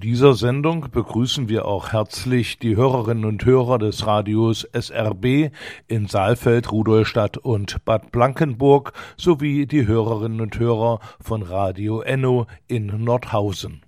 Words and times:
Dieser 0.00 0.34
Sendung 0.34 0.86
begrüßen 0.90 1.48
wir 1.48 1.66
auch 1.66 1.92
herzlich 1.92 2.58
die 2.58 2.74
Hörerinnen 2.74 3.26
und 3.26 3.44
Hörer 3.44 3.78
des 3.78 4.06
Radios 4.06 4.62
SRB 4.72 5.52
in 5.88 6.06
Saalfeld, 6.06 6.72
Rudolstadt 6.72 7.36
und 7.36 7.84
Bad 7.84 8.10
Blankenburg 8.10 8.94
sowie 9.18 9.66
die 9.66 9.86
Hörerinnen 9.86 10.40
und 10.40 10.58
Hörer 10.58 11.00
von 11.20 11.42
Radio 11.42 12.00
Enno 12.00 12.46
in 12.66 12.86
Nordhausen. 13.04 13.82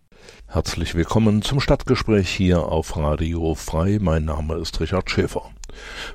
Herzlich 0.46 0.94
willkommen 0.94 1.40
zum 1.40 1.60
Stadtgespräch 1.60 2.28
hier 2.28 2.66
auf 2.66 2.96
Radio 2.96 3.54
Frei. 3.54 3.98
Mein 4.00 4.26
Name 4.26 4.56
ist 4.56 4.80
Richard 4.80 5.10
Schäfer. 5.10 5.50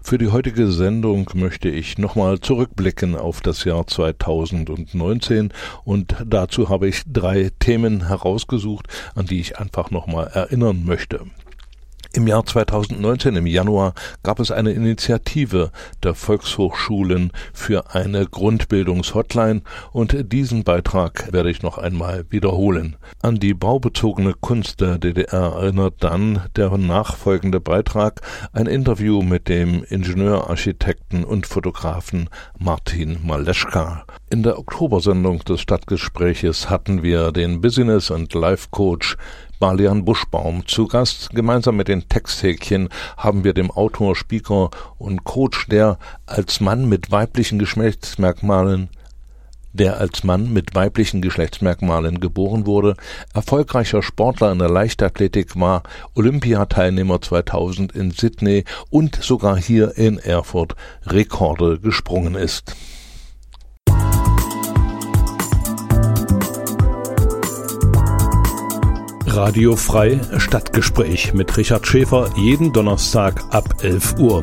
Für 0.02 0.18
die 0.18 0.30
heutige 0.30 0.72
Sendung 0.72 1.30
möchte 1.34 1.70
ich 1.70 1.98
nochmal 1.98 2.40
zurückblicken 2.40 3.16
auf 3.16 3.42
das 3.42 3.64
Jahr 3.64 3.88
2019 3.88 5.54
und 5.84 6.16
dazu 6.26 6.70
habe 6.70 6.88
ich 6.88 7.04
drei 7.06 7.52
Themen 7.60 8.08
herausgesucht, 8.08 8.88
an 9.16 9.26
die 9.26 9.40
ich 9.40 9.60
einfach 9.60 9.92
nochmal 9.92 10.28
erinnern 10.28 10.84
möchte. 10.86 11.26
Im 12.18 12.26
Jahr 12.26 12.44
2019, 12.44 13.36
im 13.36 13.46
Januar, 13.46 13.94
gab 14.24 14.40
es 14.40 14.50
eine 14.50 14.72
Initiative 14.72 15.70
der 16.02 16.16
Volkshochschulen 16.16 17.32
für 17.54 17.94
eine 17.94 18.26
Grundbildungshotline 18.26 19.62
und 19.92 20.34
diesen 20.34 20.64
Beitrag 20.64 21.32
werde 21.32 21.52
ich 21.52 21.62
noch 21.62 21.78
einmal 21.78 22.26
wiederholen. 22.32 22.96
An 23.22 23.36
die 23.36 23.54
baubezogene 23.54 24.34
Kunst 24.34 24.82
der 24.82 24.98
DDR 24.98 25.58
erinnert 25.58 25.98
dann 26.00 26.42
der 26.56 26.76
nachfolgende 26.76 27.60
Beitrag 27.60 28.22
ein 28.52 28.66
Interview 28.66 29.22
mit 29.22 29.48
dem 29.48 29.84
Ingenieur, 29.84 30.50
Architekten 30.50 31.24
und 31.24 31.46
Fotografen 31.46 32.32
Martin 32.58 33.20
Maleschka. 33.24 34.06
In 34.32 34.42
der 34.42 34.58
Oktobersendung 34.58 35.40
des 35.46 35.62
Stadtgespräches 35.62 36.68
hatten 36.70 37.04
wir 37.04 37.32
den 37.32 37.62
Business- 37.62 38.10
und 38.10 38.34
Life 38.34 38.70
Balian 39.60 40.06
Buschbaum 40.06 40.66
zu 40.68 40.88
Gast. 40.88 41.30
Gemeinsam 41.32 41.78
mit 41.78 41.88
den 41.88 42.08
Texthäkchen 42.08 42.90
haben 43.18 43.44
wir 43.44 43.54
dem 43.54 43.72
Autor, 43.72 44.16
Speaker 44.16 44.70
und 44.98 45.24
Coach, 45.24 45.68
der 45.68 45.98
als 46.26 46.60
Mann 46.60 46.88
mit 46.88 47.12
weiblichen 47.12 47.60
Geschlechtsmerkmalen 47.60 48.90
der 49.74 50.00
als 50.00 50.24
Mann 50.24 50.52
mit 50.52 50.76
weiblichen 50.76 51.22
Geschlechtsmerkmalen 51.22 52.20
geboren 52.20 52.66
wurde, 52.66 52.96
erfolgreicher 53.34 54.02
Sportler 54.02 54.52
in 54.52 54.60
der 54.60 54.70
Leichtathletik 54.70 55.60
war, 55.60 55.84
Olympiateilnehmer 56.16 57.22
2000 57.22 57.92
in 57.92 58.12
Sydney 58.12 58.64
und 58.90 59.16
sogar 59.22 59.58
hier 59.58 59.96
in 59.96 60.18
Erfurt 60.18 60.76
Rekorde 61.06 61.80
gesprungen 61.80 62.34
ist. 62.34 62.76
Radio 69.30 69.76
Frei 69.76 70.20
Stadtgespräch 70.38 71.34
mit 71.34 71.58
Richard 71.58 71.86
Schäfer 71.86 72.32
jeden 72.38 72.72
Donnerstag 72.72 73.44
ab 73.54 73.84
11 73.84 74.18
Uhr. 74.18 74.42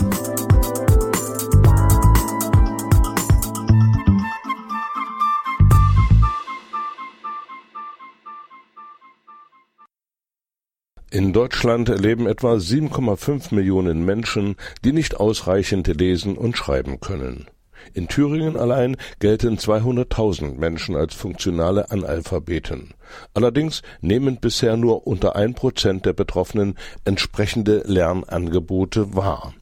In 11.11 11.33
Deutschland 11.33 11.89
leben 11.89 12.27
etwa 12.27 12.55
7,5 12.55 13.55
Millionen 13.55 14.05
Menschen, 14.05 14.57
die 14.85 14.93
nicht 14.93 15.17
ausreichend 15.19 15.89
lesen 15.89 16.37
und 16.37 16.57
schreiben 16.57 17.01
können. 17.01 17.49
In 17.93 18.09
Thüringen 18.09 18.57
allein 18.57 18.97
gelten 19.19 19.57
200.000 19.57 20.57
Menschen 20.57 20.97
als 20.97 21.15
funktionale 21.15 21.91
Analphabeten. 21.91 22.95
Allerdings 23.35 23.83
nehmen 24.01 24.39
bisher 24.41 24.77
nur 24.77 25.07
unter 25.07 25.37
ein 25.37 25.55
Prozent 25.55 26.07
der 26.07 26.13
Betroffenen 26.13 26.77
entsprechende 27.05 27.83
Lernangebote 27.87 29.15
wahr. 29.15 29.55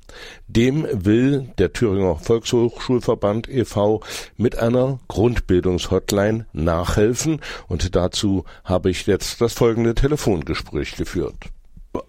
Dem 0.46 0.86
will 0.92 1.48
der 1.58 1.72
Thüringer 1.72 2.16
Volkshochschulverband 2.16 3.48
e.V. 3.48 4.02
mit 4.36 4.58
einer 4.58 5.00
Grundbildungshotline 5.08 6.46
nachhelfen 6.52 7.40
und 7.68 7.96
dazu 7.96 8.44
habe 8.64 8.90
ich 8.90 9.06
jetzt 9.06 9.40
das 9.40 9.54
folgende 9.54 9.94
Telefongespräch 9.94 10.96
geführt. 10.96 11.36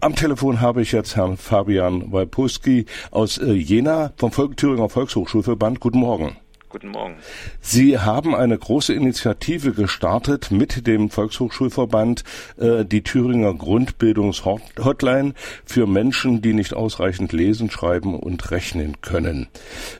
Am 0.00 0.14
Telefon 0.14 0.62
habe 0.62 0.80
ich 0.80 0.92
jetzt 0.92 1.14
Herrn 1.14 1.36
Fabian 1.36 2.10
Walpuski 2.10 2.86
aus 3.10 3.36
äh, 3.36 3.52
Jena 3.52 4.14
vom 4.16 4.32
Volk 4.32 4.56
Thüringer 4.56 4.88
Volkshochschulverband. 4.88 5.78
Guten 5.78 5.98
Morgen. 5.98 6.36
Guten 6.70 6.88
Morgen. 6.88 7.16
Sie 7.60 7.98
haben 7.98 8.34
eine 8.34 8.56
große 8.56 8.94
Initiative 8.94 9.72
gestartet 9.72 10.50
mit 10.50 10.86
dem 10.86 11.10
Volkshochschulverband, 11.10 12.24
äh, 12.56 12.86
die 12.86 13.02
Thüringer 13.02 13.52
Grundbildungshotline 13.52 15.34
für 15.66 15.86
Menschen, 15.86 16.40
die 16.40 16.54
nicht 16.54 16.72
ausreichend 16.72 17.34
lesen, 17.34 17.70
schreiben 17.70 18.18
und 18.18 18.50
rechnen 18.50 19.02
können. 19.02 19.48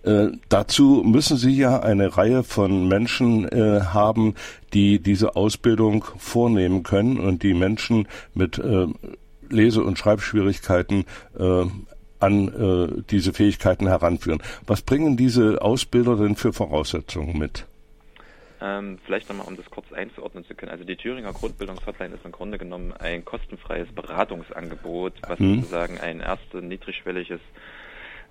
Äh, 0.02 0.28
dazu 0.48 1.02
müssen 1.04 1.36
Sie 1.36 1.54
ja 1.54 1.80
eine 1.80 2.16
Reihe 2.16 2.42
von 2.42 2.88
Menschen 2.88 3.46
äh, 3.50 3.82
haben, 3.82 4.34
die 4.72 4.98
diese 4.98 5.36
Ausbildung 5.36 6.06
vornehmen 6.16 6.84
können 6.84 7.18
und 7.18 7.42
die 7.42 7.54
Menschen 7.54 8.08
mit 8.32 8.58
äh, 8.58 8.86
Lese- 9.50 9.82
und 9.82 9.98
Schreibschwierigkeiten 9.98 11.04
äh, 11.38 11.64
an 12.20 12.48
äh, 12.48 13.02
diese 13.10 13.32
Fähigkeiten 13.32 13.86
heranführen. 13.86 14.42
Was 14.66 14.82
bringen 14.82 15.16
diese 15.16 15.60
Ausbilder 15.62 16.16
denn 16.16 16.36
für 16.36 16.52
Voraussetzungen 16.52 17.38
mit? 17.38 17.66
Ähm, 18.60 18.98
vielleicht 19.04 19.28
nochmal, 19.28 19.46
um 19.46 19.56
das 19.56 19.66
kurz 19.70 19.92
einzuordnen 19.92 20.44
zu 20.46 20.54
können. 20.54 20.72
Also 20.72 20.84
die 20.84 20.96
Thüringer 20.96 21.32
Grundbildungshotline 21.32 22.14
ist 22.14 22.24
im 22.24 22.32
Grunde 22.32 22.56
genommen 22.56 22.92
ein 22.92 23.24
kostenfreies 23.24 23.88
Beratungsangebot, 23.94 25.12
was 25.28 25.38
hm. 25.38 25.56
sozusagen 25.56 25.98
ein 25.98 26.20
erstes 26.20 26.62
niedrigschwelliges 26.62 27.40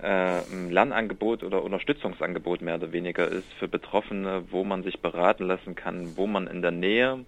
äh, 0.01 0.41
Lernangebot 0.69 1.43
oder 1.43 1.63
Unterstützungsangebot 1.63 2.61
mehr 2.61 2.75
oder 2.75 2.91
weniger 2.91 3.27
ist 3.27 3.51
für 3.59 3.67
Betroffene, 3.67 4.43
wo 4.49 4.63
man 4.63 4.83
sich 4.83 5.01
beraten 5.01 5.45
lassen 5.45 5.75
kann, 5.75 6.17
wo 6.17 6.25
man 6.25 6.47
in 6.47 6.61
der 6.61 6.71
Nähe 6.71 7.25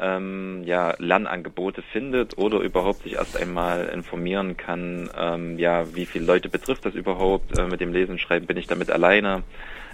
ähm, 0.00 0.62
ja, 0.64 0.94
Lernangebote 0.98 1.82
findet 1.82 2.38
oder 2.38 2.60
überhaupt 2.60 3.02
sich 3.02 3.14
erst 3.14 3.36
einmal 3.36 3.86
informieren 3.86 4.56
kann, 4.56 5.10
ähm, 5.16 5.58
ja, 5.58 5.94
wie 5.94 6.06
viele 6.06 6.24
Leute 6.24 6.48
betrifft 6.48 6.84
das 6.84 6.94
überhaupt, 6.94 7.58
äh, 7.58 7.66
mit 7.66 7.80
dem 7.80 7.92
Lesen 7.92 8.18
Schreiben 8.18 8.46
bin 8.46 8.56
ich 8.56 8.66
damit 8.66 8.90
alleine. 8.90 9.42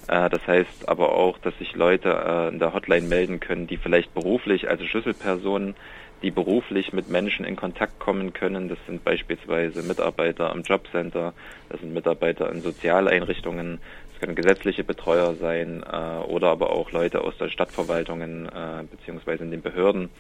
Äh, 0.07 0.31
das 0.31 0.47
heißt 0.47 0.89
aber 0.89 1.15
auch, 1.15 1.39
dass 1.39 1.57
sich 1.59 1.75
Leute 1.75 2.11
äh, 2.11 2.49
in 2.49 2.59
der 2.59 2.75
Hotline 2.75 3.07
melden 3.07 3.41
können, 3.41 3.67
die 3.67 3.77
vielleicht 3.77 4.15
beruflich, 4.15 4.69
also 4.69 4.85
Schlüsselpersonen, 4.85 5.75
die 6.23 6.31
beruflich 6.31 6.93
mit 6.93 7.09
Menschen 7.09 7.45
in 7.45 7.55
Kontakt 7.57 7.99
kommen 8.01 8.33
können. 8.33 8.69
Das 8.69 8.79
sind 8.87 9.05
beispielsweise 9.05 9.83
Mitarbeiter 9.83 10.53
im 10.53 10.63
Jobcenter, 10.63 11.33
das 11.69 11.81
sind 11.81 11.93
Mitarbeiter 11.95 12.51
in 12.51 12.61
Sozialeinrichtungen, 12.61 13.81
es 14.19 14.21
können 14.21 14.35
gesetzliche 14.35 14.83
Betreuer 14.83 15.35
sein 15.35 15.85
äh, 15.85 16.27
oder 16.27 16.49
aber 16.49 16.71
auch 16.71 16.91
Leute 16.91 17.21
aus 17.21 17.37
den 17.39 17.51
Stadtverwaltungen 17.51 18.47
äh, 18.47 18.83
beziehungsweise 18.91 19.45
in 19.45 19.53
den 19.53 19.63
Behörden, 19.63 20.11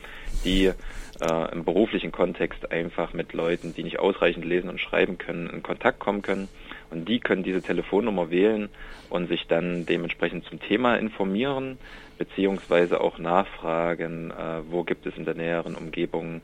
die 0.44 0.66
äh, 0.66 1.52
im 1.52 1.64
beruflichen 1.64 2.12
Kontext 2.12 2.70
einfach 2.70 3.12
mit 3.12 3.32
Leuten, 3.32 3.74
die 3.74 3.82
nicht 3.82 3.98
ausreichend 3.98 4.44
lesen 4.44 4.70
und 4.70 4.80
schreiben 4.80 5.18
können, 5.18 5.50
in 5.50 5.64
Kontakt 5.64 5.98
kommen 5.98 6.22
können. 6.22 6.48
Und 6.90 7.08
die 7.08 7.18
können 7.18 7.42
diese 7.42 7.60
Telefonnummer 7.60 8.30
wählen 8.30 8.68
und 9.10 9.28
sich 9.28 9.48
dann 9.48 9.84
dementsprechend 9.84 10.44
zum 10.44 10.60
Thema 10.60 10.94
informieren, 10.94 11.76
beziehungsweise 12.18 13.00
auch 13.00 13.18
nachfragen, 13.18 14.30
äh, 14.30 14.60
wo 14.70 14.84
gibt 14.84 15.06
es 15.06 15.16
in 15.16 15.24
der 15.24 15.34
näheren 15.34 15.74
Umgebung 15.74 16.40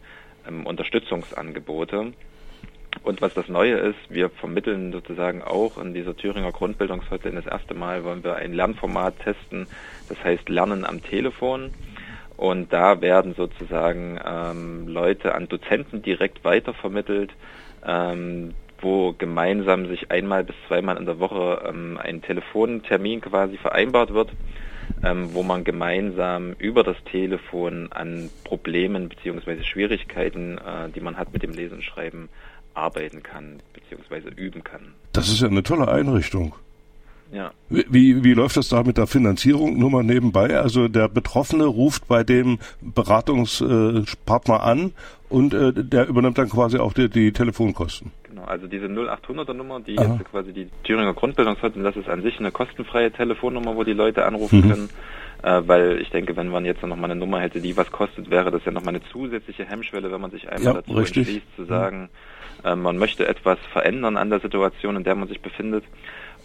ähm, 0.49 0.67
Unterstützungsangebote. 0.67 2.15
Und 3.05 3.21
was 3.21 3.35
das 3.35 3.49
Neue 3.49 3.75
ist, 3.75 3.99
wir 4.09 4.31
vermitteln 4.31 4.91
sozusagen 4.91 5.43
auch 5.43 5.77
in 5.77 5.93
dieser 5.93 6.17
Thüringer 6.17 6.53
Grundbildungshotline 6.53 7.37
das 7.37 7.47
erste 7.47 7.75
Mal 7.75 8.03
wollen 8.03 8.25
wir 8.25 8.37
ein 8.37 8.55
Lernformat 8.55 9.19
testen, 9.21 9.67
das 10.09 10.25
heißt 10.25 10.49
Lernen 10.49 10.87
am 10.87 11.03
Telefon. 11.03 11.71
Und 12.39 12.73
da 12.73 13.03
werden 13.03 13.35
sozusagen 13.35 14.19
ähm, 14.25 14.89
Leute 14.89 15.35
an 15.35 15.49
Dozenten 15.49 16.03
direkt 16.03 16.45
weitervermittelt, 16.45 17.31
ähm, 17.87 18.55
wo 18.81 19.13
gemeinsam 19.13 19.87
sich 19.87 20.11
einmal 20.11 20.43
bis 20.43 20.57
zweimal 20.67 20.97
in 20.97 21.05
der 21.05 21.21
Woche 21.21 21.63
ähm, 21.69 21.99
ein 22.03 22.23
Telefontermin 22.23 23.21
quasi 23.21 23.59
vereinbart 23.59 24.15
wird 24.15 24.31
ähm, 25.03 25.35
wo 25.35 25.43
man 25.43 25.65
gemeinsam 25.65 26.55
über 26.59 26.83
das 26.83 26.97
Telefon 27.05 27.89
an 27.93 28.31
Problemen 28.45 29.09
beziehungsweise 29.09 29.65
Schwierigkeiten, 29.65 30.59
äh, 30.59 30.89
die 30.95 31.01
man 31.01 31.17
hat 31.17 31.33
mit 31.33 31.43
dem 31.43 31.53
Lesen 31.53 31.77
und 31.77 31.85
Schreiben, 31.85 32.29
arbeiten 32.75 33.23
kann 33.23 33.63
beziehungsweise 33.73 34.29
üben 34.29 34.65
kann. 34.65 34.95
Das 35.13 35.29
ist 35.29 35.41
ja 35.41 35.49
eine 35.49 35.63
tolle 35.63 35.89
Einrichtung. 35.89 36.55
Ja. 37.35 37.51
Wie, 37.69 38.23
wie 38.23 38.33
läuft 38.33 38.57
das 38.57 38.69
da 38.69 38.85
mit 38.85 38.97
der 38.97 39.09
Finanzierung? 39.09 39.77
Nur 39.77 39.91
mal 39.91 40.05
nebenbei. 40.05 40.57
Also 40.57 40.87
der 40.87 41.09
Betroffene 41.09 41.65
ruft 41.65 42.07
bei 42.07 42.23
dem 42.23 42.59
Beratungspartner 42.81 44.63
an 44.63 44.93
und 45.29 45.53
äh, 45.53 45.73
der 45.75 46.07
übernimmt 46.07 46.39
dann 46.39 46.49
quasi 46.49 46.79
auch 46.79 46.93
die, 46.93 47.09
die 47.09 47.33
Telefonkosten. 47.33 48.13
Genau, 48.23 48.45
also 48.45 48.69
diese 48.69 48.87
0800er 48.87 49.53
Nummer, 49.53 49.81
die 49.81 49.99
Aha. 49.99 50.15
jetzt 50.15 50.31
quasi 50.31 50.53
die 50.53 50.69
Thüringer 50.85 51.13
Grundbildungshilfe, 51.13 51.81
das 51.81 51.97
ist 51.97 52.09
an 52.09 52.23
sich 52.23 52.39
eine 52.39 52.53
kostenfreie 52.53 53.11
Telefonnummer, 53.11 53.75
wo 53.75 53.83
die 53.83 53.95
Leute 53.95 54.25
anrufen 54.25 54.61
mhm. 54.61 54.71
können. 54.71 54.91
Äh, 55.43 55.63
weil 55.67 56.01
ich 56.01 56.11
denke, 56.11 56.37
wenn 56.37 56.49
man 56.49 56.65
jetzt 56.65 56.83
noch 56.83 56.97
mal 56.97 57.11
eine 57.11 57.17
Nummer 57.17 57.41
hätte, 57.41 57.61
die 57.61 57.77
was 57.77 57.91
kostet, 57.91 58.31
wäre 58.31 58.53
das 58.53 58.65
ja 58.65 58.71
noch 58.71 58.85
mal 58.85 58.91
eine 58.91 59.03
zusätzliche 59.11 59.65
Hemmschwelle, 59.65 60.13
wenn 60.13 60.21
man 60.21 60.31
sich 60.31 60.49
einmal 60.49 60.75
ja, 60.75 60.81
dazu 60.81 60.93
richtig. 60.93 61.17
entschließt 61.27 61.57
zu 61.57 61.65
sagen, 61.65 62.11
äh, 62.65 62.77
man 62.77 62.97
möchte 62.97 63.27
etwas 63.27 63.59
verändern 63.73 64.17
an 64.17 64.31
der 64.31 64.41
Situation, 64.41 64.97
in 64.97 65.05
der 65.05 65.17
man 65.17 65.29
sich 65.29 65.43
befindet. 65.43 65.85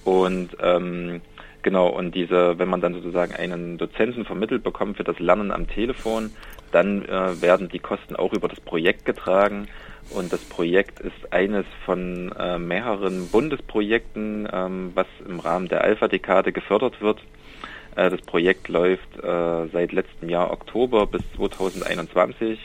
Und 0.03 0.49
ähm, 0.61 1.21
genau, 1.61 1.87
und 1.89 2.15
diese, 2.15 2.57
wenn 2.57 2.69
man 2.69 2.81
dann 2.81 2.93
sozusagen 2.93 3.35
einen 3.35 3.77
Dozenten 3.77 4.25
vermittelt 4.25 4.63
bekommt 4.63 4.97
für 4.97 5.03
das 5.03 5.19
Lernen 5.19 5.51
am 5.51 5.67
Telefon, 5.67 6.31
dann 6.71 7.03
äh, 7.05 7.41
werden 7.41 7.69
die 7.69 7.79
Kosten 7.79 8.15
auch 8.15 8.33
über 8.33 8.47
das 8.47 8.59
Projekt 8.59 9.05
getragen. 9.05 9.67
Und 10.11 10.33
das 10.33 10.41
Projekt 10.41 10.99
ist 10.99 11.31
eines 11.31 11.65
von 11.85 12.31
äh, 12.37 12.57
mehreren 12.57 13.27
Bundesprojekten, 13.27 14.47
ähm, 14.51 14.91
was 14.95 15.07
im 15.27 15.39
Rahmen 15.39 15.67
der 15.67 15.83
Alpha-Dekade 15.83 16.51
gefördert 16.51 16.99
wird. 17.01 17.19
Äh, 17.95 18.09
das 18.09 18.21
Projekt 18.21 18.67
läuft 18.69 19.17
äh, 19.21 19.67
seit 19.71 19.91
letztem 19.91 20.29
Jahr 20.29 20.51
Oktober 20.51 21.05
bis 21.05 21.21
2021 21.35 22.59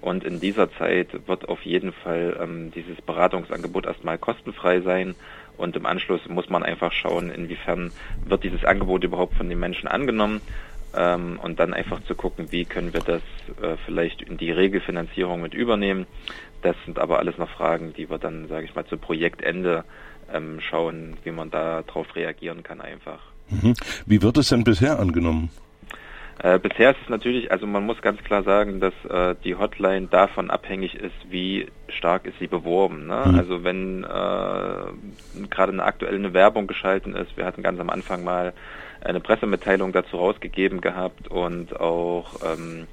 und 0.00 0.24
in 0.24 0.40
dieser 0.40 0.70
Zeit 0.72 1.08
wird 1.26 1.48
auf 1.48 1.62
jeden 1.62 1.92
Fall 1.92 2.36
ähm, 2.40 2.70
dieses 2.70 3.00
Beratungsangebot 3.02 3.86
erstmal 3.86 4.18
kostenfrei 4.18 4.80
sein 4.80 5.14
und 5.56 5.76
im 5.76 5.86
Anschluss 5.86 6.20
muss 6.28 6.48
man 6.48 6.62
einfach 6.62 6.92
schauen, 6.92 7.30
inwiefern 7.30 7.92
wird 8.24 8.44
dieses 8.44 8.64
Angebot 8.64 9.04
überhaupt 9.04 9.34
von 9.34 9.48
den 9.48 9.58
Menschen 9.58 9.88
angenommen 9.88 10.40
ähm, 10.96 11.38
und 11.42 11.58
dann 11.58 11.74
einfach 11.74 12.02
zu 12.04 12.14
gucken, 12.14 12.50
wie 12.50 12.64
können 12.64 12.92
wir 12.92 13.00
das 13.00 13.22
äh, 13.62 13.76
vielleicht 13.84 14.22
in 14.22 14.36
die 14.36 14.50
Regelfinanzierung 14.50 15.42
mit 15.42 15.54
übernehmen. 15.54 16.06
Das 16.62 16.76
sind 16.84 16.98
aber 16.98 17.18
alles 17.18 17.38
noch 17.38 17.50
Fragen, 17.50 17.92
die 17.94 18.10
wir 18.10 18.18
dann, 18.18 18.48
sage 18.48 18.66
ich 18.66 18.74
mal, 18.74 18.86
zu 18.86 18.96
Projektende 18.96 19.84
ähm, 20.32 20.60
schauen, 20.60 21.16
wie 21.24 21.30
man 21.30 21.50
da 21.50 21.82
drauf 21.82 22.16
reagieren 22.16 22.62
kann 22.62 22.80
einfach. 22.80 23.20
Mhm. 23.50 23.74
Wie 24.06 24.22
wird 24.22 24.38
es 24.38 24.48
denn 24.48 24.64
bisher 24.64 24.98
angenommen? 24.98 25.50
Äh, 26.42 26.58
bisher 26.58 26.90
ist 26.90 26.98
es 27.02 27.08
natürlich, 27.08 27.50
also 27.50 27.66
man 27.66 27.86
muss 27.86 28.02
ganz 28.02 28.22
klar 28.22 28.42
sagen, 28.42 28.78
dass 28.78 28.92
äh, 29.08 29.34
die 29.42 29.54
Hotline 29.54 30.08
davon 30.08 30.50
abhängig 30.50 30.94
ist, 30.94 31.14
wie 31.30 31.66
stark 31.88 32.26
ist 32.26 32.38
sie 32.38 32.46
beworben. 32.46 33.06
Ne? 33.06 33.22
Mhm. 33.26 33.38
Also 33.38 33.64
wenn 33.64 34.04
äh, 34.04 35.46
gerade 35.48 35.72
eine 35.72 35.84
aktuelle 35.84 36.34
Werbung 36.34 36.66
geschalten 36.66 37.16
ist, 37.16 37.36
wir 37.36 37.46
hatten 37.46 37.62
ganz 37.62 37.80
am 37.80 37.88
Anfang 37.88 38.22
mal 38.22 38.52
eine 39.02 39.20
Pressemitteilung 39.20 39.92
dazu 39.92 40.18
rausgegeben 40.18 40.80
gehabt 40.80 41.28
und 41.28 41.78
auch 41.80 42.34
ähm, 42.44 42.86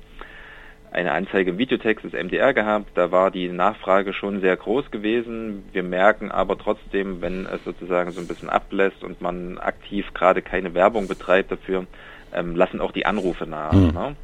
eine 0.91 1.11
Anzeige 1.11 1.51
im 1.51 1.57
Videotext 1.57 2.05
des 2.05 2.13
MDR 2.13 2.53
gehabt. 2.53 2.91
Da 2.95 3.11
war 3.11 3.31
die 3.31 3.49
Nachfrage 3.49 4.13
schon 4.13 4.41
sehr 4.41 4.55
groß 4.55 4.91
gewesen. 4.91 5.63
Wir 5.73 5.83
merken 5.83 6.31
aber 6.31 6.57
trotzdem, 6.57 7.19
wenn 7.21 7.45
es 7.45 7.63
sozusagen 7.63 8.11
so 8.11 8.21
ein 8.21 8.27
bisschen 8.27 8.49
ablässt 8.49 9.03
und 9.03 9.19
man 9.19 9.57
aktiv 9.57 10.05
gerade 10.13 10.41
keine 10.41 10.73
Werbung 10.75 11.07
betreibt 11.07 11.51
dafür, 11.51 11.87
ähm, 12.33 12.55
lassen 12.55 12.81
auch 12.81 12.91
die 12.91 13.05
Anrufe 13.05 13.45
nach. 13.45 13.73
Mhm. 13.73 13.91
Ne? 13.91 14.15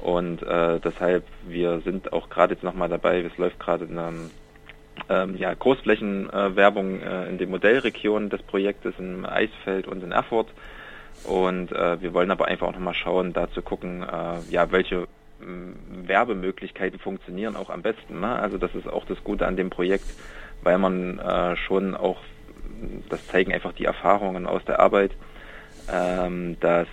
Und 0.00 0.42
äh, 0.42 0.78
deshalb, 0.80 1.24
wir 1.46 1.80
sind 1.80 2.12
auch 2.12 2.28
gerade 2.28 2.54
jetzt 2.54 2.62
nochmal 2.62 2.88
dabei, 2.88 3.20
es 3.20 3.36
läuft 3.36 3.58
gerade 3.58 3.86
eine 3.86 4.12
ähm, 5.08 5.36
ja, 5.36 5.52
Großflächenwerbung 5.54 7.00
äh, 7.00 7.24
äh, 7.24 7.28
in 7.28 7.38
den 7.38 7.50
Modellregionen 7.50 8.30
des 8.30 8.42
Projektes 8.42 8.94
in 8.98 9.24
Eisfeld 9.26 9.88
und 9.88 10.02
in 10.02 10.12
Erfurt. 10.12 10.48
Und 11.24 11.72
äh, 11.72 12.00
wir 12.00 12.14
wollen 12.14 12.30
aber 12.30 12.46
einfach 12.46 12.68
auch 12.68 12.72
nochmal 12.72 12.94
schauen, 12.94 13.32
da 13.32 13.50
zu 13.50 13.60
gucken, 13.62 14.02
äh, 14.02 14.38
ja, 14.50 14.70
welche 14.70 15.08
Werbemöglichkeiten 15.40 16.98
funktionieren 16.98 17.56
auch 17.56 17.70
am 17.70 17.82
besten. 17.82 18.20
Ne? 18.20 18.28
Also 18.28 18.58
das 18.58 18.74
ist 18.74 18.88
auch 18.88 19.04
das 19.04 19.22
Gute 19.22 19.46
an 19.46 19.56
dem 19.56 19.70
Projekt, 19.70 20.06
weil 20.62 20.78
man 20.78 21.18
äh, 21.18 21.56
schon 21.56 21.94
auch, 21.94 22.18
das 23.08 23.24
zeigen 23.28 23.52
einfach 23.52 23.72
die 23.72 23.84
Erfahrungen 23.84 24.46
aus 24.46 24.64
der 24.64 24.80
Arbeit, 24.80 25.12
ähm, 25.92 26.56
dass 26.60 26.88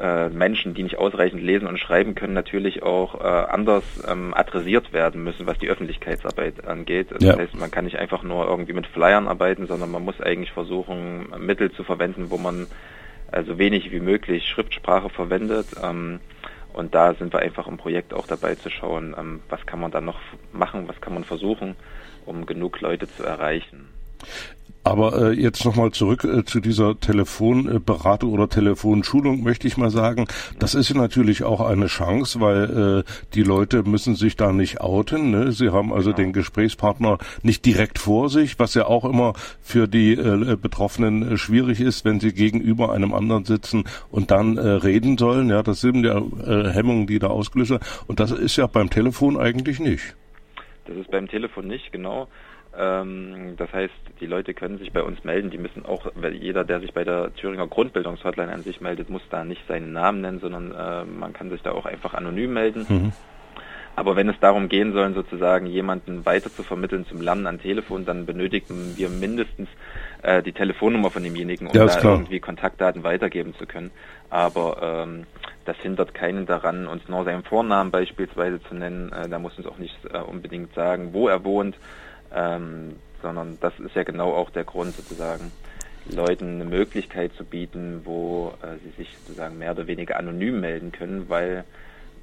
äh, 0.00 0.28
Menschen, 0.30 0.74
die 0.74 0.82
nicht 0.82 0.98
ausreichend 0.98 1.42
lesen 1.42 1.66
und 1.66 1.78
schreiben 1.78 2.14
können, 2.14 2.32
natürlich 2.32 2.82
auch 2.82 3.20
äh, 3.20 3.26
anders 3.26 3.84
ähm, 4.08 4.32
adressiert 4.34 4.92
werden 4.92 5.22
müssen, 5.22 5.46
was 5.46 5.58
die 5.58 5.68
Öffentlichkeitsarbeit 5.68 6.66
angeht. 6.66 7.08
Das 7.10 7.22
ja. 7.22 7.36
heißt, 7.36 7.54
man 7.54 7.70
kann 7.70 7.84
nicht 7.84 7.98
einfach 7.98 8.22
nur 8.22 8.46
irgendwie 8.46 8.72
mit 8.72 8.86
Flyern 8.86 9.28
arbeiten, 9.28 9.66
sondern 9.66 9.90
man 9.90 10.04
muss 10.04 10.20
eigentlich 10.20 10.52
versuchen, 10.52 11.28
Mittel 11.38 11.70
zu 11.72 11.84
verwenden, 11.84 12.30
wo 12.30 12.38
man 12.38 12.66
also 13.30 13.58
wenig 13.58 13.92
wie 13.92 14.00
möglich 14.00 14.48
Schriftsprache 14.48 15.10
verwendet. 15.10 15.66
Ähm, 15.82 16.20
und 16.72 16.94
da 16.94 17.14
sind 17.14 17.32
wir 17.32 17.40
einfach 17.40 17.66
im 17.66 17.76
Projekt 17.76 18.14
auch 18.14 18.26
dabei 18.26 18.54
zu 18.54 18.70
schauen, 18.70 19.14
ähm, 19.18 19.40
was 19.48 19.66
kann 19.66 19.80
man 19.80 19.90
da 19.90 20.00
noch 20.00 20.18
machen, 20.52 20.88
was 20.88 21.00
kann 21.00 21.14
man 21.14 21.24
versuchen, 21.24 21.76
um 22.26 22.46
genug 22.46 22.80
Leute 22.80 23.08
zu 23.08 23.24
erreichen. 23.24 23.88
Aber 24.82 25.30
äh, 25.30 25.32
jetzt 25.32 25.66
nochmal 25.66 25.90
zurück 25.90 26.24
äh, 26.24 26.44
zu 26.44 26.60
dieser 26.60 26.98
Telefonberatung 26.98 28.32
oder 28.32 28.48
Telefonschulung 28.48 29.42
möchte 29.42 29.66
ich 29.66 29.76
mal 29.76 29.90
sagen, 29.90 30.26
das 30.58 30.74
ist 30.74 30.88
ja 30.88 30.96
natürlich 30.96 31.44
auch 31.44 31.60
eine 31.60 31.86
Chance, 31.86 32.40
weil 32.40 33.04
äh, 33.04 33.10
die 33.34 33.42
Leute 33.42 33.82
müssen 33.82 34.14
sich 34.14 34.36
da 34.36 34.52
nicht 34.52 34.80
outen. 34.80 35.32
Ne? 35.32 35.52
Sie 35.52 35.68
haben 35.68 35.92
also 35.92 36.10
genau. 36.10 36.16
den 36.16 36.32
Gesprächspartner 36.32 37.18
nicht 37.42 37.66
direkt 37.66 37.98
vor 37.98 38.30
sich, 38.30 38.58
was 38.58 38.72
ja 38.72 38.86
auch 38.86 39.04
immer 39.04 39.34
für 39.60 39.86
die 39.86 40.14
äh, 40.14 40.56
Betroffenen 40.56 41.32
äh, 41.32 41.36
schwierig 41.36 41.80
ist, 41.80 42.06
wenn 42.06 42.18
sie 42.18 42.32
gegenüber 42.32 42.90
einem 42.92 43.12
anderen 43.12 43.44
sitzen 43.44 43.84
und 44.10 44.30
dann 44.30 44.56
äh, 44.56 44.66
reden 44.66 45.18
sollen. 45.18 45.50
Ja, 45.50 45.62
das 45.62 45.82
sind 45.82 46.04
ja 46.04 46.16
äh, 46.18 46.70
Hemmungen, 46.70 47.06
die 47.06 47.18
da 47.18 47.26
ausgelöst 47.26 47.70
werden. 47.70 47.84
Und 48.06 48.18
das 48.18 48.30
ist 48.30 48.56
ja 48.56 48.66
beim 48.66 48.88
Telefon 48.88 49.38
eigentlich 49.38 49.78
nicht. 49.78 50.16
Das 50.86 50.96
ist 50.96 51.10
beim 51.10 51.28
Telefon 51.28 51.68
nicht, 51.68 51.92
genau. 51.92 52.28
Ähm, 52.76 53.54
das 53.56 53.72
heißt, 53.72 53.94
die 54.20 54.26
Leute 54.26 54.54
können 54.54 54.78
sich 54.78 54.92
bei 54.92 55.02
uns 55.02 55.24
melden. 55.24 55.50
Die 55.50 55.58
müssen 55.58 55.84
auch, 55.84 56.06
weil 56.14 56.34
jeder, 56.34 56.64
der 56.64 56.80
sich 56.80 56.92
bei 56.92 57.04
der 57.04 57.34
Thüringer 57.34 57.66
Grundbildungshotline 57.66 58.52
an 58.52 58.62
sich 58.62 58.80
meldet, 58.80 59.10
muss 59.10 59.22
da 59.30 59.44
nicht 59.44 59.66
seinen 59.66 59.92
Namen 59.92 60.20
nennen, 60.20 60.40
sondern 60.40 60.72
äh, 60.72 61.04
man 61.04 61.32
kann 61.32 61.50
sich 61.50 61.62
da 61.62 61.72
auch 61.72 61.86
einfach 61.86 62.14
anonym 62.14 62.52
melden. 62.52 62.86
Mhm. 62.88 63.12
Aber 63.96 64.16
wenn 64.16 64.28
es 64.28 64.38
darum 64.40 64.68
gehen 64.68 64.92
soll, 64.92 65.12
sozusagen 65.14 65.66
jemanden 65.66 66.24
weiter 66.24 66.50
zu 66.50 66.62
vermitteln 66.62 67.06
zum 67.06 67.20
Lernen 67.20 67.46
an 67.46 67.60
Telefon, 67.60 68.06
dann 68.06 68.24
benötigen 68.24 68.94
wir 68.96 69.08
mindestens 69.08 69.68
äh, 70.22 70.42
die 70.42 70.52
Telefonnummer 70.52 71.10
von 71.10 71.22
demjenigen, 71.22 71.66
um 71.66 71.74
ja, 71.74 71.86
da 71.86 71.98
klar. 71.98 72.12
irgendwie 72.14 72.40
Kontaktdaten 72.40 73.02
weitergeben 73.02 73.54
zu 73.58 73.66
können. 73.66 73.90
Aber 74.30 75.06
ähm, 75.06 75.26
das 75.64 75.76
hindert 75.78 76.14
keinen 76.14 76.46
daran, 76.46 76.86
uns 76.86 77.08
nur 77.08 77.24
seinen 77.24 77.42
Vornamen 77.42 77.90
beispielsweise 77.90 78.62
zu 78.62 78.74
nennen. 78.74 79.12
Äh, 79.12 79.28
da 79.28 79.38
muss 79.38 79.58
uns 79.58 79.66
auch 79.66 79.78
nicht 79.78 79.98
äh, 80.10 80.18
unbedingt 80.18 80.72
sagen, 80.74 81.12
wo 81.12 81.28
er 81.28 81.44
wohnt 81.44 81.76
ähm, 82.34 82.96
sondern 83.22 83.58
das 83.60 83.78
ist 83.78 83.94
ja 83.94 84.02
genau 84.02 84.32
auch 84.32 84.50
der 84.50 84.64
Grund 84.64 84.94
sozusagen, 84.94 85.52
Leuten 86.06 86.54
eine 86.54 86.64
Möglichkeit 86.64 87.32
zu 87.34 87.44
bieten, 87.44 88.02
wo 88.04 88.54
äh, 88.62 88.78
sie 88.82 88.90
sich 88.96 89.16
sozusagen 89.18 89.58
mehr 89.58 89.72
oder 89.72 89.86
weniger 89.86 90.16
anonym 90.16 90.60
melden 90.60 90.92
können, 90.92 91.28
weil 91.28 91.64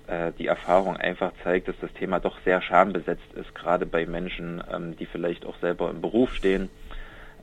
äh, 0.08 0.32
die 0.38 0.48
Erfahrung 0.48 0.98
einfach 0.98 1.32
zeigt, 1.44 1.68
dass 1.68 1.76
das 1.80 1.94
Thema 1.94 2.20
doch 2.20 2.38
sehr 2.44 2.62
schambesetzt 2.62 3.34
ist, 3.36 3.54
gerade 3.56 3.86
bei 3.86 4.06
Menschen, 4.06 4.64
ähm, 4.72 4.96
die 4.98 5.06
vielleicht 5.06 5.46
auch 5.46 5.58
selber 5.60 5.90
im 5.90 6.02
Beruf 6.02 6.34
stehen, 6.34 6.70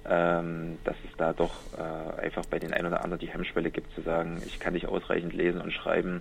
ähm, 0.08 0.78
dass 0.84 0.96
es 1.08 1.16
da 1.16 1.32
doch 1.32 1.54
äh, 1.78 2.20
einfach 2.22 2.44
bei 2.46 2.58
den 2.58 2.74
einen 2.74 2.88
oder 2.88 3.04
anderen 3.04 3.20
die 3.20 3.32
Hemmschwelle 3.32 3.70
gibt 3.70 3.94
zu 3.94 4.02
sagen, 4.02 4.42
ich 4.44 4.60
kann 4.60 4.74
nicht 4.74 4.86
ausreichend 4.86 5.32
lesen 5.32 5.60
und 5.60 5.72
schreiben. 5.72 6.20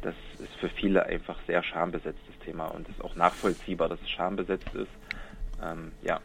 Das 0.00 0.14
ist 0.40 0.54
für 0.56 0.68
viele 0.68 1.06
einfach 1.06 1.38
sehr 1.46 1.62
schambesetztes 1.62 2.38
Thema 2.44 2.66
und 2.66 2.88
es 2.88 2.96
ist 2.96 3.04
auch 3.04 3.14
nachvollziehbar, 3.14 3.88
dass 3.88 4.00
es 4.00 4.10
schambesetzt 4.10 4.74
ist 4.74 4.90
ähm, 5.62 5.92
ja. 6.02 6.20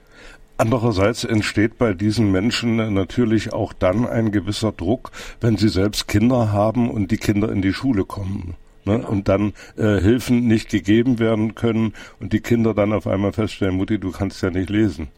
Andererseits 0.58 1.24
entsteht 1.24 1.78
bei 1.78 1.94
diesen 1.94 2.32
Menschen 2.32 2.94
natürlich 2.94 3.54
auch 3.54 3.74
dann 3.74 4.08
ein 4.08 4.32
gewisser 4.32 4.72
Druck, 4.72 5.12
wenn 5.40 5.56
sie 5.56 5.70
selbst 5.70 6.08
Kinder 6.08 6.52
haben 6.52 6.90
und 6.90 7.12
die 7.12 7.18
Kinder 7.18 7.52
in 7.52 7.62
die 7.62 7.74
Schule 7.74 8.06
kommen. 8.06 8.56
Ne? 8.84 8.98
Genau. 8.98 9.10
Und 9.10 9.28
dann 9.28 9.54
äh, 9.78 10.00
Hilfen 10.00 10.48
nicht 10.48 10.70
gegeben 10.70 11.20
werden 11.20 11.54
können 11.54 11.94
und 12.20 12.34
die 12.34 12.40
Kinder 12.40 12.74
dann 12.74 12.92
auf 12.92 13.06
einmal 13.06 13.34
feststellen, 13.34 13.76
Mutti, 13.76 14.00
du 14.00 14.12
kannst 14.12 14.42
ja 14.42 14.50
nicht 14.50 14.72
lesen. 14.72 15.10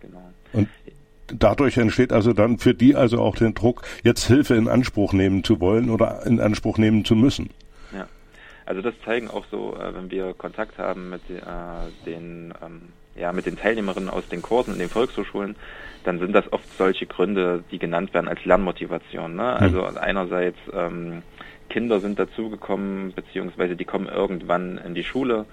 Genau. 0.00 0.22
Und 0.52 0.68
dadurch 1.26 1.76
entsteht 1.76 2.12
also 2.12 2.32
dann 2.32 2.58
für 2.58 2.74
die 2.74 2.94
also 2.94 3.20
auch 3.20 3.34
den 3.34 3.54
Druck, 3.54 3.82
jetzt 4.04 4.28
Hilfe 4.28 4.54
in 4.54 4.68
Anspruch 4.68 5.12
nehmen 5.12 5.42
zu 5.42 5.58
wollen 5.58 5.90
oder 5.90 6.24
in 6.24 6.38
Anspruch 6.38 6.78
nehmen 6.78 7.04
zu 7.04 7.16
müssen. 7.16 7.50
Also 8.66 8.80
das 8.80 8.94
zeigen 9.04 9.28
auch 9.28 9.44
so, 9.50 9.76
äh, 9.76 9.94
wenn 9.94 10.10
wir 10.10 10.32
Kontakt 10.34 10.78
haben 10.78 11.10
mit 11.10 11.22
äh, 11.28 11.42
den 12.06 12.54
ähm, 12.64 12.82
ja, 13.16 13.32
mit 13.32 13.46
den 13.46 13.56
Teilnehmerinnen 13.56 14.10
aus 14.10 14.28
den 14.28 14.42
Kursen 14.42 14.72
in 14.72 14.78
den 14.78 14.88
Volkshochschulen, 14.88 15.56
dann 16.04 16.18
sind 16.18 16.32
das 16.32 16.52
oft 16.52 16.68
solche 16.76 17.06
Gründe, 17.06 17.62
die 17.70 17.78
genannt 17.78 18.12
werden 18.12 18.28
als 18.28 18.44
Lernmotivation. 18.44 19.36
Ne? 19.36 19.54
Hm. 19.54 19.62
Also 19.62 19.84
einerseits 19.84 20.58
ähm, 20.72 21.22
Kinder 21.70 22.00
sind 22.00 22.18
dazugekommen, 22.18 23.12
beziehungsweise 23.14 23.76
die 23.76 23.84
kommen 23.84 24.08
irgendwann 24.08 24.78
in 24.78 24.94
die 24.94 25.04
Schule 25.04 25.46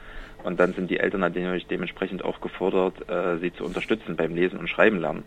und 0.44 0.60
dann 0.60 0.74
sind 0.74 0.90
die 0.90 1.00
Eltern 1.00 1.22
natürlich 1.22 1.68
dementsprechend 1.68 2.24
auch 2.26 2.42
gefordert, 2.42 3.10
äh, 3.10 3.38
sie 3.40 3.54
zu 3.54 3.64
unterstützen 3.64 4.16
beim 4.16 4.36
Lesen 4.36 4.60
und 4.60 4.68
Schreiben 4.68 5.00
lernen. 5.00 5.24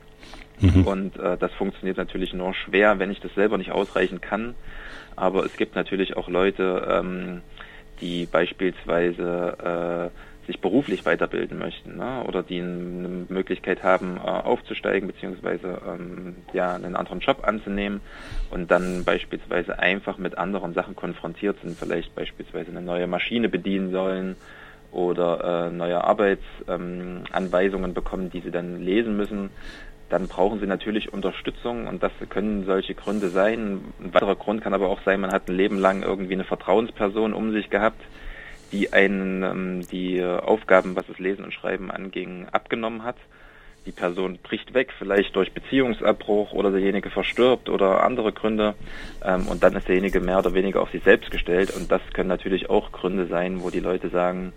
Mhm. 0.60 0.86
Und 0.86 1.16
äh, 1.16 1.36
das 1.36 1.52
funktioniert 1.52 1.96
natürlich 1.96 2.32
nur 2.32 2.54
schwer, 2.54 2.98
wenn 2.98 3.10
ich 3.10 3.20
das 3.20 3.34
selber 3.34 3.58
nicht 3.58 3.72
ausreichend 3.72 4.22
kann. 4.22 4.54
Aber 5.16 5.44
es 5.44 5.56
gibt 5.56 5.76
natürlich 5.76 6.16
auch 6.16 6.28
Leute, 6.28 6.86
ähm, 6.90 7.42
die 8.00 8.26
beispielsweise 8.26 10.10
äh, 10.12 10.33
sich 10.46 10.60
beruflich 10.60 11.04
weiterbilden 11.04 11.58
möchten 11.58 11.96
ne? 11.96 12.24
oder 12.26 12.42
die 12.42 12.60
eine 12.60 13.26
Möglichkeit 13.28 13.82
haben, 13.82 14.16
äh, 14.16 14.20
aufzusteigen 14.20 15.06
beziehungsweise 15.08 15.80
ähm, 15.86 16.36
ja, 16.52 16.74
einen 16.74 16.96
anderen 16.96 17.20
Job 17.20 17.46
anzunehmen 17.46 18.00
und 18.50 18.70
dann 18.70 19.04
beispielsweise 19.04 19.78
einfach 19.78 20.18
mit 20.18 20.38
anderen 20.38 20.74
Sachen 20.74 20.96
konfrontiert 20.96 21.56
sind, 21.62 21.78
vielleicht 21.78 22.14
beispielsweise 22.14 22.70
eine 22.70 22.82
neue 22.82 23.06
Maschine 23.06 23.48
bedienen 23.48 23.90
sollen 23.90 24.36
oder 24.92 25.68
äh, 25.68 25.70
neue 25.70 26.04
Arbeitsanweisungen 26.04 27.90
ähm, 27.90 27.94
bekommen, 27.94 28.30
die 28.30 28.40
sie 28.40 28.50
dann 28.50 28.80
lesen 28.80 29.16
müssen 29.16 29.50
dann 30.10 30.28
brauchen 30.28 30.60
sie 30.60 30.66
natürlich 30.66 31.12
Unterstützung 31.12 31.86
und 31.86 32.02
das 32.02 32.12
können 32.28 32.66
solche 32.66 32.94
Gründe 32.94 33.30
sein. 33.30 33.80
Ein 34.00 34.14
weiterer 34.14 34.36
Grund 34.36 34.62
kann 34.62 34.74
aber 34.74 34.88
auch 34.88 35.00
sein, 35.04 35.20
man 35.20 35.32
hat 35.32 35.48
ein 35.48 35.56
Leben 35.56 35.78
lang 35.78 36.02
irgendwie 36.02 36.34
eine 36.34 36.44
Vertrauensperson 36.44 37.32
um 37.32 37.52
sich 37.52 37.70
gehabt, 37.70 38.00
die 38.74 38.92
einen 38.92 39.42
ähm, 39.44 39.80
die 39.86 40.22
Aufgaben, 40.24 40.96
was 40.96 41.06
das 41.06 41.18
Lesen 41.20 41.44
und 41.44 41.54
Schreiben 41.54 41.92
anging, 41.92 42.48
abgenommen 42.50 43.04
hat. 43.04 43.16
Die 43.86 43.92
Person 43.92 44.38
bricht 44.42 44.74
weg, 44.74 44.92
vielleicht 44.98 45.36
durch 45.36 45.52
Beziehungsabbruch 45.52 46.52
oder 46.52 46.70
derjenige 46.70 47.10
verstirbt 47.10 47.68
oder 47.68 48.02
andere 48.02 48.32
Gründe 48.32 48.74
ähm, 49.22 49.46
und 49.46 49.62
dann 49.62 49.76
ist 49.76 49.86
derjenige 49.86 50.20
mehr 50.20 50.38
oder 50.38 50.54
weniger 50.54 50.80
auf 50.82 50.90
sich 50.90 51.04
selbst 51.04 51.30
gestellt 51.30 51.70
und 51.70 51.92
das 51.92 52.00
können 52.14 52.28
natürlich 52.28 52.68
auch 52.68 52.90
Gründe 52.90 53.26
sein, 53.26 53.62
wo 53.62 53.70
die 53.70 53.80
Leute 53.80 54.08
sagen, 54.08 54.52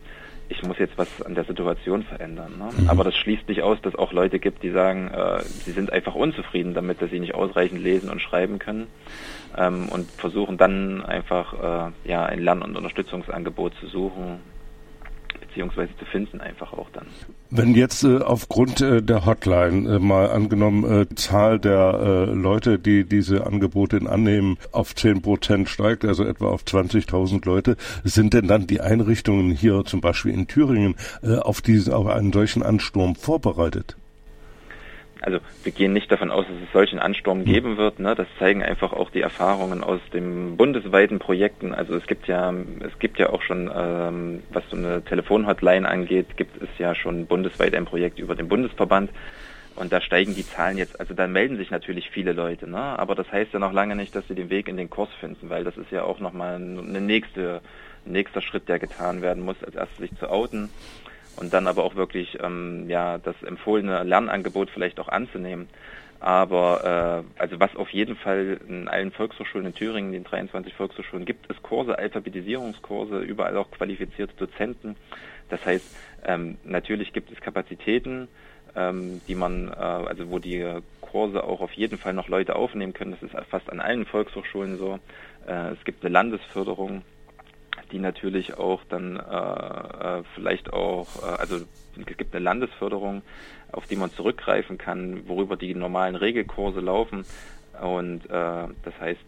ich 0.49 0.63
muss 0.63 0.77
jetzt 0.77 0.97
was 0.97 1.07
an 1.21 1.35
der 1.35 1.43
Situation 1.43 2.03
verändern. 2.03 2.53
Ne? 2.57 2.69
Mhm. 2.83 2.89
Aber 2.89 3.03
das 3.03 3.15
schließt 3.15 3.47
nicht 3.47 3.61
aus, 3.61 3.81
dass 3.81 3.95
auch 3.95 4.11
Leute 4.11 4.39
gibt, 4.39 4.63
die 4.63 4.71
sagen, 4.71 5.09
äh, 5.09 5.43
sie 5.65 5.71
sind 5.71 5.91
einfach 5.91 6.15
unzufrieden 6.15 6.73
damit, 6.73 7.01
dass 7.01 7.09
sie 7.09 7.19
nicht 7.19 7.35
ausreichend 7.35 7.81
lesen 7.81 8.09
und 8.09 8.21
schreiben 8.21 8.59
können 8.59 8.87
ähm, 9.57 9.89
und 9.89 10.09
versuchen 10.11 10.57
dann 10.57 11.03
einfach 11.05 11.53
äh, 11.87 12.09
ja 12.09 12.25
ein 12.25 12.39
Lern- 12.39 12.61
und 12.61 12.75
Unterstützungsangebot 12.77 13.73
zu 13.75 13.87
suchen, 13.87 14.39
beziehungsweise 15.47 15.91
zu 15.97 16.05
finden 16.05 16.41
einfach 16.41 16.73
auch 16.73 16.89
dann. 16.91 17.07
Wenn 17.49 17.73
jetzt 17.73 18.03
äh, 18.03 18.17
aufgrund 18.17 18.81
äh, 18.81 19.01
der 19.01 19.25
Hotline 19.25 19.95
äh, 19.95 19.99
mal 19.99 20.29
angenommen 20.29 20.83
äh, 20.83 21.15
Zahl 21.15 21.59
der 21.59 21.99
äh, 22.01 22.25
Leute, 22.33 22.79
die 22.79 23.03
diese 23.05 23.45
Angebote 23.45 24.01
annehmen, 24.07 24.57
auf 24.71 24.95
zehn 24.95 25.21
Prozent 25.21 25.69
steigt, 25.69 26.05
also 26.05 26.23
etwa 26.23 26.49
auf 26.49 26.63
20.000 26.63 27.45
Leute, 27.45 27.77
sind 28.03 28.33
denn 28.33 28.47
dann 28.47 28.67
die 28.67 28.81
Einrichtungen 28.81 29.51
hier 29.51 29.83
zum 29.85 30.01
Beispiel 30.01 30.33
in 30.33 30.47
Thüringen 30.47 30.95
äh, 31.23 31.37
auf 31.37 31.61
diesen, 31.61 31.93
auf 31.93 32.07
einen 32.07 32.33
solchen 32.33 32.63
Ansturm 32.63 33.15
vorbereitet? 33.15 33.97
Also 35.21 35.39
wir 35.63 35.71
gehen 35.71 35.93
nicht 35.93 36.11
davon 36.11 36.31
aus, 36.31 36.45
dass 36.45 36.55
es 36.63 36.71
solchen 36.73 36.99
Ansturm 36.99 37.39
hm. 37.39 37.45
geben 37.45 37.77
wird. 37.77 37.99
Ne? 37.99 38.15
Das 38.15 38.27
zeigen 38.39 38.63
einfach 38.63 38.93
auch 38.93 39.09
die 39.09 39.21
Erfahrungen 39.21 39.83
aus 39.83 40.01
den 40.13 40.57
bundesweiten 40.57 41.19
Projekten. 41.19 41.73
Also 41.73 41.95
es 41.95 42.07
gibt 42.07 42.27
ja, 42.27 42.53
es 42.81 42.97
gibt 42.99 43.19
ja 43.19 43.29
auch 43.29 43.41
schon, 43.41 43.71
ähm, 43.73 44.43
was 44.49 44.63
so 44.69 44.77
eine 44.77 45.03
Telefonhotline 45.03 45.87
angeht, 45.87 46.37
gibt 46.37 46.61
es 46.61 46.69
ja 46.77 46.95
schon 46.95 47.25
bundesweit 47.25 47.75
ein 47.75 47.85
Projekt 47.85 48.19
über 48.19 48.35
den 48.35 48.47
Bundesverband. 48.47 49.11
Und 49.75 49.93
da 49.93 50.01
steigen 50.01 50.33
die 50.33 50.45
Zahlen 50.45 50.77
jetzt, 50.79 50.99
also 50.99 51.13
da 51.13 51.27
melden 51.27 51.57
sich 51.57 51.69
natürlich 51.69 52.09
viele 52.09 52.33
Leute, 52.33 52.67
ne? 52.67 52.79
aber 52.79 53.13
das 53.13 53.31
heißt 53.31 53.53
ja 53.53 53.59
noch 53.59 53.73
lange 53.73 53.95
nicht, 53.95 54.15
dass 54.15 54.27
sie 54.27 54.33
den 54.33 54.49
Weg 54.49 54.67
in 54.67 54.75
den 54.75 54.89
Kurs 54.89 55.09
finden, 55.19 55.51
weil 55.51 55.63
das 55.63 55.77
ist 55.77 55.91
ja 55.91 56.01
auch 56.01 56.19
nochmal 56.19 56.55
eine 56.55 56.99
nächste, 56.99 57.61
nächster 58.03 58.41
Schritt, 58.41 58.67
der 58.69 58.79
getan 58.79 59.21
werden 59.21 59.45
muss, 59.45 59.63
als 59.63 59.75
erstes 59.75 59.97
sich 59.97 60.17
zu 60.17 60.31
outen 60.31 60.71
und 61.37 61.53
dann 61.53 61.67
aber 61.67 61.83
auch 61.83 61.95
wirklich 61.95 62.37
ähm, 62.41 62.89
ja 62.89 63.17
das 63.17 63.41
empfohlene 63.43 64.03
Lernangebot 64.03 64.69
vielleicht 64.69 64.99
auch 64.99 65.07
anzunehmen. 65.07 65.69
Aber 66.19 67.23
äh, 67.37 67.39
also 67.39 67.59
was 67.59 67.75
auf 67.75 67.89
jeden 67.91 68.15
Fall 68.15 68.59
in 68.67 68.87
allen 68.87 69.11
Volkshochschulen 69.11 69.67
in 69.67 69.75
Thüringen, 69.75 70.11
den 70.11 70.23
23 70.23 70.73
Volkshochschulen 70.73 71.25
gibt, 71.25 71.45
ist 71.47 71.61
Kurse, 71.61 71.97
Alphabetisierungskurse, 71.97 73.19
überall 73.19 73.55
auch 73.57 73.69
qualifizierte 73.69 74.33
Dozenten. 74.35 74.95
Das 75.49 75.63
heißt, 75.65 75.85
ähm, 76.25 76.57
natürlich 76.63 77.13
gibt 77.13 77.31
es 77.31 77.39
Kapazitäten, 77.39 78.27
ähm, 78.75 79.21
die 79.27 79.35
man, 79.35 79.69
äh, 79.69 79.75
also 79.75 80.29
wo 80.31 80.39
die 80.39 80.65
Kurse 81.01 81.43
auch 81.43 81.61
auf 81.61 81.71
jeden 81.73 81.97
Fall 81.97 82.13
noch 82.13 82.27
Leute 82.27 82.55
aufnehmen 82.55 82.93
können. 82.93 83.11
Das 83.11 83.23
ist 83.23 83.35
fast 83.49 83.69
an 83.69 83.79
allen 83.79 84.05
Volkshochschulen 84.05 84.77
so. 84.77 84.99
Äh, 85.47 85.73
es 85.73 85.83
gibt 85.85 86.03
eine 86.03 86.13
Landesförderung, 86.13 87.03
die 87.91 87.99
natürlich 87.99 88.57
auch 88.57 88.81
dann 88.89 89.17
äh, 89.17 90.19
äh, 90.19 90.23
vielleicht 90.35 90.73
auch, 90.73 91.07
äh, 91.21 91.39
also 91.39 91.57
es 91.57 92.17
gibt 92.17 92.33
eine 92.33 92.43
Landesförderung, 92.43 93.21
auf 93.71 93.85
die 93.87 93.95
man 93.95 94.11
zurückgreifen 94.11 94.77
kann, 94.77 95.27
worüber 95.27 95.57
die 95.57 95.73
normalen 95.73 96.15
Regelkurse 96.15 96.79
laufen. 96.79 97.25
Und 97.81 98.25
äh, 98.25 98.29
das 98.29 98.99
heißt, 98.99 99.19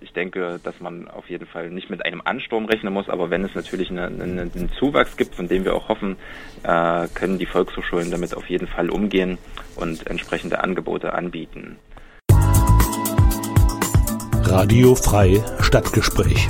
ich 0.00 0.12
denke, 0.12 0.60
dass 0.62 0.80
man 0.80 1.08
auf 1.08 1.28
jeden 1.28 1.46
Fall 1.46 1.70
nicht 1.70 1.90
mit 1.90 2.04
einem 2.04 2.22
Ansturm 2.24 2.66
rechnen 2.66 2.92
muss, 2.92 3.08
aber 3.08 3.30
wenn 3.30 3.44
es 3.44 3.54
natürlich 3.54 3.90
eine, 3.90 4.06
eine, 4.06 4.42
einen 4.42 4.70
Zuwachs 4.78 5.16
gibt, 5.16 5.34
von 5.34 5.48
dem 5.48 5.64
wir 5.64 5.74
auch 5.74 5.88
hoffen, 5.88 6.16
äh, 6.62 7.08
können 7.14 7.38
die 7.38 7.46
Volkshochschulen 7.46 8.10
damit 8.10 8.34
auf 8.36 8.48
jeden 8.48 8.68
Fall 8.68 8.90
umgehen 8.90 9.38
und 9.76 10.06
entsprechende 10.06 10.62
Angebote 10.62 11.12
anbieten. 11.12 11.78
Radio 14.42 14.94
Frei 14.94 15.42
Stadtgespräch. 15.60 16.48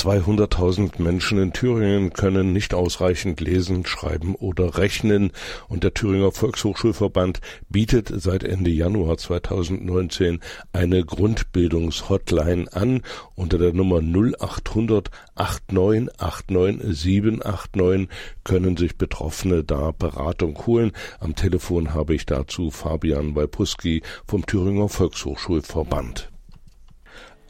200.000 0.00 1.02
Menschen 1.02 1.38
in 1.38 1.52
Thüringen 1.52 2.14
können 2.14 2.54
nicht 2.54 2.72
ausreichend 2.72 3.38
lesen, 3.42 3.84
schreiben 3.84 4.34
oder 4.34 4.78
rechnen 4.78 5.30
und 5.68 5.84
der 5.84 5.92
Thüringer 5.92 6.32
Volkshochschulverband 6.32 7.42
bietet 7.68 8.10
seit 8.14 8.42
Ende 8.42 8.70
Januar 8.70 9.18
2019 9.18 10.40
eine 10.72 11.04
Grundbildungshotline 11.04 12.72
an 12.72 13.02
unter 13.34 13.58
der 13.58 13.74
Nummer 13.74 14.00
0800 14.00 15.10
8989 15.34 16.96
789 16.98 18.08
können 18.42 18.78
sich 18.78 18.96
Betroffene 18.96 19.64
da 19.64 19.90
Beratung 19.90 20.66
holen. 20.66 20.92
Am 21.18 21.34
Telefon 21.34 21.92
habe 21.92 22.14
ich 22.14 22.24
dazu 22.24 22.70
Fabian 22.70 23.36
Walpuski 23.36 24.00
vom 24.26 24.46
Thüringer 24.46 24.88
Volkshochschulverband. 24.88 26.30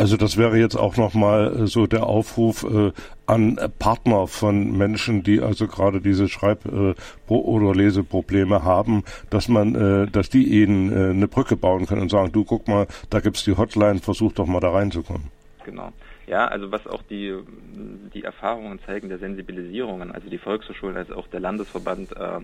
Also 0.01 0.17
das 0.17 0.39
wäre 0.39 0.57
jetzt 0.57 0.77
auch 0.77 0.97
nochmal 0.97 1.55
äh, 1.55 1.67
so 1.67 1.87
der 1.87 2.07
Aufruf 2.07 2.65
äh, 2.65 2.91
an 3.27 3.61
Partner 3.79 4.27
von 4.29 4.75
Menschen, 4.75 5.23
die 5.23 5.43
also 5.43 5.67
gerade 5.67 6.01
diese 6.01 6.27
Schreib- 6.27 6.65
äh, 6.65 6.95
oder 7.29 7.75
Leseprobleme 7.75 8.65
haben, 8.65 9.05
dass 9.29 9.49
man, 9.49 9.75
äh, 9.75 10.07
dass 10.11 10.31
die 10.31 10.63
ihnen 10.63 10.91
äh, 10.91 11.11
eine 11.11 11.29
Brücke 11.29 11.55
bauen 11.55 11.85
können 11.85 12.01
und 12.01 12.11
sagen, 12.11 12.33
du 12.33 12.45
guck 12.45 12.67
mal, 12.67 12.87
da 13.11 13.21
gibt's 13.21 13.45
die 13.45 13.59
Hotline, 13.59 13.99
versuch 13.99 14.33
doch 14.33 14.47
mal 14.47 14.61
da 14.61 14.71
reinzukommen. 14.71 15.31
Genau. 15.67 15.93
Ja, 16.27 16.47
also 16.47 16.73
was 16.73 16.87
auch 16.87 17.03
die, 17.03 17.37
die 18.15 18.25
Erfahrungen 18.25 18.81
zeigen 18.87 19.11
der 19.11 19.19
Sensibilisierungen, 19.19 20.13
also 20.13 20.31
die 20.31 20.39
Volkshochschulen 20.39 20.97
als 20.97 21.11
auch 21.11 21.27
der 21.27 21.41
Landesverband 21.41 22.17
äh, 22.17 22.41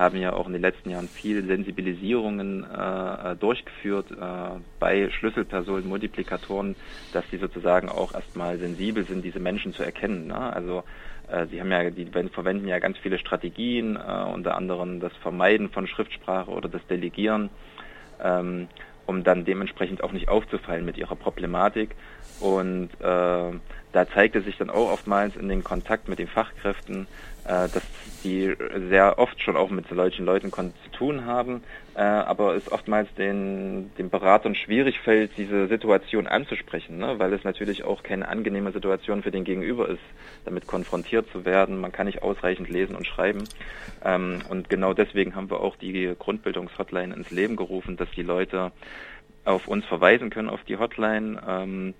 haben 0.00 0.16
ja 0.16 0.32
auch 0.32 0.46
in 0.46 0.54
den 0.54 0.62
letzten 0.62 0.90
Jahren 0.90 1.08
viele 1.08 1.44
Sensibilisierungen 1.44 2.64
äh, 2.64 3.36
durchgeführt 3.36 4.10
äh, 4.10 4.58
bei 4.80 5.10
Schlüsselpersonen, 5.10 5.88
Multiplikatoren, 5.88 6.74
dass 7.12 7.24
sie 7.30 7.36
sozusagen 7.36 7.88
auch 7.88 8.14
erstmal 8.14 8.58
sensibel 8.58 9.06
sind, 9.06 9.24
diese 9.24 9.38
Menschen 9.38 9.72
zu 9.74 9.82
erkennen. 9.82 10.28
Ne? 10.28 10.52
Also 10.52 10.82
äh, 11.30 11.46
sie 11.46 11.60
haben 11.60 11.70
ja, 11.70 11.90
die 11.90 12.06
verwenden 12.06 12.66
ja 12.66 12.78
ganz 12.78 12.98
viele 12.98 13.18
Strategien, 13.18 13.96
äh, 13.96 14.24
unter 14.32 14.56
anderem 14.56 15.00
das 15.00 15.14
Vermeiden 15.18 15.68
von 15.68 15.86
Schriftsprache 15.86 16.50
oder 16.50 16.68
das 16.68 16.84
Delegieren. 16.86 17.50
Ähm, 18.22 18.68
um 19.10 19.24
dann 19.24 19.44
dementsprechend 19.44 20.04
auch 20.04 20.12
nicht 20.12 20.28
aufzufallen 20.28 20.84
mit 20.84 20.96
ihrer 20.96 21.16
Problematik. 21.16 21.96
Und 22.38 22.90
äh, 23.00 23.52
da 23.92 24.08
zeigte 24.08 24.40
sich 24.42 24.56
dann 24.56 24.70
auch 24.70 24.92
oftmals 24.92 25.36
in 25.36 25.48
den 25.48 25.64
Kontakt 25.64 26.08
mit 26.08 26.18
den 26.18 26.28
Fachkräften, 26.28 27.06
äh, 27.44 27.68
dass 27.68 27.82
die 28.22 28.54
sehr 28.88 29.18
oft 29.18 29.40
schon 29.42 29.56
auch 29.56 29.70
mit 29.70 29.88
solchen 29.88 30.26
Leuten 30.26 30.52
zu 30.52 30.90
tun 30.92 31.24
haben, 31.24 31.62
äh, 31.94 32.00
aber 32.00 32.54
es 32.54 32.70
oftmals 32.70 33.12
den, 33.14 33.90
den 33.96 34.10
Beratern 34.10 34.54
schwierig 34.54 35.00
fällt, 35.00 35.32
diese 35.36 35.66
Situation 35.68 36.26
anzusprechen, 36.26 36.98
ne? 36.98 37.18
weil 37.18 37.32
es 37.32 37.42
natürlich 37.44 37.82
auch 37.84 38.02
keine 38.02 38.28
angenehme 38.28 38.72
Situation 38.72 39.22
für 39.22 39.30
den 39.30 39.44
Gegenüber 39.44 39.88
ist, 39.88 40.02
damit 40.44 40.66
konfrontiert 40.66 41.30
zu 41.32 41.44
werden. 41.44 41.80
Man 41.80 41.92
kann 41.92 42.06
nicht 42.06 42.22
ausreichend 42.22 42.68
lesen 42.68 42.94
und 42.94 43.06
schreiben. 43.06 43.44
Ähm, 44.04 44.42
und 44.48 44.68
genau 44.68 44.92
deswegen 44.92 45.34
haben 45.34 45.50
wir 45.50 45.60
auch 45.60 45.76
die 45.76 46.14
Grundbildungshotline 46.18 47.14
ins 47.14 47.30
Leben 47.30 47.56
gerufen, 47.56 47.96
dass 47.96 48.10
die 48.12 48.22
Leute 48.22 48.72
auf 49.44 49.66
uns 49.66 49.86
verweisen 49.86 50.30
können, 50.30 50.50
auf 50.50 50.62
die 50.64 50.76
Hotline. 50.76 51.40
Ähm, 51.48 51.94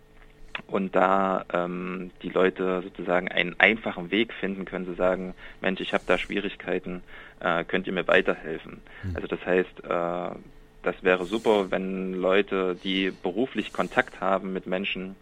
und 0.66 0.94
da 0.94 1.44
ähm, 1.52 2.10
die 2.22 2.28
Leute 2.28 2.82
sozusagen 2.82 3.28
einen 3.28 3.58
einfachen 3.58 4.10
Weg 4.10 4.32
finden 4.32 4.64
können, 4.64 4.86
zu 4.86 4.94
sagen, 4.94 5.34
Mensch, 5.60 5.80
ich 5.80 5.92
habe 5.92 6.04
da 6.06 6.18
Schwierigkeiten, 6.18 7.02
äh, 7.40 7.64
könnt 7.64 7.86
ihr 7.86 7.92
mir 7.92 8.06
weiterhelfen? 8.08 8.80
Mhm. 9.02 9.16
Also 9.16 9.26
das 9.26 9.44
heißt, 9.44 9.84
äh, 9.84 10.36
das 10.82 11.02
wäre 11.02 11.26
super, 11.26 11.70
wenn 11.70 12.14
Leute, 12.14 12.76
die 12.82 13.10
beruflich 13.10 13.72
Kontakt 13.72 14.20
haben 14.20 14.52
mit 14.52 14.66
Menschen, 14.66 15.16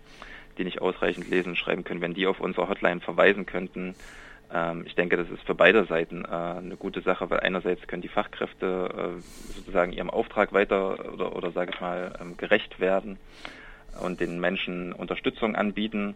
die 0.57 0.65
nicht 0.65 0.81
ausreichend 0.81 1.29
lesen 1.29 1.51
und 1.51 1.57
schreiben 1.57 1.85
können, 1.85 2.01
wenn 2.01 2.15
die 2.15 2.27
auf 2.27 2.41
unsere 2.41 2.69
Hotline 2.69 3.01
verweisen 3.01 3.47
könnten. 3.47 3.95
Ähm, 4.53 4.85
ich 4.87 4.95
denke, 4.95 5.17
das 5.17 5.29
ist 5.31 5.43
für 5.43 5.55
beide 5.55 5.85
Seiten 5.85 6.25
äh, 6.25 6.29
eine 6.29 6.77
gute 6.77 7.01
Sache, 7.01 7.29
weil 7.31 7.41
einerseits 7.41 7.87
können 7.87 8.03
die 8.03 8.09
Fachkräfte 8.09 9.19
äh, 9.19 9.55
sozusagen 9.55 9.93
ihrem 9.93 10.11
Auftrag 10.11 10.53
weiter 10.53 11.13
oder, 11.13 11.35
oder 11.37 11.51
sage 11.53 11.73
ich 11.75 11.81
mal, 11.81 12.13
ähm, 12.21 12.37
gerecht 12.37 12.81
werden 12.81 13.19
und 14.01 14.21
den 14.21 14.41
Menschen 14.41 14.93
Unterstützung 14.93 15.57
anbieten 15.57 16.15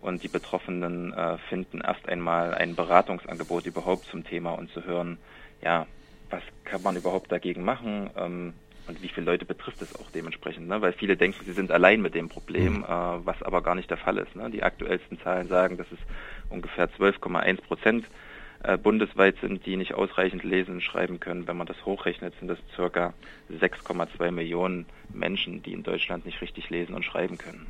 und 0.00 0.22
die 0.22 0.28
Betroffenen 0.28 1.12
äh, 1.12 1.38
finden 1.48 1.80
erst 1.80 2.08
einmal 2.08 2.54
ein 2.54 2.74
Beratungsangebot 2.74 3.66
überhaupt 3.66 4.06
zum 4.06 4.24
Thema 4.24 4.52
und 4.52 4.70
zu 4.72 4.84
hören, 4.84 5.18
ja, 5.62 5.86
was 6.30 6.42
kann 6.64 6.82
man 6.82 6.96
überhaupt 6.96 7.30
dagegen 7.30 7.64
machen 7.64 8.10
ähm, 8.16 8.54
und 8.88 9.02
wie 9.02 9.08
viele 9.08 9.26
Leute 9.26 9.44
betrifft 9.44 9.80
es 9.80 9.94
auch 9.94 10.10
dementsprechend, 10.10 10.66
ne? 10.66 10.80
weil 10.82 10.92
viele 10.92 11.16
denken, 11.16 11.44
sie 11.44 11.52
sind 11.52 11.70
allein 11.70 12.02
mit 12.02 12.14
dem 12.14 12.28
Problem, 12.28 12.78
mhm. 12.78 12.84
äh, 12.84 13.26
was 13.26 13.40
aber 13.42 13.62
gar 13.62 13.76
nicht 13.76 13.90
der 13.90 13.96
Fall 13.96 14.18
ist. 14.18 14.34
Ne? 14.34 14.50
Die 14.50 14.62
aktuellsten 14.62 15.20
Zahlen 15.20 15.48
sagen, 15.48 15.76
dass 15.76 15.86
es 15.92 15.98
ungefähr 16.50 16.90
12,1 16.90 17.62
Prozent 17.62 18.06
äh, 18.64 18.78
bundesweit 18.78 19.36
sind, 19.40 19.66
die 19.66 19.76
nicht 19.76 19.94
ausreichend 19.94 20.44
lesen 20.44 20.74
und 20.74 20.82
schreiben 20.82 21.20
können. 21.20 21.46
Wenn 21.46 21.56
man 21.56 21.66
das 21.66 21.84
hochrechnet, 21.84 22.34
sind 22.38 22.48
das 22.48 22.58
circa 22.74 23.12
6,2 23.60 24.30
Millionen 24.30 24.86
Menschen, 25.12 25.62
die 25.62 25.72
in 25.72 25.82
Deutschland 25.82 26.26
nicht 26.26 26.40
richtig 26.40 26.70
lesen 26.70 26.94
und 26.94 27.04
schreiben 27.04 27.38
können. 27.38 27.66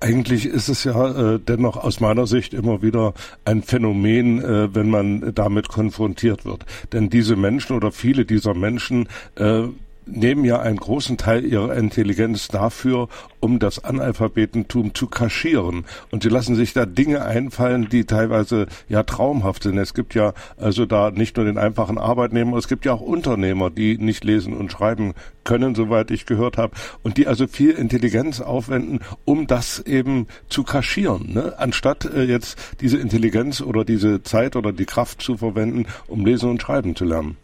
Eigentlich 0.00 0.46
ist 0.46 0.68
es 0.68 0.84
ja 0.84 1.34
äh, 1.34 1.38
dennoch 1.38 1.76
aus 1.76 2.00
meiner 2.00 2.26
Sicht 2.26 2.54
immer 2.54 2.82
wieder 2.82 3.14
ein 3.44 3.62
Phänomen, 3.62 4.42
äh, 4.42 4.74
wenn 4.74 4.90
man 4.90 5.34
damit 5.34 5.68
konfrontiert 5.68 6.44
wird. 6.44 6.66
Denn 6.92 7.10
diese 7.10 7.36
Menschen 7.36 7.76
oder 7.76 7.92
viele 7.92 8.24
dieser 8.24 8.54
Menschen 8.54 9.08
äh, 9.36 9.64
nehmen 10.06 10.44
ja 10.44 10.60
einen 10.60 10.76
großen 10.76 11.16
Teil 11.16 11.44
ihrer 11.44 11.74
Intelligenz 11.76 12.48
dafür, 12.48 13.08
um 13.40 13.58
das 13.58 13.82
Analphabetentum 13.82 14.94
zu 14.94 15.06
kaschieren. 15.06 15.84
Und 16.10 16.22
sie 16.22 16.28
lassen 16.28 16.54
sich 16.54 16.72
da 16.72 16.86
Dinge 16.86 17.24
einfallen, 17.24 17.88
die 17.88 18.04
teilweise 18.04 18.66
ja 18.88 19.02
traumhaft 19.02 19.64
sind. 19.64 19.78
Es 19.78 19.94
gibt 19.94 20.14
ja 20.14 20.34
also 20.56 20.86
da 20.86 21.10
nicht 21.10 21.36
nur 21.36 21.46
den 21.46 21.58
einfachen 21.58 21.98
Arbeitnehmer, 21.98 22.56
es 22.56 22.68
gibt 22.68 22.84
ja 22.84 22.92
auch 22.92 23.00
Unternehmer, 23.00 23.70
die 23.70 23.98
nicht 23.98 24.24
lesen 24.24 24.54
und 24.54 24.70
schreiben 24.72 25.14
können, 25.44 25.74
soweit 25.74 26.10
ich 26.10 26.26
gehört 26.26 26.56
habe, 26.56 26.74
und 27.02 27.16
die 27.16 27.26
also 27.26 27.46
viel 27.46 27.70
Intelligenz 27.70 28.40
aufwenden, 28.40 29.00
um 29.24 29.46
das 29.46 29.80
eben 29.80 30.26
zu 30.48 30.62
kaschieren, 30.62 31.32
ne? 31.32 31.54
anstatt 31.58 32.04
äh, 32.04 32.22
jetzt 32.22 32.58
diese 32.80 32.98
Intelligenz 32.98 33.60
oder 33.60 33.84
diese 33.84 34.22
Zeit 34.22 34.56
oder 34.56 34.72
die 34.72 34.84
Kraft 34.84 35.20
zu 35.20 35.36
verwenden, 35.36 35.86
um 36.06 36.24
lesen 36.24 36.50
und 36.50 36.62
schreiben 36.62 36.94
zu 36.94 37.04
lernen. 37.04 37.36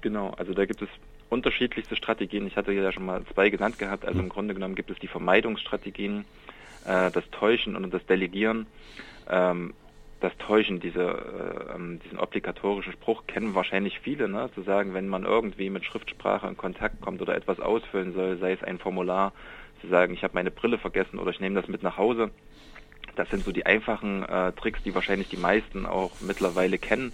Genau, 0.00 0.30
also 0.30 0.54
da 0.54 0.64
gibt 0.64 0.82
es 0.82 0.88
unterschiedlichste 1.34 1.96
Strategien. 1.96 2.46
Ich 2.46 2.56
hatte 2.56 2.72
ja 2.72 2.92
schon 2.92 3.04
mal 3.04 3.22
zwei 3.34 3.50
genannt 3.50 3.78
gehabt. 3.78 4.06
Also 4.06 4.20
im 4.20 4.28
Grunde 4.28 4.54
genommen 4.54 4.74
gibt 4.74 4.90
es 4.90 4.98
die 4.98 5.08
Vermeidungsstrategien, 5.08 6.24
äh, 6.86 7.10
das 7.10 7.28
Täuschen 7.30 7.76
und 7.76 7.92
das 7.92 8.06
Delegieren. 8.06 8.66
Ähm, 9.28 9.74
das 10.20 10.32
Täuschen, 10.38 10.80
diese, 10.80 11.02
äh, 11.02 11.74
ähm, 11.74 12.00
diesen 12.04 12.18
obligatorischen 12.18 12.92
Spruch 12.94 13.26
kennen 13.26 13.54
wahrscheinlich 13.54 14.00
viele, 14.00 14.28
ne? 14.28 14.48
zu 14.54 14.62
sagen, 14.62 14.94
wenn 14.94 15.08
man 15.08 15.24
irgendwie 15.24 15.68
mit 15.68 15.84
Schriftsprache 15.84 16.46
in 16.46 16.56
Kontakt 16.56 17.02
kommt 17.02 17.20
oder 17.20 17.34
etwas 17.34 17.60
ausfüllen 17.60 18.14
soll, 18.14 18.38
sei 18.38 18.52
es 18.52 18.62
ein 18.62 18.78
Formular, 18.78 19.32
zu 19.82 19.88
sagen, 19.88 20.14
ich 20.14 20.22
habe 20.22 20.34
meine 20.34 20.50
Brille 20.50 20.78
vergessen 20.78 21.18
oder 21.18 21.30
ich 21.30 21.40
nehme 21.40 21.60
das 21.60 21.68
mit 21.68 21.82
nach 21.82 21.98
Hause. 21.98 22.30
Das 23.16 23.28
sind 23.28 23.44
so 23.44 23.52
die 23.52 23.66
einfachen 23.66 24.22
äh, 24.22 24.52
Tricks, 24.52 24.82
die 24.82 24.94
wahrscheinlich 24.94 25.28
die 25.28 25.36
meisten 25.36 25.84
auch 25.84 26.12
mittlerweile 26.20 26.78
kennen. 26.78 27.12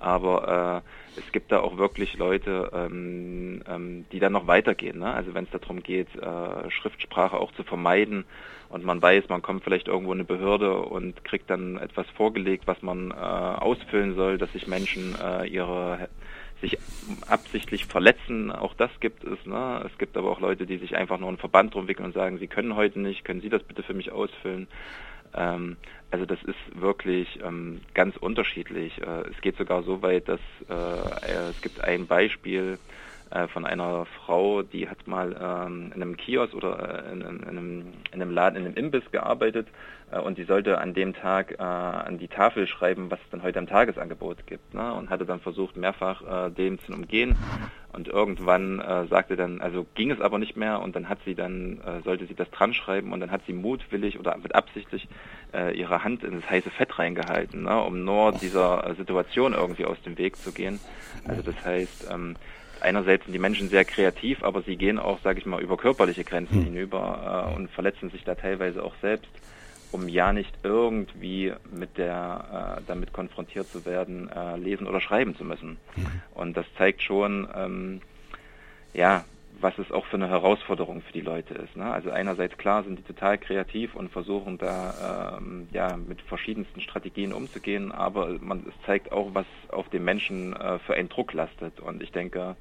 Aber 0.00 0.82
äh, 1.16 1.18
es 1.18 1.32
gibt 1.32 1.52
da 1.52 1.60
auch 1.60 1.76
wirklich 1.76 2.16
Leute, 2.16 2.70
ähm, 2.72 3.62
ähm, 3.66 4.04
die 4.12 4.20
dann 4.20 4.32
noch 4.32 4.46
weitergehen. 4.46 5.00
Ne? 5.00 5.12
Also 5.12 5.34
wenn 5.34 5.44
es 5.44 5.50
darum 5.50 5.82
geht, 5.82 6.14
äh, 6.16 6.70
Schriftsprache 6.70 7.38
auch 7.38 7.52
zu 7.52 7.64
vermeiden 7.64 8.24
und 8.68 8.84
man 8.84 9.00
weiß, 9.00 9.28
man 9.28 9.42
kommt 9.42 9.64
vielleicht 9.64 9.88
irgendwo 9.88 10.12
in 10.12 10.18
eine 10.18 10.24
Behörde 10.24 10.78
und 10.78 11.24
kriegt 11.24 11.50
dann 11.50 11.78
etwas 11.78 12.06
vorgelegt, 12.10 12.66
was 12.66 12.82
man 12.82 13.10
äh, 13.10 13.14
ausfüllen 13.14 14.14
soll, 14.14 14.38
dass 14.38 14.52
sich 14.52 14.66
Menschen 14.66 15.16
äh, 15.20 15.46
ihre 15.46 16.08
sich 16.60 16.76
absichtlich 17.28 17.86
verletzen, 17.86 18.50
auch 18.50 18.74
das 18.74 18.90
gibt 19.00 19.22
es. 19.24 19.46
Ne? 19.46 19.84
Es 19.86 19.96
gibt 19.98 20.16
aber 20.16 20.30
auch 20.30 20.40
Leute, 20.40 20.66
die 20.66 20.78
sich 20.78 20.96
einfach 20.96 21.18
nur 21.18 21.28
einen 21.28 21.38
Verband 21.38 21.74
drum 21.74 21.86
wickeln 21.86 22.06
und 22.06 22.14
sagen, 22.14 22.38
sie 22.38 22.48
können 22.48 22.74
heute 22.74 22.98
nicht, 23.00 23.24
können 23.24 23.40
Sie 23.40 23.48
das 23.48 23.62
bitte 23.62 23.84
für 23.84 23.94
mich 23.94 24.10
ausfüllen? 24.10 24.66
Ähm, 25.34 25.76
also 26.10 26.24
das 26.24 26.42
ist 26.44 26.80
wirklich 26.80 27.38
ähm, 27.42 27.82
ganz 27.94 28.16
unterschiedlich. 28.16 28.98
Äh, 29.00 29.28
es 29.30 29.40
geht 29.40 29.56
sogar 29.56 29.82
so 29.82 30.02
weit, 30.02 30.28
dass 30.28 30.40
äh, 30.68 31.32
es 31.50 31.60
gibt 31.60 31.80
ein 31.82 32.06
Beispiel 32.06 32.78
äh, 32.78 32.97
von 33.52 33.66
einer 33.66 34.06
Frau, 34.06 34.62
die 34.62 34.88
hat 34.88 35.06
mal 35.06 35.36
ähm, 35.40 35.92
in 35.94 36.02
einem 36.02 36.16
Kiosk 36.16 36.54
oder 36.54 37.06
äh, 37.06 37.12
in, 37.12 37.20
in, 37.20 37.44
einem, 37.44 37.86
in, 38.12 38.22
einem, 38.22 38.30
Laden, 38.30 38.56
in 38.56 38.64
einem 38.66 38.74
Imbiss 38.74 39.10
gearbeitet 39.10 39.68
äh, 40.10 40.18
und 40.18 40.38
die 40.38 40.44
sollte 40.44 40.78
an 40.78 40.94
dem 40.94 41.14
Tag 41.14 41.52
äh, 41.58 41.62
an 41.62 42.18
die 42.18 42.28
Tafel 42.28 42.66
schreiben, 42.66 43.10
was 43.10 43.20
es 43.20 43.30
dann 43.30 43.42
heute 43.42 43.58
am 43.58 43.66
Tagesangebot 43.66 44.46
gibt. 44.46 44.74
Ne? 44.74 44.92
Und 44.94 45.10
hatte 45.10 45.26
dann 45.26 45.40
versucht, 45.40 45.76
mehrfach 45.76 46.46
äh, 46.46 46.50
dem 46.50 46.78
zu 46.80 46.92
umgehen. 46.92 47.36
Und 47.92 48.06
irgendwann 48.06 48.80
äh, 48.80 49.06
sagte 49.06 49.34
dann, 49.34 49.60
also 49.60 49.86
ging 49.94 50.10
es 50.10 50.20
aber 50.20 50.38
nicht 50.38 50.56
mehr 50.56 50.80
und 50.80 50.94
dann 50.94 51.08
hat 51.08 51.18
sie 51.24 51.34
dann, 51.34 51.80
äh, 51.80 52.02
sollte 52.04 52.26
sie 52.26 52.34
das 52.34 52.50
dran 52.50 52.74
schreiben 52.74 53.12
und 53.12 53.20
dann 53.20 53.30
hat 53.30 53.40
sie 53.46 53.54
mutwillig 53.54 54.18
oder 54.18 54.36
mit 54.36 54.54
absichtlich 54.54 55.08
äh, 55.54 55.76
ihre 55.76 56.04
Hand 56.04 56.22
in 56.22 56.34
das 56.38 56.48
heiße 56.48 56.70
Fett 56.70 56.98
reingehalten, 56.98 57.62
ne? 57.62 57.82
um 57.82 58.04
nur 58.04 58.32
dieser 58.32 58.86
äh, 58.86 58.94
Situation 58.94 59.54
irgendwie 59.54 59.86
aus 59.86 60.00
dem 60.02 60.18
Weg 60.18 60.36
zu 60.36 60.52
gehen. 60.52 60.78
Also 61.26 61.42
das 61.42 61.64
heißt, 61.64 62.08
ähm, 62.12 62.36
einerseits 62.82 63.24
sind 63.24 63.32
die 63.32 63.38
Menschen 63.38 63.68
sehr 63.68 63.84
kreativ, 63.84 64.42
aber 64.42 64.62
sie 64.62 64.76
gehen 64.76 64.98
auch, 64.98 65.20
sage 65.22 65.38
ich 65.38 65.46
mal, 65.46 65.60
über 65.60 65.76
körperliche 65.76 66.24
Grenzen 66.24 66.56
hm. 66.56 66.64
hinüber 66.64 67.50
äh, 67.52 67.56
und 67.56 67.70
verletzen 67.70 68.10
sich 68.10 68.24
da 68.24 68.34
teilweise 68.34 68.82
auch 68.82 68.94
selbst 69.00 69.30
um 69.90 70.08
ja 70.08 70.32
nicht 70.32 70.52
irgendwie 70.62 71.52
mit 71.70 71.96
der 71.96 72.78
äh, 72.78 72.82
damit 72.86 73.12
konfrontiert 73.12 73.68
zu 73.68 73.84
werden, 73.84 74.30
äh, 74.30 74.56
lesen 74.56 74.86
oder 74.86 75.00
schreiben 75.00 75.36
zu 75.36 75.44
müssen. 75.44 75.78
Mhm. 75.96 76.22
Und 76.34 76.56
das 76.56 76.66
zeigt 76.76 77.02
schon, 77.02 77.48
ähm, 77.54 78.00
ja, 78.92 79.24
was 79.60 79.76
es 79.78 79.90
auch 79.90 80.06
für 80.06 80.16
eine 80.16 80.28
Herausforderung 80.28 81.02
für 81.02 81.12
die 81.12 81.20
Leute 81.20 81.54
ist. 81.54 81.76
Ne? 81.76 81.84
Also 81.84 82.10
einerseits 82.10 82.56
klar 82.58 82.84
sind 82.84 82.98
die 82.98 83.02
total 83.02 83.38
kreativ 83.38 83.94
und 83.94 84.10
versuchen 84.10 84.58
da 84.58 85.38
ähm, 85.38 85.68
ja 85.72 85.96
mit 85.96 86.22
verschiedensten 86.22 86.80
Strategien 86.80 87.32
umzugehen, 87.32 87.92
aber 87.92 88.38
man 88.40 88.64
es 88.68 88.86
zeigt 88.86 89.12
auch, 89.12 89.34
was 89.34 89.46
auf 89.68 89.88
den 89.88 90.04
Menschen 90.04 90.54
äh, 90.54 90.78
für 90.80 90.94
einen 90.94 91.08
Druck 91.08 91.32
lastet. 91.32 91.80
Und 91.80 92.02
ich 92.02 92.12
denke, 92.12 92.56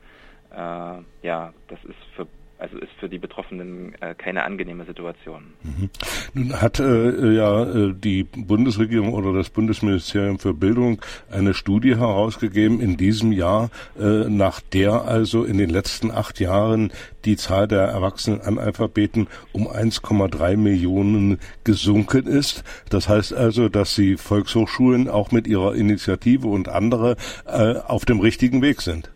äh, 0.51 0.55
ja, 0.55 1.53
das 1.67 1.83
ist 1.83 1.99
für 2.15 2.27
also 2.59 2.77
ist 2.77 2.91
für 2.99 3.09
die 3.09 3.19
Betroffenen 3.19 3.93
äh, 4.01 4.15
keine 4.15 4.43
angenehme 4.43 4.85
Situation. 4.85 5.53
Mhm. 5.63 5.89
Nun 6.33 6.61
hat 6.61 6.79
äh, 6.79 7.33
ja 7.33 7.63
äh, 7.63 7.93
die 7.93 8.23
Bundesregierung 8.23 9.13
oder 9.13 9.33
das 9.33 9.49
Bundesministerium 9.49 10.39
für 10.39 10.53
Bildung 10.53 11.01
eine 11.29 11.53
Studie 11.53 11.95
herausgegeben 11.95 12.79
in 12.79 12.97
diesem 12.97 13.31
Jahr, 13.31 13.69
äh, 13.99 14.29
nach 14.29 14.59
der 14.59 15.05
also 15.05 15.43
in 15.43 15.57
den 15.57 15.69
letzten 15.69 16.11
acht 16.11 16.39
Jahren 16.39 16.91
die 17.25 17.35
Zahl 17.35 17.67
der 17.67 17.81
erwachsenen 17.81 18.41
Analphabeten 18.41 19.27
um 19.51 19.67
1,3 19.67 20.57
Millionen 20.57 21.39
gesunken 21.63 22.25
ist. 22.25 22.63
Das 22.89 23.09
heißt 23.09 23.33
also, 23.33 23.69
dass 23.69 23.95
die 23.95 24.17
Volkshochschulen 24.17 25.09
auch 25.09 25.31
mit 25.31 25.45
ihrer 25.45 25.75
Initiative 25.75 26.47
und 26.47 26.69
andere 26.69 27.17
äh, 27.45 27.75
auf 27.75 28.05
dem 28.05 28.19
richtigen 28.19 28.61
Weg 28.61 28.81
sind 28.81 29.11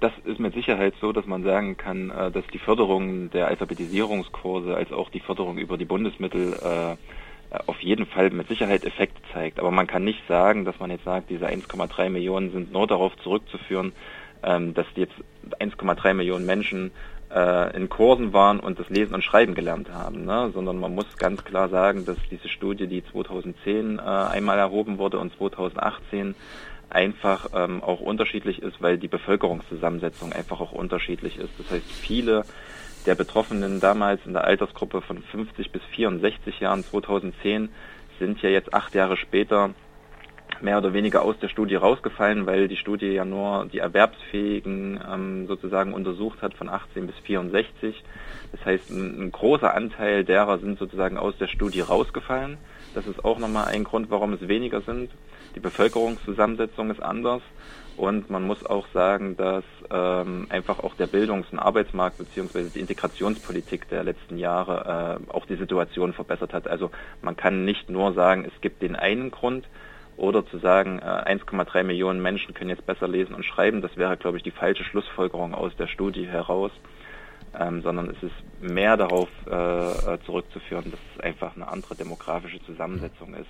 das 0.00 0.12
ist 0.24 0.38
mit 0.38 0.54
Sicherheit 0.54 0.94
so, 1.00 1.12
dass 1.12 1.26
man 1.26 1.42
sagen 1.42 1.76
kann, 1.76 2.10
äh, 2.10 2.30
dass 2.30 2.46
die 2.52 2.58
Förderung 2.58 3.30
der 3.30 3.48
Alphabetisierungskurse 3.48 4.74
als 4.74 4.92
auch 4.92 5.10
die 5.10 5.20
Förderung 5.20 5.58
über 5.58 5.76
die 5.76 5.84
Bundesmittel 5.84 6.52
äh, 6.54 6.96
auf 7.66 7.80
jeden 7.80 8.06
Fall 8.06 8.30
mit 8.30 8.48
Sicherheit 8.48 8.84
Effekte 8.84 9.20
zeigt. 9.32 9.58
Aber 9.58 9.70
man 9.70 9.86
kann 9.86 10.04
nicht 10.04 10.22
sagen, 10.28 10.64
dass 10.64 10.78
man 10.78 10.90
jetzt 10.90 11.04
sagt, 11.04 11.30
diese 11.30 11.46
1,3 11.46 12.10
Millionen 12.10 12.52
sind 12.52 12.72
nur 12.72 12.86
darauf 12.86 13.16
zurückzuführen, 13.22 13.92
ähm, 14.42 14.74
dass 14.74 14.86
jetzt 14.94 15.14
1,3 15.58 16.14
Millionen 16.14 16.46
Menschen 16.46 16.92
äh, 17.34 17.76
in 17.76 17.88
Kursen 17.88 18.32
waren 18.32 18.60
und 18.60 18.78
das 18.78 18.88
Lesen 18.90 19.14
und 19.14 19.24
Schreiben 19.24 19.54
gelernt 19.54 19.90
haben, 19.92 20.24
ne? 20.24 20.50
sondern 20.54 20.78
man 20.78 20.94
muss 20.94 21.16
ganz 21.16 21.42
klar 21.42 21.68
sagen, 21.70 22.04
dass 22.04 22.18
diese 22.30 22.48
Studie, 22.48 22.86
die 22.86 23.04
2010 23.04 23.98
einmal 23.98 24.58
erhoben 24.58 24.98
wurde 24.98 25.18
und 25.18 25.36
2018 25.36 26.34
einfach 26.90 27.50
ähm, 27.54 27.82
auch 27.82 28.00
unterschiedlich 28.00 28.62
ist, 28.62 28.80
weil 28.80 28.98
die 28.98 29.08
Bevölkerungszusammensetzung 29.08 30.32
einfach 30.32 30.60
auch 30.60 30.72
unterschiedlich 30.72 31.38
ist. 31.38 31.50
Das 31.58 31.70
heißt, 31.70 31.90
viele 31.90 32.44
der 33.06 33.14
Betroffenen 33.14 33.80
damals 33.80 34.20
in 34.26 34.32
der 34.32 34.44
Altersgruppe 34.44 35.00
von 35.02 35.22
50 35.22 35.70
bis 35.70 35.82
64 35.94 36.60
Jahren 36.60 36.84
2010 36.84 37.68
sind 38.18 38.42
ja 38.42 38.50
jetzt 38.50 38.74
acht 38.74 38.94
Jahre 38.94 39.16
später 39.16 39.70
mehr 40.60 40.78
oder 40.78 40.92
weniger 40.92 41.22
aus 41.22 41.38
der 41.38 41.48
Studie 41.48 41.76
rausgefallen, 41.76 42.46
weil 42.46 42.68
die 42.68 42.76
Studie 42.76 43.12
ja 43.12 43.24
nur 43.24 43.66
die 43.72 43.78
Erwerbsfähigen 43.78 45.00
ähm, 45.08 45.46
sozusagen 45.46 45.94
untersucht 45.94 46.42
hat 46.42 46.54
von 46.54 46.68
18 46.68 47.06
bis 47.06 47.16
64. 47.24 48.02
Das 48.52 48.64
heißt, 48.64 48.90
ein, 48.90 49.22
ein, 49.22 49.32
großer 49.32 49.72
Anteil 49.72 50.24
derer 50.24 50.58
sind 50.58 50.78
sozusagen 50.78 51.16
aus 51.16 51.36
der 51.38 51.46
Studie 51.48 51.80
rausgefallen. 51.80 52.58
Das 52.94 53.06
ist 53.06 53.24
auch 53.24 53.38
nochmal 53.38 53.66
ein 53.66 53.84
Grund, 53.84 54.10
warum 54.10 54.32
es 54.32 54.48
weniger 54.48 54.80
sind. 54.82 55.10
Die 55.54 55.60
Bevölkerungszusammensetzung 55.60 56.90
ist 56.90 57.00
anders. 57.00 57.42
Und 57.96 58.30
man 58.30 58.46
muss 58.46 58.64
auch 58.64 58.86
sagen, 58.94 59.36
dass 59.36 59.64
ähm, 59.90 60.46
einfach 60.50 60.78
auch 60.78 60.94
der 60.94 61.08
Bildungs- 61.08 61.50
und 61.50 61.58
Arbeitsmarkt 61.58 62.18
beziehungsweise 62.18 62.70
die 62.70 62.78
Integrationspolitik 62.78 63.88
der 63.88 64.04
letzten 64.04 64.38
Jahre 64.38 65.20
äh, 65.26 65.32
auch 65.32 65.46
die 65.46 65.56
Situation 65.56 66.12
verbessert 66.12 66.52
hat. 66.52 66.68
Also 66.68 66.92
man 67.22 67.36
kann 67.36 67.64
nicht 67.64 67.90
nur 67.90 68.12
sagen, 68.14 68.44
es 68.44 68.60
gibt 68.60 68.82
den 68.82 68.94
einen 68.94 69.32
Grund, 69.32 69.66
oder 70.18 70.44
zu 70.46 70.58
sagen, 70.58 71.00
1,3 71.00 71.78
äh, 71.78 71.82
Millionen 71.84 72.20
Menschen 72.20 72.52
können 72.52 72.70
jetzt 72.70 72.84
besser 72.84 73.08
lesen 73.08 73.34
und 73.34 73.44
schreiben, 73.44 73.82
das 73.82 73.96
wäre, 73.96 74.16
glaube 74.16 74.36
ich, 74.36 74.42
die 74.42 74.50
falsche 74.50 74.84
Schlussfolgerung 74.84 75.54
aus 75.54 75.74
der 75.76 75.86
Studie 75.86 76.26
heraus, 76.26 76.72
ähm, 77.58 77.82
sondern 77.82 78.10
es 78.10 78.22
ist 78.22 78.72
mehr 78.72 78.96
darauf 78.96 79.28
äh, 79.46 80.18
zurückzuführen, 80.24 80.90
dass 80.90 81.00
es 81.14 81.20
einfach 81.22 81.54
eine 81.56 81.68
andere 81.68 81.94
demografische 81.94 82.60
Zusammensetzung 82.64 83.34
ist. 83.34 83.48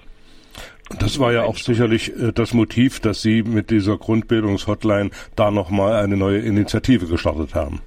Das 0.99 1.19
war 1.19 1.33
ja 1.33 1.45
auch 1.45 1.57
sicherlich 1.57 2.15
äh, 2.17 2.33
das 2.33 2.55
Motiv, 2.55 3.01
dass 3.01 3.23
Sie 3.23 3.43
mit 3.43 3.71
dieser 3.71 3.97
Grundbildungshotline 3.97 5.11
da 5.37 5.51
nochmal 5.51 6.03
eine 6.03 6.17
neue 6.17 6.39
Initiative 6.39 7.07
gestartet 7.07 7.55
haben. 7.55 7.81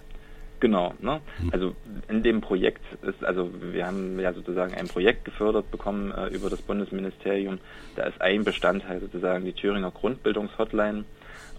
Genau, 0.60 0.94
ne? 1.00 1.20
Hm. 1.40 1.50
Also 1.52 1.76
in 2.08 2.22
dem 2.22 2.40
Projekt 2.40 2.84
ist, 3.02 3.24
also 3.24 3.50
wir 3.74 3.88
haben 3.88 4.20
ja 4.20 4.32
sozusagen 4.32 4.76
ein 4.76 4.88
Projekt 4.88 5.26
gefördert 5.26 5.72
bekommen 5.72 6.12
äh, 6.12 6.28
über 6.28 6.52
das 6.52 6.62
Bundesministerium. 6.62 7.58
Da 7.96 8.04
ist 8.04 8.22
ein 8.22 8.44
Bestandteil 8.44 9.00
sozusagen 9.00 9.44
die 9.44 9.54
Thüringer 9.54 9.90
Grundbildungshotline. 9.90 11.04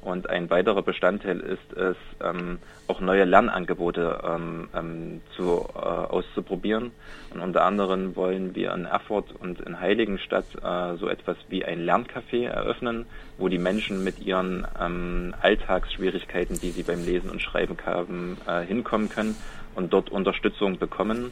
Und 0.03 0.29
ein 0.29 0.51
weiterer 0.51 0.83
Bestandteil 0.83 1.38
ist 1.38 1.73
es, 1.77 1.97
ähm, 2.21 2.59
auch 2.88 3.01
neue 3.01 3.25
Lernangebote 3.25 4.21
ähm, 4.25 4.68
ähm, 4.75 5.21
zu, 5.37 5.64
äh, 5.75 5.79
auszuprobieren. 5.79 6.90
Und 7.33 7.40
unter 7.40 7.64
anderem 7.64 8.16
wollen 8.16 8.57
wir 8.57 8.73
in 8.75 8.85
Erfurt 8.85 9.33
und 9.38 9.61
in 9.61 9.79
Heiligenstadt 9.79 10.47
äh, 10.61 10.97
so 10.97 11.09
etwas 11.09 11.37
wie 11.49 11.64
ein 11.64 11.85
Lerncafé 11.85 12.47
eröffnen, 12.47 13.07
wo 13.38 13.49
die 13.49 13.59
Menschen 13.59 14.03
mit 14.03 14.18
ihren 14.18 14.66
ähm, 14.81 15.35
Alltagsschwierigkeiten, 15.40 16.59
die 16.59 16.71
sie 16.71 16.83
beim 16.83 17.05
Lesen 17.05 17.31
und 17.31 17.40
Schreiben 17.40 17.77
haben, 17.87 18.38
äh, 18.49 18.62
hinkommen 18.62 19.09
können 19.09 19.37
und 19.77 19.92
dort 19.92 20.11
Unterstützung 20.11 20.79
bekommen. 20.79 21.31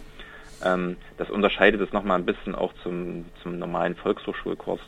Ähm, 0.65 0.97
das 1.19 1.29
unterscheidet 1.29 1.81
es 1.81 1.93
nochmal 1.93 2.21
ein 2.21 2.25
bisschen 2.27 2.55
auch 2.55 2.73
zum, 2.85 3.25
zum 3.43 3.59
normalen 3.59 3.97
Volkshochschulkurs 3.97 4.81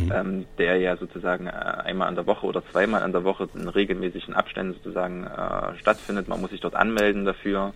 mhm. 0.00 0.12
ähm, 0.14 0.46
der 0.58 0.78
ja 0.78 0.96
sozusagen 0.96 1.46
äh, 1.46 1.50
einmal 1.50 2.08
an 2.08 2.14
der 2.14 2.26
Woche 2.26 2.46
oder 2.46 2.62
zweimal 2.70 3.02
an 3.02 3.12
der 3.12 3.24
Woche 3.24 3.48
in 3.54 3.68
regelmäßigen 3.68 4.34
Abständen 4.34 4.74
sozusagen 4.74 5.24
äh, 5.24 5.76
stattfindet. 5.78 6.28
Man 6.28 6.40
muss 6.40 6.50
sich 6.50 6.60
dort 6.60 6.74
anmelden 6.74 7.24
dafür 7.24 7.72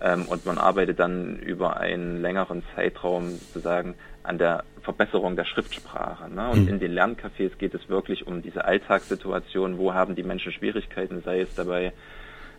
ähm, 0.00 0.26
und 0.26 0.44
man 0.44 0.58
arbeitet 0.58 0.98
dann 0.98 1.36
über 1.38 1.78
einen 1.78 2.20
längeren 2.20 2.62
Zeitraum 2.74 3.30
sozusagen 3.30 3.94
an 4.22 4.38
der 4.38 4.64
Verbesserung 4.82 5.36
der 5.36 5.44
Schriftsprache. 5.44 6.28
Ne? 6.28 6.50
Und 6.50 6.62
mhm. 6.62 6.68
in 6.68 6.80
den 6.80 6.92
Lerncafés 6.92 7.56
geht 7.58 7.74
es 7.74 7.88
wirklich 7.88 8.26
um 8.26 8.42
diese 8.42 8.64
Alltagssituation, 8.64 9.78
wo 9.78 9.94
haben 9.94 10.14
die 10.14 10.22
Menschen 10.22 10.52
Schwierigkeiten, 10.52 11.22
sei 11.22 11.40
es 11.40 11.54
dabei, 11.54 11.92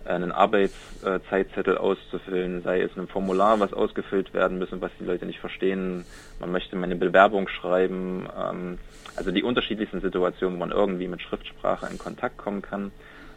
einen 0.06 0.32
Arbeitszeitzettel 0.32 1.78
auszufüllen, 1.78 2.62
sei 2.62 2.82
es 2.82 2.96
ein 2.98 3.08
Formular, 3.08 3.60
was 3.60 3.74
ausgefüllt 3.74 4.34
werden 4.34 4.58
müssen, 4.58 4.82
was 4.82 4.92
die 5.00 5.06
Leute 5.06 5.26
nicht 5.26 5.40
verstehen. 5.40 6.06
Man 6.40 6.52
möchte 6.52 6.76
meine 6.76 6.96
Bewerbung 6.96 7.48
schreiben. 7.48 8.28
Ähm, 8.38 8.78
also 9.16 9.32
die 9.32 9.44
unterschiedlichsten 9.44 10.02
Situationen, 10.02 10.56
wo 10.56 10.60
man 10.60 10.72
irgendwie 10.72 11.08
mit 11.08 11.22
Schriftsprache 11.22 11.88
in 11.92 11.98
Kontakt 11.98 12.38
kommen 12.38 12.62
kann. 12.62 12.92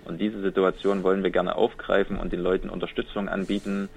Und 0.04 0.20
diese 0.20 0.40
Situation 0.40 1.02
wollen 1.02 1.22
wir 1.22 1.30
gerne 1.30 1.56
aufgreifen 1.56 2.16
und 2.16 2.32
den 2.32 2.40
Leuten 2.40 2.70
Unterstützung 2.70 3.28
anbieten, 3.28 3.88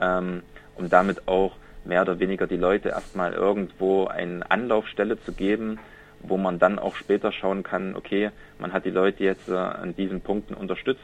ähm, 0.00 0.42
um 0.76 0.90
damit 0.90 1.26
auch 1.26 1.56
mehr 1.84 2.02
oder 2.02 2.18
weniger 2.18 2.46
die 2.46 2.56
Leute 2.56 2.90
erstmal 2.90 3.32
irgendwo 3.32 4.06
eine 4.06 4.50
Anlaufstelle 4.50 5.20
zu 5.22 5.32
geben, 5.32 5.78
wo 6.20 6.36
man 6.36 6.58
dann 6.58 6.78
auch 6.78 6.96
später 6.96 7.32
schauen 7.32 7.62
kann, 7.62 7.96
okay, 7.96 8.30
man 8.58 8.72
hat 8.72 8.84
die 8.84 8.90
Leute 8.90 9.24
jetzt 9.24 9.48
äh, 9.48 9.54
an 9.54 9.94
diesen 9.94 10.20
Punkten 10.20 10.54
unterstützt 10.54 11.02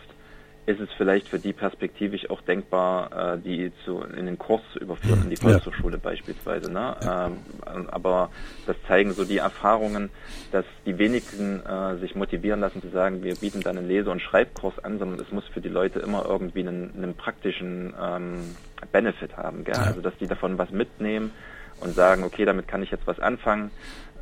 ist 0.71 0.81
es 0.81 0.89
vielleicht 0.97 1.29
für 1.29 1.39
die 1.39 1.53
perspektivisch 1.53 2.31
auch 2.31 2.41
denkbar, 2.43 3.35
äh, 3.35 3.39
die 3.39 3.73
zu, 3.85 4.01
in 4.03 4.27
den 4.27 4.39
Kurs 4.39 4.63
zu 4.73 4.79
überführen, 4.79 5.23
in 5.25 5.31
die 5.31 5.37
Volkshochschule 5.37 5.97
ja. 5.97 6.01
beispielsweise. 6.03 6.71
Ne? 6.71 6.97
Ähm, 7.03 7.89
aber 7.91 8.31
das 8.67 8.77
zeigen 8.87 9.13
so 9.13 9.25
die 9.25 9.39
Erfahrungen, 9.39 10.11
dass 10.53 10.65
die 10.87 10.99
wenigsten 10.99 11.65
äh, 11.67 11.97
sich 11.97 12.15
motivieren 12.15 12.61
lassen 12.61 12.81
zu 12.81 12.89
sagen, 12.89 13.23
wir 13.23 13.35
bieten 13.35 13.61
dann 13.61 13.79
einen 13.79 13.89
Lese- 13.89 14.11
und 14.11 14.21
Schreibkurs 14.21 14.79
an, 14.83 14.99
sondern 14.99 15.21
es 15.21 15.33
muss 15.33 15.47
für 15.49 15.61
die 15.61 15.69
Leute 15.69 15.99
immer 15.99 16.25
irgendwie 16.27 16.61
einen, 16.61 16.93
einen 16.97 17.15
praktischen 17.15 17.93
ähm, 18.01 18.57
Benefit 18.93 19.37
haben. 19.37 19.65
Gell? 19.65 19.75
Also 19.75 20.01
dass 20.01 20.17
die 20.19 20.27
davon 20.27 20.59
was 20.59 20.71
mitnehmen 20.71 21.33
und 21.81 21.95
sagen, 21.95 22.23
okay, 22.23 22.45
damit 22.45 22.69
kann 22.69 22.83
ich 22.83 22.91
jetzt 22.91 23.07
was 23.07 23.19
anfangen, 23.19 23.71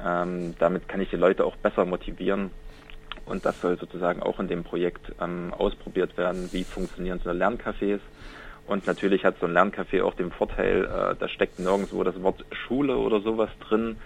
ähm, 0.05 0.55
damit 0.59 0.89
kann 0.89 1.01
ich 1.01 1.11
die 1.11 1.17
Leute 1.17 1.45
auch 1.45 1.57
besser 1.57 1.85
motivieren 1.85 2.51
und 3.29 3.45
das 3.45 3.61
soll 3.61 3.79
sozusagen 3.79 4.23
auch 4.23 4.41
in 4.41 4.49
dem 4.49 4.65
Projekt 4.65 5.13
ähm, 5.21 5.53
ausprobiert 5.57 6.17
werden, 6.17 6.49
wie 6.53 6.65
funktionieren 6.65 7.21
so 7.23 7.31
Lerncafés. 7.31 8.01
Und 8.67 8.87
natürlich 8.87 9.25
hat 9.25 9.37
so 9.41 9.47
ein 9.47 9.53
Lerncafé 9.53 10.03
auch 10.03 10.15
den 10.15 10.31
Vorteil, 10.31 10.85
äh, 10.85 11.15
da 11.19 11.29
steckt 11.29 11.59
nirgendwo 11.59 12.05
das 12.05 12.21
Wort 12.23 12.45
Schule 12.53 12.97
oder 12.97 13.21
sowas 13.21 13.51
drin. 13.69 13.97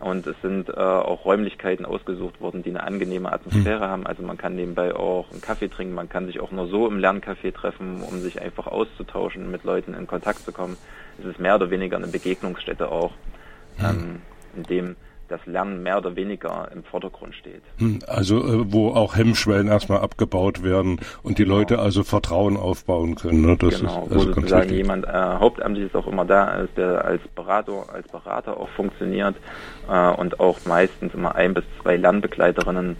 Und 0.00 0.26
es 0.26 0.34
sind 0.42 0.68
äh, 0.68 0.72
auch 0.72 1.24
Räumlichkeiten 1.24 1.86
ausgesucht 1.86 2.40
worden, 2.40 2.64
die 2.64 2.70
eine 2.70 2.82
angenehme 2.82 3.32
Atmosphäre 3.32 3.86
mhm. 3.86 3.90
haben. 3.90 4.06
Also 4.06 4.22
man 4.22 4.36
kann 4.36 4.56
nebenbei 4.56 4.96
auch 4.96 5.30
einen 5.30 5.40
Kaffee 5.40 5.68
trinken, 5.68 5.94
man 5.94 6.08
kann 6.08 6.26
sich 6.26 6.40
auch 6.40 6.50
nur 6.50 6.66
so 6.66 6.88
im 6.88 6.98
Lerncafé 6.98 7.54
treffen, 7.54 8.02
um 8.02 8.20
sich 8.20 8.42
einfach 8.42 8.66
auszutauschen, 8.66 9.50
mit 9.50 9.62
Leuten 9.62 9.94
in 9.94 10.08
Kontakt 10.08 10.40
zu 10.40 10.52
kommen. 10.52 10.76
Es 11.20 11.24
ist 11.24 11.38
mehr 11.38 11.54
oder 11.54 11.70
weniger 11.70 11.98
eine 11.98 12.08
Begegnungsstätte 12.08 12.90
auch, 12.90 13.12
mhm. 13.78 13.84
ähm, 13.84 14.22
in 14.56 14.62
dem 14.64 14.96
das 15.32 15.44
Lernen 15.46 15.82
mehr 15.82 15.98
oder 15.98 16.14
weniger 16.14 16.68
im 16.72 16.84
Vordergrund 16.84 17.34
steht. 17.34 17.62
Hm, 17.78 18.00
also 18.06 18.38
äh, 18.38 18.72
wo 18.72 18.90
auch 18.90 19.16
Hemmschwellen 19.16 19.68
erstmal 19.68 20.00
abgebaut 20.00 20.62
werden 20.62 21.00
und 21.22 21.38
die 21.38 21.44
genau. 21.44 21.56
Leute 21.56 21.78
also 21.78 22.04
Vertrauen 22.04 22.56
aufbauen 22.56 23.14
können. 23.14 23.42
Ne? 23.42 23.56
Das 23.56 23.80
genau, 23.80 24.04
ist, 24.04 24.12
also 24.12 24.28
wo 24.28 24.32
sozusagen 24.34 24.74
jemand 24.74 25.06
äh, 25.06 25.10
hauptamtlich 25.10 25.94
auch 25.94 26.06
immer 26.06 26.24
da 26.24 26.60
ist, 26.60 26.76
der 26.76 27.04
als 27.04 27.22
Berater, 27.34 27.86
als 27.92 28.06
Berater 28.08 28.58
auch 28.58 28.68
funktioniert 28.70 29.34
äh, 29.90 30.10
und 30.10 30.38
auch 30.38 30.58
meistens 30.66 31.14
immer 31.14 31.34
ein 31.34 31.54
bis 31.54 31.64
zwei 31.82 31.96
Lernbegleiterinnen 31.96 32.96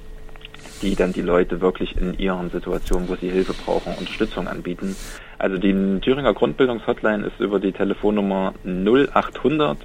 die 0.80 0.96
dann 0.96 1.12
die 1.12 1.22
Leute 1.22 1.60
wirklich 1.60 1.96
in 1.96 2.18
ihren 2.18 2.50
Situationen, 2.50 3.08
wo 3.08 3.14
sie 3.14 3.30
Hilfe 3.30 3.52
brauchen, 3.52 3.94
Unterstützung 3.94 4.48
anbieten. 4.48 4.96
Also 5.38 5.56
die 5.56 6.00
Thüringer 6.00 6.34
Grundbildungshotline 6.34 7.24
ist 7.24 7.38
über 7.38 7.60
die 7.60 7.70
Telefonnummer 7.70 8.54
0800 8.64 9.78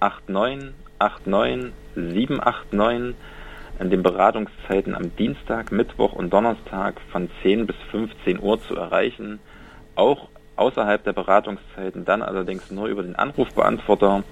89 0.00 0.72
89 1.00 1.72
789 1.94 3.16
an 3.78 3.90
den 3.90 4.02
Beratungszeiten 4.02 4.94
am 4.94 5.16
Dienstag, 5.16 5.72
Mittwoch 5.72 6.12
und 6.12 6.32
Donnerstag 6.32 7.00
von 7.10 7.30
10 7.42 7.66
bis 7.66 7.76
15 7.90 8.40
Uhr 8.40 8.60
zu 8.62 8.76
erreichen. 8.76 9.40
Auch 9.94 10.28
außerhalb 10.56 11.02
der 11.02 11.14
Beratungszeiten, 11.14 12.04
dann 12.04 12.22
allerdings 12.22 12.70
nur 12.70 12.86
über 12.86 13.02
den 13.02 13.16
Anrufbeantworter. 13.16 14.22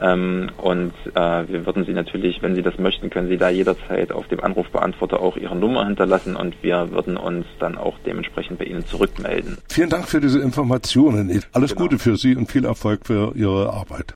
Ähm, 0.00 0.50
und 0.58 0.92
äh, 1.14 1.48
wir 1.48 1.66
würden 1.66 1.84
Sie 1.84 1.92
natürlich, 1.92 2.42
wenn 2.42 2.54
Sie 2.54 2.62
das 2.62 2.78
möchten, 2.78 3.10
können 3.10 3.28
Sie 3.28 3.36
da 3.36 3.48
jederzeit 3.48 4.12
auf 4.12 4.28
dem 4.28 4.40
Anrufbeantworter 4.40 5.20
auch 5.20 5.36
Ihre 5.36 5.56
Nummer 5.56 5.86
hinterlassen 5.86 6.36
und 6.36 6.54
wir 6.62 6.90
würden 6.92 7.16
uns 7.16 7.46
dann 7.58 7.76
auch 7.78 7.94
dementsprechend 8.06 8.58
bei 8.58 8.66
Ihnen 8.66 8.86
zurückmelden. 8.86 9.58
Vielen 9.68 9.90
Dank 9.90 10.08
für 10.08 10.20
diese 10.20 10.40
Informationen. 10.40 11.42
Alles 11.52 11.70
genau. 11.70 11.82
Gute 11.82 11.98
für 11.98 12.16
Sie 12.16 12.36
und 12.36 12.50
viel 12.50 12.64
Erfolg 12.64 13.06
für 13.06 13.32
Ihre 13.34 13.72
Arbeit. 13.72 14.14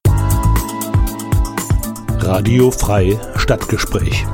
Radio 2.25 2.71
Frei 2.71 3.19
Stadtgespräch. 3.35 4.25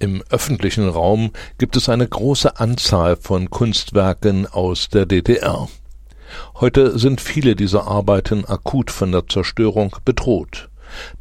Im 0.00 0.22
öffentlichen 0.30 0.88
Raum 0.88 1.32
gibt 1.58 1.76
es 1.76 1.90
eine 1.90 2.08
große 2.08 2.58
Anzahl 2.58 3.16
von 3.16 3.50
Kunstwerken 3.50 4.46
aus 4.46 4.88
der 4.88 5.04
DDR. 5.04 5.68
Heute 6.54 6.98
sind 6.98 7.20
viele 7.20 7.56
dieser 7.56 7.86
Arbeiten 7.86 8.46
akut 8.46 8.90
von 8.90 9.12
der 9.12 9.26
Zerstörung 9.28 9.94
bedroht. 10.06 10.70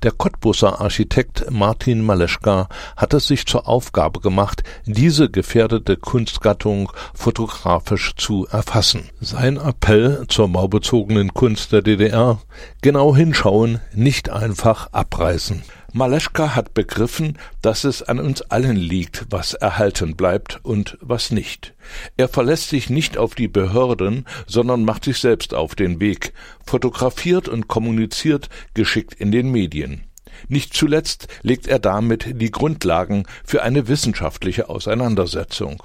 Der 0.04 0.12
Cottbusser 0.12 0.82
Architekt 0.82 1.50
Martin 1.52 2.06
Maleschka 2.06 2.68
hat 2.96 3.14
es 3.14 3.28
sich 3.28 3.46
zur 3.46 3.68
Aufgabe 3.68 4.20
gemacht, 4.20 4.64
diese 4.86 5.30
gefährdete 5.30 5.98
Kunstgattung 5.98 6.92
fotografisch 7.14 8.16
zu 8.16 8.48
erfassen. 8.48 9.10
Sein 9.22 9.58
Appell 9.58 10.26
zur 10.28 10.48
baubezogenen 10.50 11.34
Kunst 11.34 11.72
der 11.72 11.82
DDR 11.82 12.40
genau 12.82 13.16
hinschauen, 13.16 13.80
nicht 13.94 14.30
einfach 14.30 14.92
abreißen. 14.92 15.64
Maleschka 15.96 16.56
hat 16.56 16.74
begriffen, 16.74 17.38
dass 17.62 17.86
es 17.86 18.04
an 18.04 18.20
uns 18.20 18.42
allen 18.42 18.76
liegt, 18.76 19.28
was 19.30 19.54
erhalten 19.54 20.18
bleibt 20.18 20.60
und 20.62 20.98
was 21.00 21.32
nicht. 21.32 21.74
Er 22.18 22.28
verlässt 22.28 22.68
sich 22.68 22.90
nicht 22.90 23.18
auf 23.18 23.34
die 23.34 23.48
Behörden, 23.48 24.26
sondern 24.46 24.84
macht 24.84 25.06
sich 25.06 25.20
selbst 25.20 25.54
auf 25.54 25.74
den 25.74 26.02
Weg, 26.02 26.34
fotografiert 26.66 27.48
und 27.48 27.70
kommuniziert 27.70 28.50
geschickt 28.74 29.14
in 29.14 29.32
den 29.32 29.50
Medien. 29.54 30.04
Nicht 30.50 30.74
zuletzt 30.74 31.30
legt 31.44 31.66
er 31.66 31.80
damit 31.80 32.42
die 32.42 32.52
Grundlagen 32.52 33.24
für 33.46 33.64
eine 33.64 33.88
wissenschaftliche 33.88 34.68
Auseinandersetzung. 34.68 35.82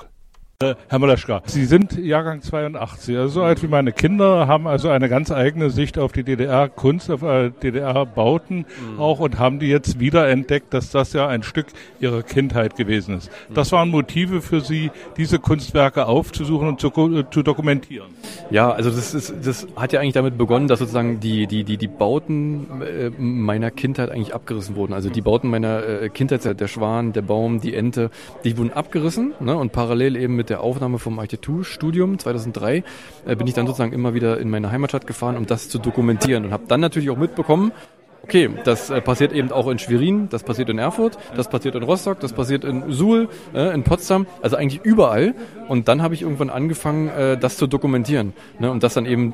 Äh, 0.62 0.75
Herr 0.88 0.99
Moleschka, 0.99 1.40
Sie 1.46 1.64
sind 1.64 1.96
Jahrgang 1.96 2.42
82, 2.42 3.16
also 3.16 3.29
so 3.29 3.42
alt 3.42 3.62
wie 3.62 3.66
meine 3.66 3.92
Kinder, 3.92 4.46
haben 4.46 4.66
also 4.66 4.90
eine 4.90 5.09
ganz 5.09 5.33
eigene 5.33 5.70
Sicht 5.70 5.96
auf 5.99 6.12
die 6.12 6.23
DDR-Kunst, 6.23 7.11
auf 7.11 7.23
äh, 7.23 7.49
DDR-Bauten 7.49 8.66
mhm. 8.66 9.01
auch 9.01 9.20
und 9.20 9.38
haben 9.38 9.59
die 9.59 9.68
jetzt 9.68 10.01
wieder 10.01 10.29
entdeckt, 10.29 10.75
dass 10.75 10.90
das 10.90 11.14
ja 11.14 11.27
ein 11.29 11.44
Stück 11.44 11.68
ihrer 11.99 12.23
Kindheit 12.23 12.77
gewesen 12.77 13.16
ist. 13.16 13.31
Das 13.55 13.73
waren 13.73 13.88
Motive 13.88 14.42
für 14.42 14.61
Sie, 14.61 14.90
diese 15.16 15.38
Kunstwerke 15.38 16.05
aufzusuchen 16.05 16.68
und 16.68 16.79
zu, 16.79 16.88
äh, 16.88 17.25
zu 17.31 17.42
dokumentieren. 17.42 18.09
Ja, 18.51 18.70
also 18.70 18.90
das 18.90 19.14
ist, 19.14 19.33
das 19.42 19.66
hat 19.77 19.94
ja 19.94 20.01
eigentlich 20.01 20.12
damit 20.12 20.37
begonnen, 20.37 20.68
dass 20.68 20.81
sozusagen 20.81 21.20
die, 21.20 21.46
die, 21.46 21.64
die, 21.64 21.79
die 21.79 21.88
Bauten 21.88 22.66
meiner 23.16 23.70
Kindheit 23.70 24.11
eigentlich 24.11 24.35
abgerissen 24.35 24.77
wurden. 24.77 24.92
Also 24.92 25.09
die 25.09 25.23
Bauten 25.23 25.49
meiner 25.49 26.11
Kindheit, 26.11 26.61
der 26.61 26.68
Schwan, 26.68 27.14
der 27.14 27.23
Baum, 27.23 27.62
die 27.62 27.75
Ente, 27.75 28.11
die 28.44 28.59
wurden 28.59 28.75
abgerissen 28.75 29.33
ne, 29.40 29.57
und 29.57 29.73
parallel 29.73 30.16
eben 30.16 30.37
mit 30.37 30.50
der 30.51 30.61
Aufnahme 30.61 30.99
vom 30.99 31.19
Architekturstudium 31.19 32.19
2003 32.19 32.85
äh, 33.27 33.37
bin 33.37 33.47
ich 33.47 33.55
dann 33.55 33.67
sozusagen 33.67 33.93
immer 33.93 34.15
wieder 34.15 34.39
in 34.39 34.51
meine 34.51 34.71
Heimatstadt 34.71 35.07
gefahren, 35.07 35.37
um 35.37 35.47
das 35.47 35.69
zu 35.69 35.79
dokumentieren 35.79 36.45
und 36.45 36.53
habe 36.53 36.65
dann 36.69 36.81
natürlich 36.81 37.11
auch 37.11 37.17
mitbekommen, 37.17 37.73
okay, 38.31 38.51
das 38.65 38.91
äh, 38.91 39.01
passiert 39.01 39.33
eben 39.33 39.51
auch 39.51 39.69
in 39.69 39.79
Schwerin, 39.79 40.29
das 40.29 40.45
passiert 40.45 40.69
in 40.69 40.79
Erfurt, 40.79 41.19
das 41.37 41.49
passiert 41.49 41.75
in 41.75 41.83
Rostock, 41.83 42.21
das 42.21 42.33
passiert 42.33 42.65
in 42.65 42.93
Suhl, 42.93 43.29
äh, 43.55 43.75
in 43.75 43.83
Potsdam, 43.83 44.27
also 44.43 44.57
eigentlich 44.57 44.81
überall. 44.85 45.35
Und 45.69 45.89
dann 45.89 46.03
habe 46.03 46.15
ich 46.15 46.23
irgendwann 46.23 46.51
angefangen, 46.51 47.09
äh, 47.09 47.37
das 47.39 47.57
zu 47.57 47.67
dokumentieren. 47.67 48.33
Ne? 48.59 48.71
Und 48.71 48.83
das 48.83 48.95
dann 48.95 49.07
eben, 49.07 49.33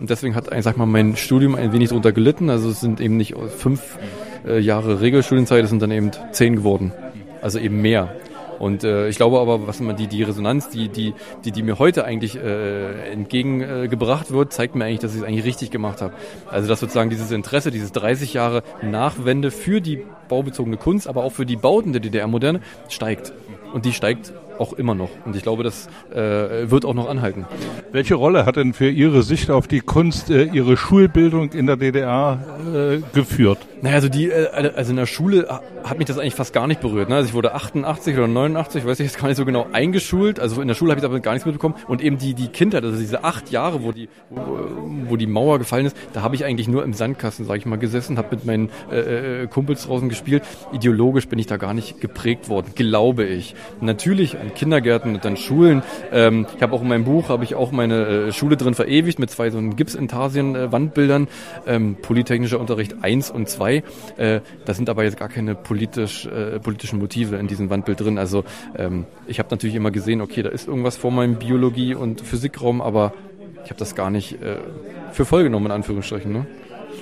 und 0.00 0.10
deswegen 0.10 0.34
hat, 0.34 0.50
sag 0.60 0.76
mal, 0.76 0.86
mein 0.86 1.16
Studium 1.16 1.54
ein 1.54 1.72
wenig 1.72 1.88
darunter 1.88 2.12
gelitten. 2.12 2.50
Also 2.50 2.68
es 2.68 2.80
sind 2.80 3.00
eben 3.00 3.16
nicht 3.16 3.34
fünf 3.56 3.98
äh, 4.46 4.58
Jahre 4.58 5.00
Regelstudienzeit, 5.00 5.64
es 5.64 5.70
sind 5.70 5.80
dann 5.80 5.90
eben 5.90 6.10
zehn 6.32 6.56
geworden. 6.56 6.92
Also 7.40 7.58
eben 7.58 7.80
mehr. 7.80 8.14
Und 8.58 8.84
äh, 8.84 9.08
ich 9.08 9.16
glaube 9.16 9.40
aber, 9.40 9.66
was 9.66 9.80
man 9.80 9.96
die, 9.96 10.06
die 10.06 10.22
Resonanz, 10.22 10.68
die, 10.68 10.88
die, 10.88 11.14
die, 11.44 11.52
die 11.52 11.62
mir 11.62 11.78
heute 11.78 12.04
eigentlich 12.04 12.36
äh, 12.36 13.10
entgegengebracht 13.10 14.30
wird, 14.30 14.52
zeigt 14.52 14.74
mir 14.74 14.84
eigentlich, 14.84 15.00
dass 15.00 15.12
ich 15.12 15.20
es 15.20 15.26
eigentlich 15.26 15.44
richtig 15.44 15.70
gemacht 15.70 16.02
habe. 16.02 16.14
Also 16.50 16.68
dass 16.68 16.80
sozusagen 16.80 17.10
dieses 17.10 17.30
Interesse, 17.30 17.70
dieses 17.70 17.92
30 17.92 18.34
Jahre 18.34 18.62
Nachwende 18.82 19.50
für 19.50 19.80
die 19.80 20.04
baubezogene 20.28 20.76
Kunst, 20.76 21.08
aber 21.08 21.24
auch 21.24 21.32
für 21.32 21.46
die 21.46 21.56
Bauten 21.56 21.92
der 21.92 22.00
DDR-Moderne 22.00 22.60
steigt. 22.88 23.32
Und 23.72 23.84
die 23.84 23.92
steigt 23.92 24.32
auch 24.58 24.72
immer 24.72 24.94
noch. 24.94 25.10
Und 25.24 25.36
ich 25.36 25.42
glaube, 25.42 25.62
das 25.62 25.88
äh, 26.10 26.70
wird 26.70 26.84
auch 26.84 26.94
noch 26.94 27.08
anhalten. 27.08 27.46
Welche 27.92 28.14
Rolle 28.14 28.46
hat 28.46 28.56
denn 28.56 28.72
für 28.72 28.88
Ihre 28.88 29.22
Sicht 29.22 29.50
auf 29.50 29.68
die 29.68 29.80
Kunst 29.80 30.30
äh, 30.30 30.44
Ihre 30.44 30.76
Schulbildung 30.76 31.52
in 31.52 31.66
der 31.66 31.76
DDR 31.76 32.38
äh, 32.74 33.00
geführt? 33.14 33.58
Naja, 33.82 33.96
also 33.96 34.08
die, 34.08 34.30
äh, 34.30 34.72
also 34.74 34.90
in 34.90 34.96
der 34.96 35.06
Schule 35.06 35.60
hat 35.84 35.98
mich 35.98 36.06
das 36.06 36.18
eigentlich 36.18 36.34
fast 36.34 36.52
gar 36.52 36.66
nicht 36.66 36.80
berührt. 36.80 37.08
Ne? 37.08 37.16
Also 37.16 37.28
ich 37.28 37.34
wurde 37.34 37.54
88 37.54 38.16
oder 38.16 38.28
89, 38.28 38.86
weiß 38.86 39.00
ich 39.00 39.06
jetzt 39.06 39.18
gar 39.18 39.28
nicht 39.28 39.36
so 39.36 39.44
genau, 39.44 39.66
eingeschult. 39.72 40.40
Also 40.40 40.62
in 40.62 40.68
der 40.68 40.74
Schule 40.74 40.90
habe 40.90 41.00
ich 41.00 41.02
damit 41.02 41.22
gar 41.22 41.32
nichts 41.32 41.44
mitbekommen. 41.44 41.74
Und 41.86 42.02
eben 42.02 42.18
die, 42.18 42.34
die 42.34 42.48
Kindheit, 42.48 42.84
also 42.84 42.98
diese 42.98 43.24
acht 43.24 43.50
Jahre, 43.50 43.82
wo 43.82 43.92
die, 43.92 44.08
wo, 44.30 44.40
wo 45.08 45.16
die 45.16 45.26
Mauer 45.26 45.58
gefallen 45.58 45.86
ist, 45.86 45.96
da 46.14 46.22
habe 46.22 46.34
ich 46.34 46.44
eigentlich 46.44 46.68
nur 46.68 46.82
im 46.82 46.94
Sandkasten, 46.94 47.44
sage 47.44 47.58
ich 47.58 47.66
mal, 47.66 47.78
gesessen, 47.78 48.16
habe 48.16 48.36
mit 48.36 48.46
meinen 48.46 48.70
äh, 48.90 49.42
äh, 49.42 49.46
Kumpels 49.48 49.84
draußen 49.84 50.08
gespielt. 50.08 50.42
Ideologisch 50.72 51.28
bin 51.28 51.38
ich 51.38 51.46
da 51.46 51.58
gar 51.58 51.74
nicht 51.74 52.00
geprägt 52.00 52.48
worden, 52.48 52.72
glaube 52.74 53.24
ich. 53.24 53.54
Natürlich 53.80 54.38
an 54.44 54.54
Kindergärten 54.54 55.14
und 55.14 55.24
dann 55.24 55.36
Schulen. 55.36 55.82
Ähm, 56.12 56.46
ich 56.56 56.62
habe 56.62 56.74
auch 56.74 56.82
in 56.82 56.88
meinem 56.88 57.04
Buch 57.04 57.28
habe 57.28 57.44
ich 57.44 57.54
auch 57.54 57.72
meine 57.72 58.06
äh, 58.06 58.32
Schule 58.32 58.56
drin 58.56 58.74
verewigt 58.74 59.18
mit 59.18 59.30
zwei 59.30 59.50
so 59.50 59.60
Gipsintarsien 59.60 60.54
äh, 60.54 60.72
Wandbildern, 60.72 61.28
ähm, 61.66 61.96
Polytechnischer 62.00 62.60
Unterricht 62.60 62.96
1 63.02 63.30
und 63.30 63.48
2. 63.48 63.82
Äh, 64.16 64.40
da 64.64 64.74
sind 64.74 64.88
aber 64.88 65.04
jetzt 65.04 65.16
gar 65.16 65.28
keine 65.28 65.54
politisch, 65.54 66.26
äh, 66.26 66.58
politischen 66.60 66.98
Motive 66.98 67.36
in 67.36 67.48
diesem 67.48 67.70
Wandbild 67.70 68.00
drin. 68.00 68.18
Also 68.18 68.44
ähm, 68.76 69.06
ich 69.26 69.38
habe 69.38 69.48
natürlich 69.50 69.76
immer 69.76 69.90
gesehen, 69.90 70.20
okay, 70.20 70.42
da 70.42 70.50
ist 70.50 70.68
irgendwas 70.68 70.96
vor 70.96 71.10
meinem 71.10 71.36
Biologie- 71.36 71.94
und 71.94 72.20
Physikraum, 72.20 72.80
aber 72.80 73.12
ich 73.64 73.70
habe 73.70 73.78
das 73.78 73.94
gar 73.94 74.10
nicht 74.10 74.42
äh, 74.42 74.56
für 75.12 75.24
voll 75.24 75.42
genommen, 75.42 75.66
in 75.66 75.72
Anführungsstrichen. 75.72 76.32
Ne? 76.32 76.46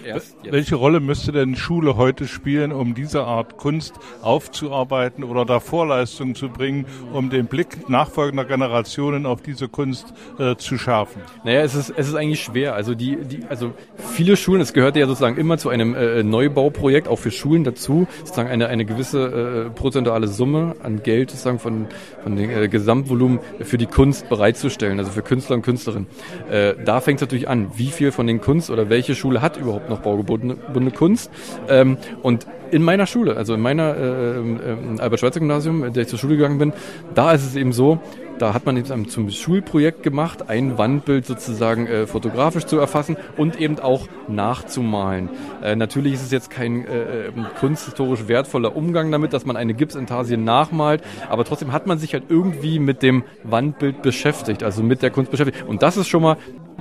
Erst 0.05 0.37
jetzt. 0.43 0.53
Welche 0.53 0.77
Rolle 0.77 1.01
müsste 1.01 1.33
denn 1.33 1.57
Schule 1.57 1.97
heute 1.97 2.27
spielen, 2.27 2.73
um 2.73 2.95
diese 2.95 3.25
Art 3.25 3.57
Kunst 3.57 3.95
aufzuarbeiten 4.23 5.25
oder 5.25 5.45
da 5.45 5.61
Vorleistungen 5.61 6.35
zu 6.35 6.49
bringen, 6.49 6.87
um 7.13 7.31
den 7.31 7.47
Blick 7.47 7.89
nachfolgender 7.89 8.45
Generationen 8.45 9.27
auf 9.27 9.43
diese 9.43 9.69
Kunst 9.69 10.13
äh, 10.39 10.57
zu 10.57 10.79
schärfen? 10.79 11.23
Naja, 11.45 11.61
es 11.63 11.75
ist, 11.75 11.91
es 11.91 12.09
ist 12.09 12.15
eigentlich 12.15 12.43
schwer. 12.43 12.75
Also 12.75 12.95
die, 12.95 13.17
die, 13.17 13.45
also 13.49 13.73
viele 13.97 14.37
Schulen, 14.37 14.61
es 14.61 14.73
gehört 14.73 14.97
ja 14.97 15.07
sozusagen 15.07 15.37
immer 15.37 15.59
zu 15.59 15.69
einem 15.69 15.95
äh, 15.95 16.23
Neubauprojekt, 16.23 17.09
auch 17.09 17.19
für 17.19 17.31
Schulen 17.31 17.65
dazu, 17.65 18.07
sozusagen 18.21 18.49
eine, 18.49 18.69
eine 18.69 18.85
gewisse 18.85 19.69
äh, 19.69 19.71
prozentuale 19.71 20.29
Summe 20.29 20.77
an 20.83 21.03
Geld 21.03 21.31
sozusagen 21.31 21.59
von, 21.59 21.87
von 22.23 22.37
dem 22.37 22.51
äh, 22.51 22.69
Gesamtvolumen 22.69 23.41
für 23.61 23.79
die 23.79 23.87
Kunst 23.87 24.29
bereitzustellen, 24.29 24.99
also 24.99 25.11
für 25.11 25.23
Künstler 25.23 25.57
und 25.57 25.63
Künstlerinnen. 25.63 26.07
Äh, 26.51 26.75
da 26.85 27.01
fängt 27.01 27.19
es 27.19 27.23
natürlich 27.23 27.49
an, 27.49 27.71
wie 27.77 27.89
viel 27.89 28.13
von 28.13 28.27
den 28.27 28.41
Kunst 28.41 28.71
oder 28.71 28.89
welche 28.89 29.15
Schule 29.15 29.43
hat 29.43 29.57
überhaupt 29.57 29.89
noch 29.93 30.01
baugebundene 30.01 30.91
Kunst. 30.91 31.31
Ähm, 31.69 31.97
und 32.23 32.47
in 32.71 32.83
meiner 32.83 33.07
Schule, 33.07 33.37
also 33.37 33.55
in 33.55 33.61
meiner 33.61 33.95
äh, 33.97 34.39
äh, 34.39 34.99
Albert-Schweitzer-Gymnasium, 34.99 35.85
in 35.85 35.93
der 35.93 36.05
ich 36.05 36.09
zur 36.09 36.19
Schule 36.19 36.37
gegangen 36.37 36.59
bin, 36.59 36.73
da 37.15 37.33
ist 37.33 37.47
es 37.47 37.55
eben 37.55 37.73
so, 37.73 38.01
da 38.39 38.55
hat 38.55 38.67
man 38.67 38.77
eben 38.77 39.09
zum 39.09 39.31
Schulprojekt 39.31 40.03
gemacht, 40.03 40.49
ein 40.49 40.79
Wandbild 40.79 41.27
sozusagen 41.27 41.87
äh, 41.87 42.07
fotografisch 42.07 42.65
zu 42.65 42.79
erfassen 42.79 43.17
und 43.37 43.61
eben 43.61 43.79
auch 43.79 44.09
nachzumalen. 44.27 45.29
Äh, 45.63 45.77
natürlich 45.77 46.15
ist 46.15 46.23
es 46.23 46.31
jetzt 46.31 46.51
kein 46.51 46.87
äh, 46.87 47.27
ähm, 47.27 47.47
kunsthistorisch 47.61 48.27
wertvoller 48.27 48.75
Umgang 48.75 49.13
damit, 49.13 49.33
dass 49.33 49.47
man 49.47 49.57
eine 49.57 49.75
Gipsintarsie 49.75 50.39
nachmalt, 50.39 51.03
aber 51.29 51.45
trotzdem 51.45 51.73
hat 51.73 51.87
man 51.87 51.99
sich 51.99 52.15
halt 52.15 52.25
irgendwie 52.31 52.79
mit 52.79 53.03
dem 53.03 53.23
Wandbild 53.45 54.03
beschäftigt, 54.03 54.63
also 54.63 54.83
mit 54.83 55.03
der 55.03 55.11
Kunst 55.11 55.31
beschäftigt. 55.31 55.65
Und 55.69 55.83
das 55.83 55.97
ist 55.97 56.09
schon 56.09 56.23
mal 56.23 56.37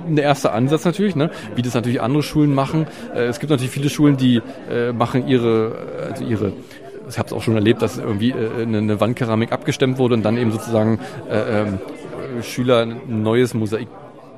ein 0.06 0.18
erster 0.18 0.52
Ansatz 0.52 0.84
natürlich, 0.84 1.16
ne? 1.16 1.30
wie 1.54 1.62
das 1.62 1.74
natürlich 1.74 2.00
andere 2.00 2.22
Schulen 2.22 2.54
machen. 2.54 2.86
Äh, 3.14 3.24
es 3.24 3.38
gibt 3.40 3.50
natürlich 3.50 3.70
viele 3.70 3.88
Schulen, 3.88 4.16
die 4.16 4.40
äh, 4.70 4.92
machen 4.92 5.28
ihre, 5.28 6.08
also 6.10 6.24
ihre 6.24 6.52
ich 7.08 7.18
habe 7.18 7.26
es 7.26 7.32
auch 7.32 7.42
schon 7.42 7.54
erlebt, 7.54 7.82
dass 7.82 7.98
irgendwie 7.98 8.30
äh, 8.30 8.62
eine, 8.62 8.78
eine 8.78 9.00
Wandkeramik 9.00 9.52
abgestemmt 9.52 9.98
wurde 9.98 10.14
und 10.14 10.22
dann 10.22 10.36
eben 10.36 10.52
sozusagen 10.52 10.98
äh, 11.30 11.62
äh, 11.62 11.66
Schüler 12.42 12.82
ein 12.82 13.22
neues 13.22 13.54
Mosaik 13.54 13.88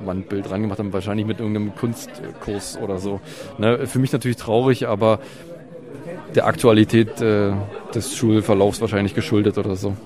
Wandbild 0.05 0.51
dran 0.51 0.63
gemacht 0.63 0.79
haben, 0.81 0.93
wahrscheinlich 0.93 1.27
mit 1.27 1.39
irgendeinem 1.39 1.75
Kunstkurs 1.75 2.79
oder 2.83 2.99
so. 2.99 3.21
Ne? 3.59 3.87
Für 3.87 3.99
mich 3.99 4.13
natürlich 4.13 4.37
traurig, 4.37 4.89
aber 4.89 5.21
der 6.35 6.47
Aktualität 6.47 7.21
äh, 7.21 7.53
des 7.95 8.17
Schulverlaufs 8.17 8.81
wahrscheinlich 8.81 9.15
geschuldet 9.15 9.57
oder 9.57 9.77
so. 9.77 9.97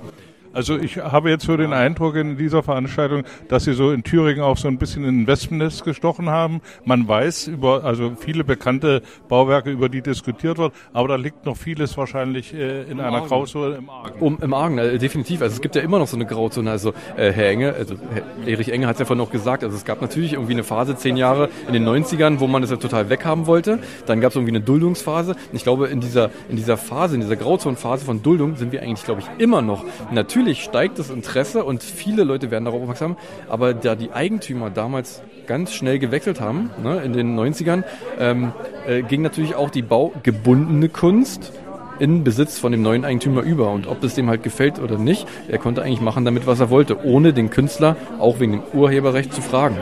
Also 0.59 0.77
ich 0.77 0.97
habe 0.97 1.31
jetzt 1.31 1.44
so 1.44 1.57
den 1.57 1.73
Eindruck 1.73 2.16
in 2.16 2.37
dieser 2.37 2.64
Veranstaltung, 2.64 3.23
dass 3.47 3.62
Sie 3.62 3.75
so 3.75 3.92
in 3.92 4.03
Thüringen 4.03 4.42
auch 4.42 4.57
so 4.57 4.66
ein 4.66 4.77
bisschen 4.77 5.05
in 5.05 5.21
ein 5.21 5.27
Wespennest 5.29 5.85
gestochen 5.85 6.31
haben. 6.31 6.62
Man 6.85 7.07
weiß 7.07 7.47
über, 7.47 7.85
also 7.85 8.16
viele 8.18 8.42
bekannte 8.42 9.03
Bauwerke, 9.29 9.71
über 9.71 9.88
die 9.88 10.03
diskutiert 10.03 10.59
wird, 10.59 10.73
aber 10.92 11.07
da 11.07 11.14
liegt 11.14 11.47
noch 11.47 11.57
vieles 11.57 11.97
wahrscheinlich 11.97 12.53
äh, 12.55 12.83
in 12.83 12.90
Im 12.90 12.99
einer 12.99 13.18
Argen. 13.18 13.29
Grauzone 13.29 13.77
im 13.77 13.88
Argen. 13.88 14.18
Um, 14.18 14.38
Im 14.42 14.53
Argen, 14.53 14.79
äh, 14.79 14.99
definitiv. 14.99 15.42
Also 15.42 15.55
es 15.55 15.61
gibt 15.61 15.77
ja 15.77 15.83
immer 15.83 16.01
noch 16.01 16.09
so 16.09 16.16
eine 16.16 16.27
Grauzone. 16.27 16.68
Also 16.68 16.92
äh, 17.16 17.31
Herr 17.31 17.51
Enge, 17.51 17.75
also 17.75 17.94
Herr 18.12 18.49
Erich 18.49 18.73
Enge 18.73 18.88
hat 18.88 18.97
es 18.97 18.99
ja 18.99 19.05
vorhin 19.05 19.25
auch 19.25 19.31
gesagt, 19.31 19.62
also 19.62 19.77
es 19.77 19.85
gab 19.85 20.01
natürlich 20.01 20.33
irgendwie 20.33 20.55
eine 20.55 20.64
Phase, 20.64 20.97
zehn 20.97 21.16
Jahre 21.16 21.51
in 21.68 21.73
den 21.73 21.87
90ern, 21.87 22.40
wo 22.40 22.49
man 22.49 22.62
das 22.62 22.73
ja 22.73 22.79
total 22.79 23.11
weghaben 23.11 23.47
wollte. 23.47 23.79
Dann 24.07 24.21
gab 24.21 24.31
es 24.31 24.35
irgendwie 24.35 24.57
eine 24.57 24.64
Duldungsphase. 24.64 25.35
Und 25.35 25.55
ich 25.55 25.62
glaube, 25.62 25.87
in 25.87 26.01
dieser, 26.01 26.31
in 26.49 26.57
dieser 26.57 26.77
Phase, 26.77 27.14
in 27.14 27.21
dieser 27.21 27.37
Grauzonenphase 27.37 28.05
von 28.05 28.25
Duldung 28.25 28.57
sind 28.57 28.73
wir 28.73 28.83
eigentlich, 28.83 29.05
glaube 29.05 29.21
ich, 29.21 29.29
immer 29.40 29.62
noch. 29.62 29.85
Natürlich 30.11 30.47
natürlich 30.48 30.64
steigt 30.64 30.98
das 30.98 31.11
Interesse 31.11 31.62
und 31.62 31.82
viele 31.82 32.24
Leute 32.24 32.50
werden 32.50 32.64
darauf 32.64 32.80
aufmerksam, 32.80 33.18
aber 33.50 33.74
da 33.74 33.94
die 33.94 34.12
Eigentümer 34.12 34.70
damals 34.70 35.20
ganz 35.46 35.74
schnell 35.74 35.98
gewechselt 35.98 36.40
haben, 36.40 36.70
ne, 36.82 37.02
in 37.02 37.12
den 37.12 37.38
90ern, 37.38 37.84
ähm, 38.18 38.52
äh, 38.87 39.02
ging 39.02 39.20
natürlich 39.20 39.56
auch 39.56 39.68
die 39.68 39.82
baugebundene 39.82 40.88
Kunst 40.88 41.52
in 41.98 42.24
Besitz 42.24 42.58
von 42.58 42.72
dem 42.72 42.80
neuen 42.80 43.04
Eigentümer 43.04 43.42
über. 43.42 43.70
Und 43.70 43.87
ob 43.87 44.02
es 44.04 44.14
dem 44.14 44.30
halt 44.30 44.42
gefällt 44.42 44.78
oder 44.78 44.96
nicht, 44.96 45.28
er 45.48 45.58
konnte 45.58 45.82
eigentlich 45.82 46.00
machen 46.00 46.24
damit, 46.24 46.46
was 46.46 46.61
er 46.61 46.70
wollte, 46.70 47.04
ohne 47.04 47.34
den 47.34 47.50
Künstler 47.50 47.96
auch 48.18 48.40
wegen 48.40 48.52
dem 48.52 48.62
Urheberrecht 48.72 49.34
zu 49.34 49.42
fragen. 49.42 49.76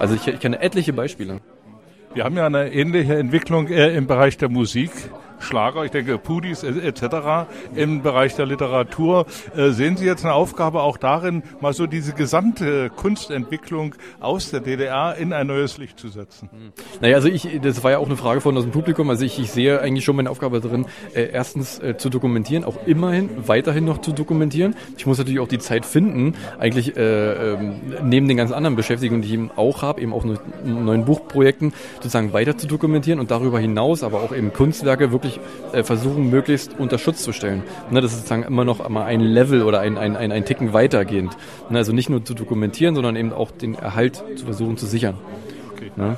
Also 0.00 0.16
ich, 0.16 0.26
ich 0.26 0.40
kenne 0.40 0.60
etliche 0.60 0.92
Beispiele. 0.92 1.38
Wir 2.12 2.24
haben 2.24 2.36
ja 2.36 2.46
eine 2.46 2.72
ähnliche 2.72 3.16
Entwicklung 3.16 3.68
äh, 3.68 3.94
im 3.94 4.08
Bereich 4.08 4.36
der 4.36 4.48
Musik 4.48 4.90
Schlager, 5.38 5.84
ich 5.84 5.90
denke 5.90 6.18
Pudis 6.18 6.62
etc. 6.62 7.48
im 7.74 8.02
Bereich 8.02 8.34
der 8.34 8.46
Literatur. 8.46 9.26
Äh, 9.56 9.70
sehen 9.70 9.96
Sie 9.96 10.04
jetzt 10.04 10.24
eine 10.24 10.34
Aufgabe 10.34 10.82
auch 10.82 10.96
darin, 10.96 11.42
mal 11.60 11.72
so 11.72 11.86
diese 11.86 12.12
gesamte 12.12 12.90
Kunstentwicklung 12.90 13.94
aus 14.20 14.50
der 14.50 14.60
DDR 14.60 15.16
in 15.16 15.32
ein 15.32 15.46
neues 15.46 15.78
Licht 15.78 15.98
zu 15.98 16.08
setzen? 16.08 16.50
Hm. 16.50 16.72
Naja, 17.00 17.16
also 17.16 17.28
ich, 17.28 17.60
das 17.62 17.82
war 17.84 17.92
ja 17.92 17.98
auch 17.98 18.06
eine 18.06 18.16
Frage 18.16 18.40
von 18.40 18.56
aus 18.56 18.64
dem 18.64 18.72
Publikum. 18.72 19.10
Also 19.10 19.24
ich, 19.24 19.38
ich 19.38 19.50
sehe 19.50 19.80
eigentlich 19.80 20.04
schon 20.04 20.16
meine 20.16 20.30
Aufgabe 20.30 20.60
darin, 20.60 20.86
äh, 21.14 21.30
erstens 21.30 21.78
äh, 21.78 21.96
zu 21.96 22.10
dokumentieren, 22.10 22.64
auch 22.64 22.86
immerhin 22.86 23.30
weiterhin 23.46 23.84
noch 23.84 23.98
zu 23.98 24.12
dokumentieren. 24.12 24.74
Ich 24.96 25.06
muss 25.06 25.18
natürlich 25.18 25.40
auch 25.40 25.48
die 25.48 25.58
Zeit 25.58 25.86
finden, 25.86 26.34
eigentlich 26.58 26.96
äh, 26.96 27.52
ähm, 27.52 27.80
neben 28.02 28.28
den 28.28 28.36
ganzen 28.36 28.54
anderen 28.54 28.76
Beschäftigungen, 28.76 29.22
die 29.22 29.28
ich 29.28 29.34
eben 29.34 29.50
auch 29.56 29.82
habe, 29.82 30.00
eben 30.00 30.12
auch 30.12 30.24
neuen 30.64 31.04
Buchprojekten, 31.04 31.72
sozusagen 31.96 32.32
weiter 32.32 32.56
zu 32.56 32.66
dokumentieren 32.66 33.20
und 33.20 33.30
darüber 33.30 33.58
hinaus 33.58 34.02
aber 34.02 34.22
auch 34.22 34.34
eben 34.34 34.52
Kunstwerke 34.52 35.12
wirklich 35.12 35.27
äh, 35.72 35.82
versuchen, 35.82 36.30
möglichst 36.30 36.78
unter 36.78 36.98
Schutz 36.98 37.22
zu 37.22 37.32
stellen. 37.32 37.62
Ne, 37.90 38.00
das 38.00 38.12
ist 38.12 38.18
sozusagen 38.18 38.42
immer 38.44 38.64
noch 38.64 38.88
mal 38.88 39.04
ein 39.04 39.20
Level 39.20 39.62
oder 39.62 39.80
ein, 39.80 39.98
ein, 39.98 40.16
ein, 40.16 40.32
ein 40.32 40.44
Ticken 40.44 40.72
weitergehend. 40.72 41.36
Ne, 41.70 41.78
also 41.78 41.92
nicht 41.92 42.08
nur 42.08 42.24
zu 42.24 42.34
dokumentieren, 42.34 42.94
sondern 42.94 43.16
eben 43.16 43.32
auch 43.32 43.50
den 43.50 43.74
Erhalt 43.74 44.22
zu 44.36 44.44
versuchen 44.44 44.76
zu 44.76 44.86
sichern. 44.86 45.16
Okay. 45.72 45.90
Ne? 45.96 46.16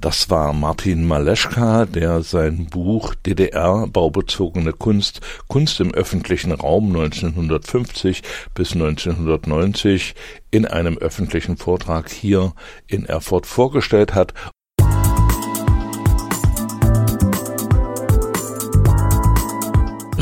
Das 0.00 0.30
war 0.30 0.52
Martin 0.52 1.06
Maleschka, 1.06 1.84
der 1.84 2.22
sein 2.22 2.66
Buch 2.66 3.16
DDR 3.16 3.88
baubezogene 3.88 4.72
Kunst, 4.72 5.20
Kunst 5.48 5.80
im 5.80 5.92
öffentlichen 5.92 6.52
Raum 6.52 6.86
1950 6.94 8.22
bis 8.54 8.74
1990 8.74 10.14
in 10.52 10.66
einem 10.66 10.98
öffentlichen 10.98 11.56
Vortrag 11.56 12.10
hier 12.10 12.52
in 12.86 13.06
Erfurt 13.06 13.46
vorgestellt 13.46 14.14
hat. 14.14 14.34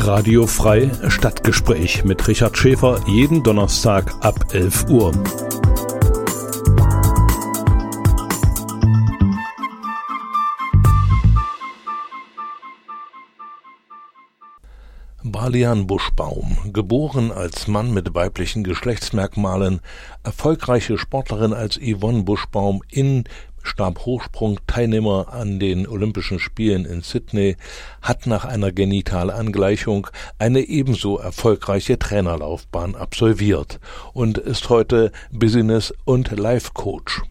Radio 0.07 0.47
Frei 0.47 0.89
Stadtgespräch 1.09 2.05
mit 2.05 2.29
Richard 2.29 2.57
Schäfer 2.57 3.01
jeden 3.07 3.43
Donnerstag 3.43 4.15
ab 4.21 4.53
11 4.53 4.85
Uhr. 4.87 5.11
Balian 15.23 15.87
Buschbaum, 15.87 16.57
geboren 16.71 17.33
als 17.33 17.67
Mann 17.67 17.93
mit 17.93 18.15
weiblichen 18.15 18.63
Geschlechtsmerkmalen, 18.63 19.81
erfolgreiche 20.23 20.97
Sportlerin 20.97 21.51
als 21.51 21.77
Yvonne 21.77 22.23
Buschbaum 22.23 22.81
in 22.89 23.25
Stabhochsprung 23.67 24.59
Teilnehmer 24.65 25.31
an 25.31 25.59
den 25.59 25.87
Olympischen 25.87 26.39
Spielen 26.39 26.85
in 26.85 27.01
Sydney, 27.01 27.57
hat 28.01 28.25
nach 28.25 28.45
einer 28.45 28.71
Genitalangleichung 28.71 30.07
eine 30.39 30.61
ebenso 30.61 31.17
erfolgreiche 31.17 31.99
Trainerlaufbahn 31.99 32.95
absolviert 32.95 33.79
und 34.13 34.37
ist 34.37 34.69
heute 34.69 35.11
Business- 35.31 35.93
und 36.05 36.31
Life-Coach. 36.31 37.21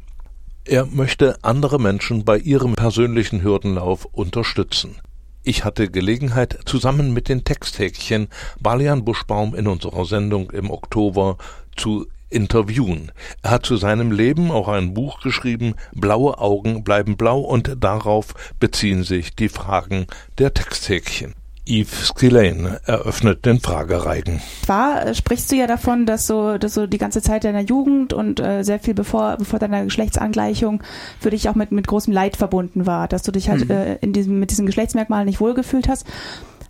Er 0.64 0.86
möchte 0.86 1.38
andere 1.42 1.80
Menschen 1.80 2.24
bei 2.24 2.38
ihrem 2.38 2.74
persönlichen 2.74 3.42
Hürdenlauf 3.42 4.04
unterstützen. 4.04 4.96
Ich 5.44 5.64
hatte 5.64 5.88
Gelegenheit, 5.88 6.58
zusammen 6.64 7.12
mit 7.12 7.28
den 7.28 7.44
Texthäkchen 7.44 8.26
Balian 8.60 9.04
Buschbaum 9.04 9.54
in 9.54 9.68
unserer 9.68 10.04
Sendung 10.04 10.50
im 10.50 10.72
Oktober 10.72 11.36
zu 11.76 12.08
interviewen. 12.28 13.12
Er 13.42 13.52
hat 13.52 13.66
zu 13.66 13.76
seinem 13.76 14.12
Leben 14.12 14.50
auch 14.50 14.68
ein 14.68 14.94
Buch 14.94 15.20
geschrieben, 15.20 15.74
Blaue 15.92 16.38
Augen 16.38 16.84
bleiben 16.84 17.16
blau, 17.16 17.40
und 17.40 17.76
darauf 17.80 18.34
beziehen 18.58 19.04
sich 19.04 19.34
die 19.34 19.48
Fragen 19.48 20.06
der 20.38 20.54
Texthäkchen. 20.54 21.34
Yves 21.68 22.08
Skillane 22.08 22.80
eröffnet 22.84 23.44
den 23.44 23.58
Fragereigen. 23.60 24.40
Zwar 24.64 25.04
äh, 25.04 25.14
sprichst 25.14 25.50
du 25.50 25.56
ja 25.56 25.66
davon, 25.66 26.06
dass 26.06 26.26
so, 26.26 26.58
dass 26.58 26.74
so 26.74 26.86
die 26.86 26.98
ganze 26.98 27.22
Zeit 27.22 27.44
deiner 27.44 27.60
Jugend 27.60 28.12
und 28.12 28.38
äh, 28.38 28.62
sehr 28.62 28.78
viel 28.78 28.94
bevor, 28.94 29.36
bevor 29.36 29.58
deiner 29.58 29.84
Geschlechtsangleichung 29.84 30.82
für 31.18 31.30
dich 31.30 31.48
auch 31.48 31.56
mit, 31.56 31.72
mit 31.72 31.88
großem 31.88 32.12
Leid 32.12 32.36
verbunden 32.36 32.86
war, 32.86 33.08
dass 33.08 33.24
du 33.24 33.32
dich 33.32 33.48
halt 33.48 33.64
mhm. 33.64 33.70
äh, 33.72 33.94
in 33.96 34.12
diesem, 34.12 34.38
mit 34.38 34.50
diesen 34.52 34.66
Geschlechtsmerkmalen 34.66 35.26
nicht 35.26 35.40
wohlgefühlt 35.40 35.88
hast. 35.88 36.06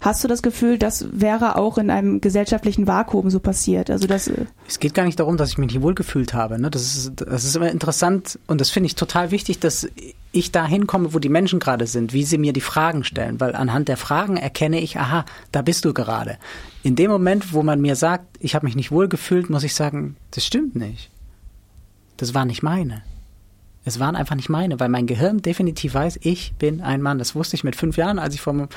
Hast 0.01 0.23
du 0.23 0.29
das 0.29 0.43
Gefühl, 0.43 0.79
das 0.79 1.07
wäre 1.13 1.57
auch 1.57 1.79
in 1.79 1.91
einem 1.91 2.21
gesellschaftlichen 2.21 2.87
Vakuum 2.87 3.31
so 3.31 3.41
passiert? 3.41 3.91
Also 3.91 4.07
das 4.07 4.29
äh, 4.29 4.47
es 4.69 4.79
geht 4.79 4.95
gar 4.95 5.05
nicht 5.05 5.19
darum, 5.19 5.37
dass 5.37 5.51
ich 5.51 5.59
mich 5.59 5.73
nicht 5.73 5.83
wohlgefühlt 5.83 6.35
habe. 6.35 6.61
Ne? 6.61 6.71
Das, 6.71 6.83
ist, 6.83 7.13
das 7.17 7.45
ist 7.45 7.57
immer 7.57 7.71
interessant 7.71 8.39
und 8.47 8.61
das 8.61 8.71
finde 8.71 8.89
ich 8.89 8.95
total 8.95 9.31
wichtig, 9.31 9.59
dass 9.59 9.89
ich 10.33 10.53
da 10.53 10.67
hinkomme, 10.67 11.15
wo 11.15 11.19
die 11.19 11.29
Menschen 11.29 11.59
gerade 11.59 11.87
sind, 11.87 12.13
wie 12.13 12.25
sie 12.25 12.39
mir 12.39 12.53
die 12.53 12.61
Fragen 12.61 13.05
stellen, 13.05 13.41
weil 13.41 13.55
anhand 13.57 13.89
der 13.89 13.97
Fragen 13.97 14.37
erkenne 14.37 14.81
ich, 14.81 14.99
aha, 14.99 15.25
da 15.51 15.63
bist 15.63 15.85
du 15.85 15.95
gerade. 15.95 16.37
In 16.83 16.95
dem 16.95 17.11
Moment, 17.11 17.53
wo 17.53 17.63
man 17.63 17.81
mir 17.81 17.97
sagt, 17.97 18.27
ich 18.41 18.55
habe 18.55 18.67
mich 18.67 18.77
nicht 18.77 18.91
wohlgefühlt, 18.91 19.51
muss 19.51 19.65
ich 19.65 19.75
sagen, 19.75 20.17
das 20.31 20.45
stimmt 20.45 20.77
nicht. 20.77 21.11
Das 22.17 22.35
war 22.35 22.45
nicht 22.45 22.63
meine. 22.63 23.03
Es 23.87 24.01
waren 24.01 24.17
einfach 24.17 24.35
nicht 24.35 24.49
meine, 24.49 24.81
weil 24.81 24.89
mein 24.89 25.07
Gehirn 25.07 25.43
definitiv 25.43 25.95
weiß, 25.95 26.19
ich 26.23 26.55
bin 26.55 26.81
ein 26.81 27.01
Mann. 27.01 27.21
Das 27.21 27.37
wusste 27.37 27.55
ich 27.55 27.63
mit 27.63 27.77
fünf 27.77 27.97
Jahren, 27.97 28.19
als 28.19 28.35
ich 28.35 28.41
vor, 28.41 28.69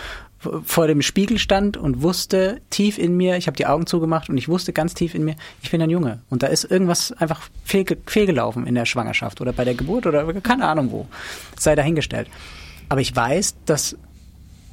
vor 0.64 0.86
dem 0.86 1.02
Spiegel 1.02 1.40
stand 1.40 1.78
und 1.78 2.04
wusste 2.04 2.62
tief 2.70 3.00
in 3.00 3.18
mir, 3.18 3.36
ich 3.36 3.48
habe 3.48 3.58
die 3.58 3.66
Augen 3.66 3.88
zugemacht 3.88 4.30
und 4.30 4.38
ich 4.38 4.48
wusste 4.48 4.72
ganz 4.72 4.94
tief 4.94 5.16
in 5.16 5.26
mir, 5.26 5.36
ich 5.64 5.72
bin 5.72 5.82
ein 5.82 5.90
Junge. 5.90 6.20
Und 6.30 6.44
da 6.44 6.48
ist 6.48 6.64
irgendwas 6.64 7.12
einfach 7.12 7.50
fehl, 7.66 7.86
fehlgelaufen 8.06 8.68
in 8.68 8.76
der 8.76 8.86
Schwangerschaft 8.86 9.42
oder 9.42 9.52
bei 9.52 9.66
der 9.66 9.74
Geburt 9.74 10.06
oder 10.06 10.32
keine 10.42 10.68
Ahnung 10.68 10.92
wo. 10.92 11.08
Sei 11.58 11.74
dahingestellt. 11.74 12.28
Aber 12.88 13.02
ich 13.02 13.16
weiß, 13.16 13.56
dass 13.66 13.98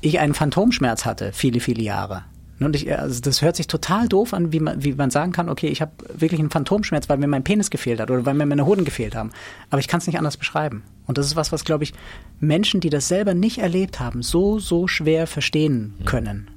ich 0.02 0.18
einen 0.18 0.34
Phantomschmerz 0.34 1.06
hatte, 1.06 1.32
viele, 1.32 1.60
viele 1.60 1.82
Jahre. 1.82 2.24
Und 2.58 2.74
ich, 2.74 2.90
also 2.98 3.20
das 3.20 3.42
hört 3.42 3.56
sich 3.56 3.66
total 3.66 4.08
doof 4.08 4.32
an, 4.32 4.52
wie 4.52 4.60
man, 4.60 4.82
wie 4.82 4.94
man 4.94 5.10
sagen 5.10 5.32
kann, 5.32 5.48
okay, 5.48 5.68
ich 5.68 5.82
habe 5.82 5.92
wirklich 6.14 6.40
einen 6.40 6.50
Phantomschmerz, 6.50 7.08
weil 7.08 7.18
mir 7.18 7.26
mein 7.26 7.44
Penis 7.44 7.70
gefehlt 7.70 8.00
hat 8.00 8.10
oder 8.10 8.24
weil 8.24 8.34
mir 8.34 8.46
meine 8.46 8.64
Hoden 8.64 8.84
gefehlt 8.84 9.14
haben. 9.14 9.30
Aber 9.70 9.80
ich 9.80 9.88
kann 9.88 9.98
es 9.98 10.06
nicht 10.06 10.18
anders 10.18 10.36
beschreiben. 10.38 10.82
Und 11.06 11.18
das 11.18 11.26
ist 11.26 11.36
was, 11.36 11.52
was, 11.52 11.64
glaube 11.64 11.84
ich, 11.84 11.92
Menschen, 12.40 12.80
die 12.80 12.90
das 12.90 13.08
selber 13.08 13.34
nicht 13.34 13.58
erlebt 13.58 14.00
haben, 14.00 14.22
so, 14.22 14.58
so 14.58 14.88
schwer 14.88 15.26
verstehen 15.26 15.94
können. 16.06 16.48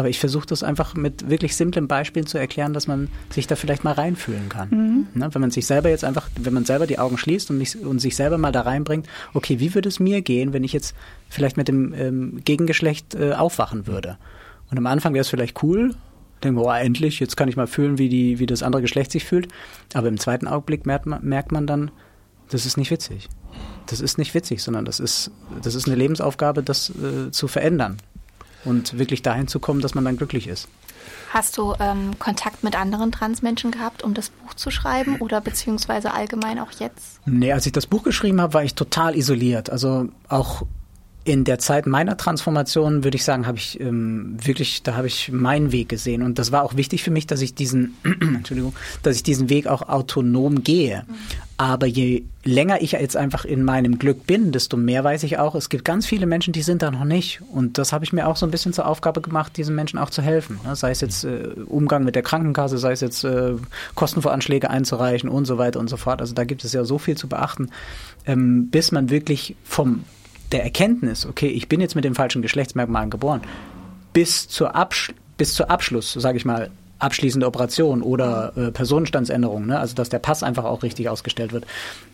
Aber 0.00 0.08
ich 0.08 0.18
versuche 0.18 0.46
das 0.46 0.62
einfach 0.62 0.94
mit 0.94 1.28
wirklich 1.28 1.54
simplen 1.56 1.86
Beispielen 1.86 2.26
zu 2.26 2.38
erklären, 2.38 2.72
dass 2.72 2.86
man 2.86 3.08
sich 3.28 3.46
da 3.46 3.54
vielleicht 3.54 3.84
mal 3.84 3.92
reinfühlen 3.92 4.48
kann. 4.48 4.68
Mhm. 4.70 5.06
Ne, 5.12 5.28
wenn 5.34 5.40
man 5.42 5.50
sich 5.50 5.66
selber 5.66 5.90
jetzt 5.90 6.04
einfach, 6.04 6.30
wenn 6.40 6.54
man 6.54 6.64
selber 6.64 6.86
die 6.86 6.98
Augen 6.98 7.18
schließt 7.18 7.50
und, 7.50 7.58
mich, 7.58 7.76
und, 7.76 7.98
sich 7.98 8.16
selber 8.16 8.38
mal 8.38 8.50
da 8.50 8.62
reinbringt, 8.62 9.06
okay, 9.34 9.60
wie 9.60 9.74
würde 9.74 9.90
es 9.90 10.00
mir 10.00 10.22
gehen, 10.22 10.54
wenn 10.54 10.64
ich 10.64 10.72
jetzt 10.72 10.94
vielleicht 11.28 11.58
mit 11.58 11.68
dem 11.68 11.92
ähm, 11.92 12.40
Gegengeschlecht 12.44 13.14
äh, 13.14 13.34
aufwachen 13.34 13.86
würde? 13.86 14.16
Und 14.70 14.78
am 14.78 14.86
Anfang 14.86 15.14
wäre 15.14 15.22
es 15.22 15.28
vielleicht 15.28 15.62
cool, 15.62 15.94
denken 16.42 16.58
wir, 16.58 16.66
oh, 16.66 16.72
endlich, 16.72 17.20
jetzt 17.20 17.36
kann 17.36 17.48
ich 17.48 17.56
mal 17.56 17.66
fühlen, 17.66 17.98
wie, 17.98 18.08
die, 18.08 18.38
wie 18.38 18.46
das 18.46 18.62
andere 18.62 18.82
Geschlecht 18.82 19.12
sich 19.12 19.24
fühlt. 19.24 19.48
Aber 19.94 20.08
im 20.08 20.18
zweiten 20.18 20.46
Augenblick 20.46 20.86
merkt 20.86 21.06
man, 21.06 21.24
merkt 21.24 21.52
man 21.52 21.66
dann, 21.66 21.90
das 22.50 22.66
ist 22.66 22.76
nicht 22.76 22.90
witzig. 22.90 23.28
Das 23.86 24.00
ist 24.00 24.18
nicht 24.18 24.34
witzig, 24.34 24.62
sondern 24.62 24.84
das 24.84 25.00
ist, 25.00 25.30
das 25.62 25.74
ist 25.74 25.86
eine 25.86 25.96
Lebensaufgabe, 25.96 26.62
das 26.62 26.90
äh, 26.90 27.30
zu 27.30 27.48
verändern 27.48 27.96
und 28.64 28.98
wirklich 28.98 29.22
dahin 29.22 29.48
zu 29.48 29.58
kommen, 29.58 29.80
dass 29.80 29.94
man 29.94 30.04
dann 30.04 30.16
glücklich 30.16 30.46
ist. 30.46 30.68
Hast 31.30 31.58
du 31.58 31.74
ähm, 31.78 32.18
Kontakt 32.18 32.64
mit 32.64 32.78
anderen 32.78 33.12
Transmenschen 33.12 33.70
gehabt, 33.70 34.02
um 34.02 34.14
das 34.14 34.30
Buch 34.30 34.54
zu 34.54 34.70
schreiben 34.70 35.16
oder 35.20 35.40
beziehungsweise 35.40 36.12
allgemein 36.12 36.58
auch 36.58 36.72
jetzt? 36.72 37.20
Nee, 37.24 37.52
als 37.52 37.66
ich 37.66 37.72
das 37.72 37.86
Buch 37.86 38.02
geschrieben 38.02 38.40
habe, 38.40 38.54
war 38.54 38.64
ich 38.64 38.74
total 38.74 39.16
isoliert. 39.16 39.70
Also 39.70 40.08
auch 40.28 40.62
in 41.24 41.44
der 41.44 41.58
Zeit 41.58 41.86
meiner 41.86 42.16
Transformation 42.16 43.04
würde 43.04 43.16
ich 43.16 43.24
sagen, 43.24 43.46
habe 43.46 43.58
ich 43.58 43.78
ähm, 43.78 44.36
wirklich, 44.42 44.82
da 44.82 44.96
habe 44.96 45.06
ich 45.06 45.30
meinen 45.30 45.70
Weg 45.70 45.90
gesehen 45.90 46.22
und 46.22 46.38
das 46.38 46.50
war 46.50 46.62
auch 46.62 46.76
wichtig 46.76 47.02
für 47.02 47.10
mich, 47.10 47.26
dass 47.26 47.42
ich 47.42 47.54
diesen, 47.54 47.94
Entschuldigung, 48.04 48.74
dass 49.02 49.16
ich 49.16 49.22
diesen 49.22 49.50
Weg 49.50 49.66
auch 49.66 49.82
autonom 49.82 50.64
gehe. 50.64 51.04
Aber 51.58 51.84
je 51.84 52.24
länger 52.42 52.80
ich 52.80 52.92
jetzt 52.92 53.18
einfach 53.18 53.44
in 53.44 53.64
meinem 53.64 53.98
Glück 53.98 54.26
bin, 54.26 54.50
desto 54.50 54.78
mehr 54.78 55.04
weiß 55.04 55.24
ich 55.24 55.36
auch, 55.36 55.54
es 55.54 55.68
gibt 55.68 55.84
ganz 55.84 56.06
viele 56.06 56.24
Menschen, 56.24 56.54
die 56.54 56.62
sind 56.62 56.80
da 56.80 56.90
noch 56.90 57.04
nicht. 57.04 57.42
Und 57.52 57.76
das 57.76 57.92
habe 57.92 58.02
ich 58.02 58.14
mir 58.14 58.26
auch 58.26 58.36
so 58.36 58.46
ein 58.46 58.50
bisschen 58.50 58.72
zur 58.72 58.86
Aufgabe 58.86 59.20
gemacht, 59.20 59.58
diesen 59.58 59.74
Menschen 59.74 59.98
auch 59.98 60.08
zu 60.08 60.22
helfen. 60.22 60.58
Ne? 60.64 60.74
Sei 60.74 60.90
es 60.90 61.02
jetzt 61.02 61.24
äh, 61.24 61.48
Umgang 61.66 62.02
mit 62.04 62.14
der 62.14 62.22
Krankenkasse, 62.22 62.78
sei 62.78 62.92
es 62.92 63.02
jetzt 63.02 63.24
äh, 63.24 63.56
Kostenvoranschläge 63.94 64.70
einzureichen 64.70 65.28
und 65.28 65.44
so 65.44 65.58
weiter 65.58 65.80
und 65.80 65.90
so 65.90 65.98
fort. 65.98 66.22
Also 66.22 66.32
da 66.32 66.44
gibt 66.44 66.64
es 66.64 66.72
ja 66.72 66.84
so 66.84 66.96
viel 66.96 67.18
zu 67.18 67.28
beachten, 67.28 67.68
ähm, 68.24 68.70
bis 68.70 68.90
man 68.90 69.10
wirklich 69.10 69.54
vom 69.62 70.04
der 70.52 70.64
Erkenntnis, 70.64 71.26
okay, 71.26 71.48
ich 71.48 71.68
bin 71.68 71.80
jetzt 71.80 71.94
mit 71.94 72.04
den 72.04 72.14
falschen 72.14 72.42
Geschlechtsmerkmalen 72.42 73.10
geboren, 73.10 73.42
bis 74.12 74.48
zur, 74.48 74.74
Absch 74.74 75.12
bis 75.36 75.54
zur 75.54 75.70
Abschluss, 75.70 76.12
sage 76.12 76.36
ich 76.36 76.44
mal, 76.44 76.70
abschließende 77.00 77.46
Operation 77.46 78.02
oder 78.02 78.52
äh, 78.56 78.70
Personenstandsänderung, 78.70 79.66
ne? 79.66 79.78
also 79.78 79.94
dass 79.94 80.10
der 80.10 80.18
Pass 80.18 80.42
einfach 80.42 80.64
auch 80.64 80.82
richtig 80.82 81.08
ausgestellt 81.08 81.52
wird. 81.52 81.64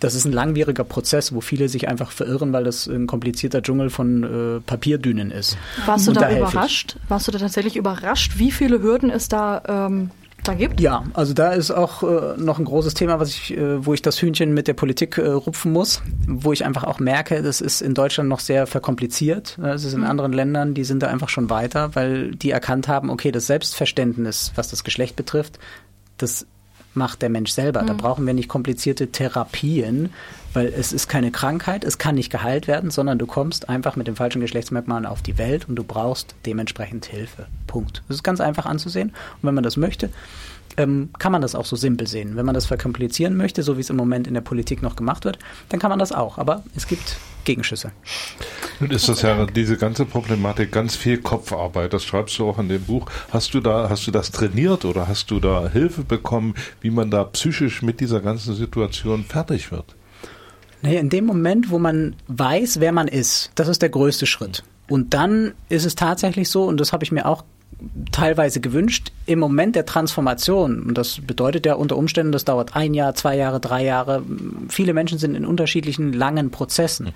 Das 0.00 0.14
ist 0.14 0.24
ein 0.24 0.32
langwieriger 0.32 0.84
Prozess, 0.84 1.34
wo 1.34 1.40
viele 1.40 1.68
sich 1.68 1.88
einfach 1.88 2.10
verirren, 2.12 2.52
weil 2.52 2.64
das 2.64 2.86
ein 2.86 3.06
komplizierter 3.06 3.62
Dschungel 3.62 3.90
von 3.90 4.22
äh, 4.22 4.60
Papierdünen 4.60 5.30
ist. 5.30 5.58
Warst 5.86 6.06
du 6.06 6.12
da, 6.12 6.20
da 6.20 6.36
überrascht? 6.36 6.96
Warst 7.08 7.26
du 7.26 7.32
da 7.32 7.38
tatsächlich 7.38 7.76
überrascht, 7.76 8.34
wie 8.36 8.52
viele 8.52 8.80
Hürden 8.80 9.10
es 9.10 9.28
da 9.28 9.62
ähm, 9.88 10.10
da 10.46 10.54
gibt? 10.54 10.80
Ja, 10.80 11.04
also 11.14 11.34
da 11.34 11.52
ist 11.52 11.70
auch 11.70 12.02
äh, 12.02 12.36
noch 12.38 12.58
ein 12.58 12.64
großes 12.64 12.94
Thema, 12.94 13.20
was 13.20 13.30
ich, 13.30 13.56
äh, 13.56 13.84
wo 13.84 13.94
ich 13.94 14.02
das 14.02 14.20
Hühnchen 14.20 14.54
mit 14.54 14.68
der 14.68 14.74
Politik 14.74 15.18
äh, 15.18 15.28
rupfen 15.28 15.72
muss, 15.72 16.02
wo 16.26 16.52
ich 16.52 16.64
einfach 16.64 16.84
auch 16.84 16.98
merke, 16.98 17.42
das 17.42 17.60
ist 17.60 17.82
in 17.82 17.94
Deutschland 17.94 18.28
noch 18.28 18.40
sehr 18.40 18.66
verkompliziert. 18.66 19.58
Es 19.62 19.84
ist 19.84 19.94
in 19.94 20.00
mhm. 20.00 20.06
anderen 20.06 20.32
Ländern, 20.32 20.74
die 20.74 20.84
sind 20.84 21.02
da 21.02 21.08
einfach 21.08 21.28
schon 21.28 21.50
weiter, 21.50 21.94
weil 21.94 22.34
die 22.34 22.50
erkannt 22.50 22.88
haben, 22.88 23.10
okay, 23.10 23.32
das 23.32 23.46
Selbstverständnis, 23.46 24.52
was 24.54 24.68
das 24.68 24.84
Geschlecht 24.84 25.16
betrifft, 25.16 25.58
das 26.18 26.46
macht 26.94 27.22
der 27.22 27.28
Mensch 27.28 27.50
selber. 27.50 27.82
Mhm. 27.82 27.86
Da 27.86 27.92
brauchen 27.94 28.26
wir 28.26 28.34
nicht 28.34 28.48
komplizierte 28.48 29.08
Therapien, 29.08 30.10
weil 30.56 30.72
es 30.74 30.94
ist 30.94 31.06
keine 31.06 31.30
Krankheit, 31.30 31.84
es 31.84 31.98
kann 31.98 32.14
nicht 32.14 32.30
geheilt 32.30 32.66
werden, 32.66 32.90
sondern 32.90 33.18
du 33.18 33.26
kommst 33.26 33.68
einfach 33.68 33.94
mit 33.94 34.06
den 34.06 34.16
falschen 34.16 34.40
Geschlechtsmerkmalen 34.40 35.04
auf 35.04 35.20
die 35.20 35.36
Welt 35.36 35.68
und 35.68 35.76
du 35.76 35.84
brauchst 35.84 36.34
dementsprechend 36.46 37.04
Hilfe. 37.04 37.46
Punkt. 37.66 38.02
Das 38.08 38.16
ist 38.16 38.22
ganz 38.22 38.40
einfach 38.40 38.64
anzusehen. 38.64 39.10
Und 39.10 39.42
wenn 39.42 39.54
man 39.54 39.64
das 39.64 39.76
möchte, 39.76 40.08
ähm, 40.78 41.10
kann 41.18 41.30
man 41.30 41.42
das 41.42 41.54
auch 41.54 41.66
so 41.66 41.76
simpel 41.76 42.06
sehen. 42.06 42.36
Wenn 42.36 42.46
man 42.46 42.54
das 42.54 42.64
verkomplizieren 42.64 43.36
möchte, 43.36 43.62
so 43.62 43.76
wie 43.76 43.82
es 43.82 43.90
im 43.90 43.96
Moment 43.96 44.26
in 44.26 44.32
der 44.32 44.40
Politik 44.40 44.80
noch 44.80 44.96
gemacht 44.96 45.26
wird, 45.26 45.38
dann 45.68 45.78
kann 45.78 45.90
man 45.90 45.98
das 45.98 46.12
auch. 46.12 46.38
Aber 46.38 46.62
es 46.74 46.86
gibt 46.86 47.18
Gegenschüsse. 47.44 47.92
Nun 48.80 48.90
ist 48.92 49.10
das 49.10 49.20
ja 49.20 49.44
diese 49.44 49.76
ganze 49.76 50.06
Problematik 50.06 50.72
ganz 50.72 50.96
viel 50.96 51.18
Kopfarbeit. 51.18 51.92
Das 51.92 52.02
schreibst 52.02 52.38
du 52.38 52.48
auch 52.48 52.58
in 52.58 52.70
dem 52.70 52.82
Buch. 52.82 53.10
Hast 53.30 53.52
du 53.52 53.60
da, 53.60 53.90
hast 53.90 54.06
du 54.06 54.10
das 54.10 54.30
trainiert 54.30 54.86
oder 54.86 55.06
hast 55.06 55.30
du 55.30 55.38
da 55.38 55.68
Hilfe 55.68 56.02
bekommen, 56.02 56.54
wie 56.80 56.90
man 56.90 57.10
da 57.10 57.24
psychisch 57.24 57.82
mit 57.82 58.00
dieser 58.00 58.20
ganzen 58.22 58.54
Situation 58.54 59.22
fertig 59.22 59.70
wird? 59.70 59.94
Naja, 60.82 61.00
in 61.00 61.08
dem 61.08 61.24
Moment, 61.26 61.70
wo 61.70 61.78
man 61.78 62.14
weiß, 62.28 62.80
wer 62.80 62.92
man 62.92 63.08
ist, 63.08 63.50
das 63.54 63.68
ist 63.68 63.82
der 63.82 63.88
größte 63.88 64.26
Schritt. 64.26 64.62
Und 64.88 65.14
dann 65.14 65.52
ist 65.68 65.84
es 65.84 65.94
tatsächlich 65.94 66.48
so, 66.48 66.64
und 66.64 66.78
das 66.78 66.92
habe 66.92 67.04
ich 67.04 67.12
mir 67.12 67.26
auch 67.26 67.44
teilweise 68.12 68.60
gewünscht, 68.60 69.12
im 69.26 69.38
Moment 69.38 69.76
der 69.76 69.84
Transformation, 69.84 70.82
und 70.82 70.96
das 70.96 71.20
bedeutet 71.20 71.66
ja 71.66 71.74
unter 71.74 71.96
Umständen, 71.96 72.32
das 72.32 72.44
dauert 72.44 72.74
ein 72.74 72.94
Jahr, 72.94 73.14
zwei 73.14 73.36
Jahre, 73.36 73.60
drei 73.60 73.84
Jahre, 73.84 74.22
viele 74.68 74.94
Menschen 74.94 75.18
sind 75.18 75.34
in 75.34 75.44
unterschiedlichen 75.44 76.12
langen 76.12 76.50
Prozessen. 76.50 77.12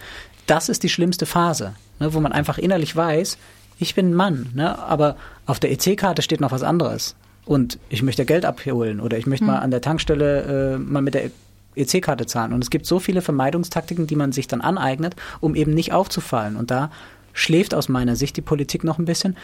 Das 0.46 0.68
ist 0.68 0.82
die 0.82 0.88
schlimmste 0.88 1.24
Phase, 1.24 1.74
ne, 1.98 2.12
wo 2.12 2.20
man 2.20 2.32
einfach 2.32 2.58
innerlich 2.58 2.94
weiß, 2.94 3.38
ich 3.78 3.94
bin 3.94 4.10
ein 4.10 4.14
Mann, 4.14 4.50
ne, 4.54 4.78
aber 4.78 5.16
auf 5.46 5.60
der 5.60 5.72
EC-Karte 5.72 6.22
steht 6.22 6.40
noch 6.40 6.52
was 6.52 6.62
anderes. 6.62 7.16
Und 7.46 7.78
ich 7.88 8.02
möchte 8.02 8.26
Geld 8.26 8.44
abholen 8.44 9.00
oder 9.00 9.16
ich 9.16 9.26
möchte 9.26 9.44
mhm. 9.44 9.52
mal 9.52 9.58
an 9.60 9.70
der 9.70 9.80
Tankstelle 9.80 10.74
äh, 10.74 10.78
mal 10.78 11.00
mit 11.00 11.14
der 11.14 11.30
EC-Karte 11.74 12.26
zahlen. 12.26 12.52
Und 12.52 12.62
es 12.62 12.70
gibt 12.70 12.86
so 12.86 12.98
viele 12.98 13.22
Vermeidungstaktiken, 13.22 14.06
die 14.06 14.16
man 14.16 14.32
sich 14.32 14.48
dann 14.48 14.60
aneignet, 14.60 15.16
um 15.40 15.54
eben 15.54 15.74
nicht 15.74 15.92
aufzufallen. 15.92 16.56
Und 16.56 16.70
da 16.70 16.90
schläft 17.32 17.74
aus 17.74 17.88
meiner 17.88 18.16
Sicht 18.16 18.36
die 18.36 18.42
Politik 18.42 18.84
noch 18.84 18.98
ein 18.98 19.04
bisschen, 19.04 19.36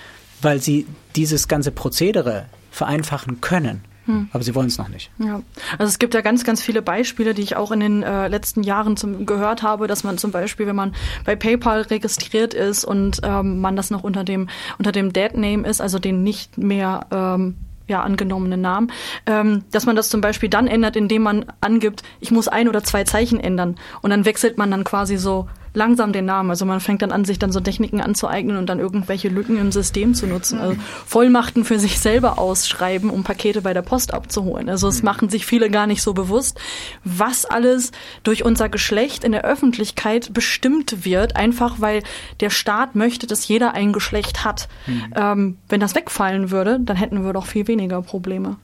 weil 0.43 0.61
sie 0.61 0.87
dieses 1.15 1.49
ganze 1.49 1.71
Prozedere 1.71 2.47
vereinfachen 2.71 3.41
können. 3.41 3.83
Hm. 4.07 4.29
Aber 4.33 4.45
sie 4.45 4.55
wollen 4.55 4.69
es 4.69 4.79
noch 4.79 4.89
nicht. 4.89 5.11
Ja, 5.19 5.43
also 5.79 5.91
es 5.91 5.99
gibt 5.99 6.15
ja 6.15 6.21
ganz, 6.21 6.45
ganz 6.45 6.63
viele 6.63 6.81
Beispiele, 6.81 7.35
die 7.35 7.43
ich 7.43 7.57
auch 7.57 7.73
in 7.73 7.81
den 7.81 8.03
äh, 8.05 8.29
letzten 8.29 8.63
Jahren 8.63 8.97
zum, 8.97 9.27
gehört 9.27 9.63
habe, 9.63 9.89
dass 9.89 10.05
man 10.05 10.17
zum 10.17 10.31
Beispiel, 10.31 10.67
wenn 10.67 10.77
man 10.77 10.95
bei 11.25 11.35
PayPal 11.35 11.83
registriert 11.83 12.55
ist 12.55 12.85
und 12.85 13.21
ähm, 13.25 13.61
man 13.61 13.75
das 13.75 13.91
noch 13.91 14.05
unter 14.05 14.23
dem 14.23 14.49
unter 14.79 14.93
dem 14.93 15.13
Dead 15.13 15.37
Name 15.37 15.67
ist, 15.67 15.81
also 15.81 15.99
den 15.99 16.23
nicht 16.23 16.57
mehr 16.57 17.07
ähm, 17.11 17.57
ja, 17.89 18.03
angenommenen 18.03 18.61
Namen, 18.61 18.93
ähm, 19.27 19.65
dass 19.71 19.87
man 19.87 19.97
das 19.97 20.09
zum 20.09 20.21
Beispiel 20.21 20.49
dann 20.49 20.67
ändert, 20.67 20.97
indem 20.97 21.23
man 21.23 21.47
angibt, 21.61 22.03
ich 22.21 22.31
muss 22.31 22.49
ein 22.49 22.69
oder 22.69 22.83
zwei 22.83 23.05
Zeichen 23.05 23.39
ändern. 23.39 23.77
Und 24.03 24.11
dann 24.11 24.25
wechselt 24.25 24.59
man 24.59 24.71
dann 24.71 24.85
quasi 24.85 25.17
so 25.17 25.49
langsam 25.77 26.13
den 26.13 26.25
Namen. 26.25 26.51
Also 26.51 26.65
man 26.65 26.81
fängt 26.81 27.03
dann 27.03 27.13
an, 27.13 27.25
sich 27.25 27.39
dann 27.39 27.53
so 27.53 27.61
Techniken 27.61 28.01
anzueignen 28.01 28.57
und 28.57 28.67
dann 28.67 28.81
irgendwelche 28.81 29.29
Lücken 29.29 29.59
im 29.59 29.71
System 29.71 30.15
zu 30.15 30.27
nutzen. 30.27 30.59
Also 30.59 30.77
Vollmachten 31.07 31.65
für 31.65 31.79
sich 31.79 32.01
selber 32.01 32.39
ausschreiben, 32.39 33.11
um 33.11 33.23
Pakete 33.23 33.63
bei 33.63 33.75
der 33.75 33.83
Post 33.83 34.15
abzuholen. 34.15 34.69
Also 34.69 34.89
es 34.89 35.03
mhm. 35.03 35.05
machen 35.05 35.29
sich 35.29 35.47
viele 35.47 35.71
gar 35.71 35.87
nicht 35.87 36.03
so 36.03 36.15
bewusst, 36.15 36.59
was 37.05 37.45
alles 37.45 37.93
durch 38.25 38.45
unser 38.45 38.69
Geschlecht 38.69 39.23
in 39.23 39.33
der 39.33 39.45
Öffentlichkeit 39.45 40.33
bestimmt 40.33 41.05
wird, 41.05 41.37
einfach 41.37 41.77
weil 41.79 42.03
der 42.41 42.51
Staat 42.51 42.95
möchte, 42.97 43.27
dass 43.27 43.47
jeder 43.47 43.75
ein 43.75 43.93
Geschlecht 43.93 44.45
hat. 44.45 44.69
Mhm. 44.87 45.13
Ähm, 45.15 45.57
wenn 45.69 45.81
das 45.81 45.95
wegfallen 45.95 46.51
würde, 46.51 46.81
dann 46.81 46.97
hätten 46.97 47.25
wir 47.25 47.35
doch 47.35 47.47
viel 47.47 47.69
weniger 47.69 48.01
Probleme. 48.01 48.57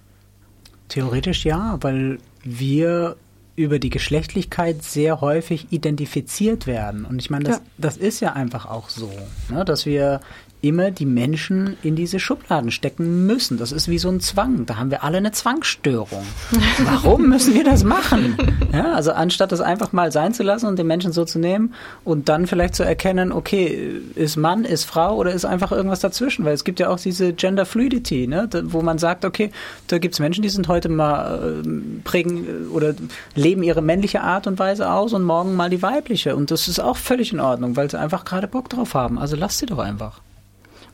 Theoretisch 0.88 1.44
ja, 1.44 1.76
weil 1.80 2.18
wir 2.42 3.16
über 3.54 3.78
die 3.78 3.90
Geschlechtlichkeit 3.90 4.82
sehr 4.82 5.20
häufig 5.20 5.66
identifiziert 5.70 6.66
werden. 6.66 7.04
Und 7.04 7.20
ich 7.20 7.30
meine, 7.30 7.44
das, 7.44 7.56
ja. 7.56 7.62
das 7.78 7.96
ist 7.96 8.20
ja 8.20 8.32
einfach 8.32 8.66
auch 8.66 8.88
so, 8.88 9.10
ne, 9.50 9.64
dass 9.64 9.84
wir 9.84 10.20
immer 10.62 10.92
die 10.92 11.06
Menschen 11.06 11.76
in 11.82 11.96
diese 11.96 12.20
Schubladen 12.20 12.70
stecken 12.70 13.26
müssen. 13.26 13.58
Das 13.58 13.72
ist 13.72 13.88
wie 13.88 13.98
so 13.98 14.08
ein 14.08 14.20
Zwang. 14.20 14.64
Da 14.64 14.76
haben 14.76 14.92
wir 14.92 15.02
alle 15.02 15.18
eine 15.18 15.32
Zwangsstörung. 15.32 16.24
Warum 16.84 17.28
müssen 17.28 17.52
wir 17.54 17.64
das 17.64 17.82
machen? 17.82 18.36
Ja, 18.72 18.92
also 18.92 19.10
anstatt 19.10 19.50
das 19.50 19.60
einfach 19.60 19.92
mal 19.92 20.12
sein 20.12 20.32
zu 20.32 20.44
lassen 20.44 20.66
und 20.66 20.78
den 20.78 20.86
Menschen 20.86 21.12
so 21.12 21.24
zu 21.24 21.40
nehmen 21.40 21.74
und 22.04 22.28
dann 22.28 22.46
vielleicht 22.46 22.76
zu 22.76 22.84
erkennen, 22.84 23.32
okay, 23.32 24.00
ist 24.14 24.36
Mann, 24.36 24.64
ist 24.64 24.84
Frau 24.84 25.16
oder 25.16 25.32
ist 25.32 25.44
einfach 25.44 25.72
irgendwas 25.72 25.98
dazwischen? 25.98 26.44
Weil 26.44 26.54
es 26.54 26.62
gibt 26.62 26.78
ja 26.78 26.88
auch 26.88 27.00
diese 27.00 27.32
Gender 27.32 27.66
Fluidity, 27.66 28.28
ne, 28.28 28.48
wo 28.64 28.82
man 28.82 28.98
sagt, 28.98 29.24
okay, 29.24 29.50
da 29.88 29.98
gibt 29.98 30.14
es 30.14 30.20
Menschen, 30.20 30.42
die 30.42 30.48
sind 30.48 30.68
heute 30.68 30.88
mal 30.88 31.62
äh, 31.64 31.68
prägen 32.04 32.46
äh, 32.46 32.66
oder 32.68 32.94
leben 33.34 33.64
ihre 33.64 33.82
männliche 33.82 34.22
Art 34.22 34.46
und 34.46 34.60
Weise 34.60 34.90
aus 34.92 35.12
und 35.12 35.24
morgen 35.24 35.56
mal 35.56 35.70
die 35.70 35.82
weibliche. 35.82 36.36
Und 36.36 36.52
das 36.52 36.68
ist 36.68 36.78
auch 36.78 36.96
völlig 36.96 37.32
in 37.32 37.40
Ordnung, 37.40 37.74
weil 37.76 37.90
sie 37.90 37.98
einfach 37.98 38.24
gerade 38.24 38.46
Bock 38.46 38.68
drauf 38.68 38.94
haben. 38.94 39.18
Also 39.18 39.34
lasst 39.34 39.58
sie 39.58 39.66
doch 39.66 39.78
einfach 39.78 40.20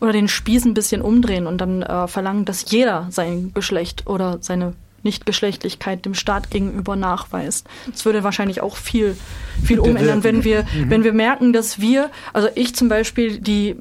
oder 0.00 0.12
den 0.12 0.28
Spieß 0.28 0.64
ein 0.64 0.74
bisschen 0.74 1.02
umdrehen 1.02 1.46
und 1.46 1.60
dann 1.60 1.82
äh, 1.82 2.08
verlangen, 2.08 2.44
dass 2.44 2.70
jeder 2.70 3.08
sein 3.10 3.52
Geschlecht 3.54 4.06
oder 4.06 4.38
seine 4.40 4.74
Nichtgeschlechtlichkeit 5.02 6.04
dem 6.04 6.14
Staat 6.14 6.50
gegenüber 6.50 6.96
nachweist. 6.96 7.66
Das 7.90 8.04
würde 8.04 8.24
wahrscheinlich 8.24 8.60
auch 8.60 8.76
viel, 8.76 9.16
viel 9.62 9.78
umändern, 9.78 10.24
wenn 10.24 10.42
wir, 10.44 10.64
mhm. 10.64 10.90
wenn 10.90 11.04
wir 11.04 11.12
merken, 11.12 11.52
dass 11.52 11.80
wir, 11.80 12.10
also 12.32 12.48
ich 12.54 12.74
zum 12.74 12.88
Beispiel, 12.88 13.38
die 13.38 13.76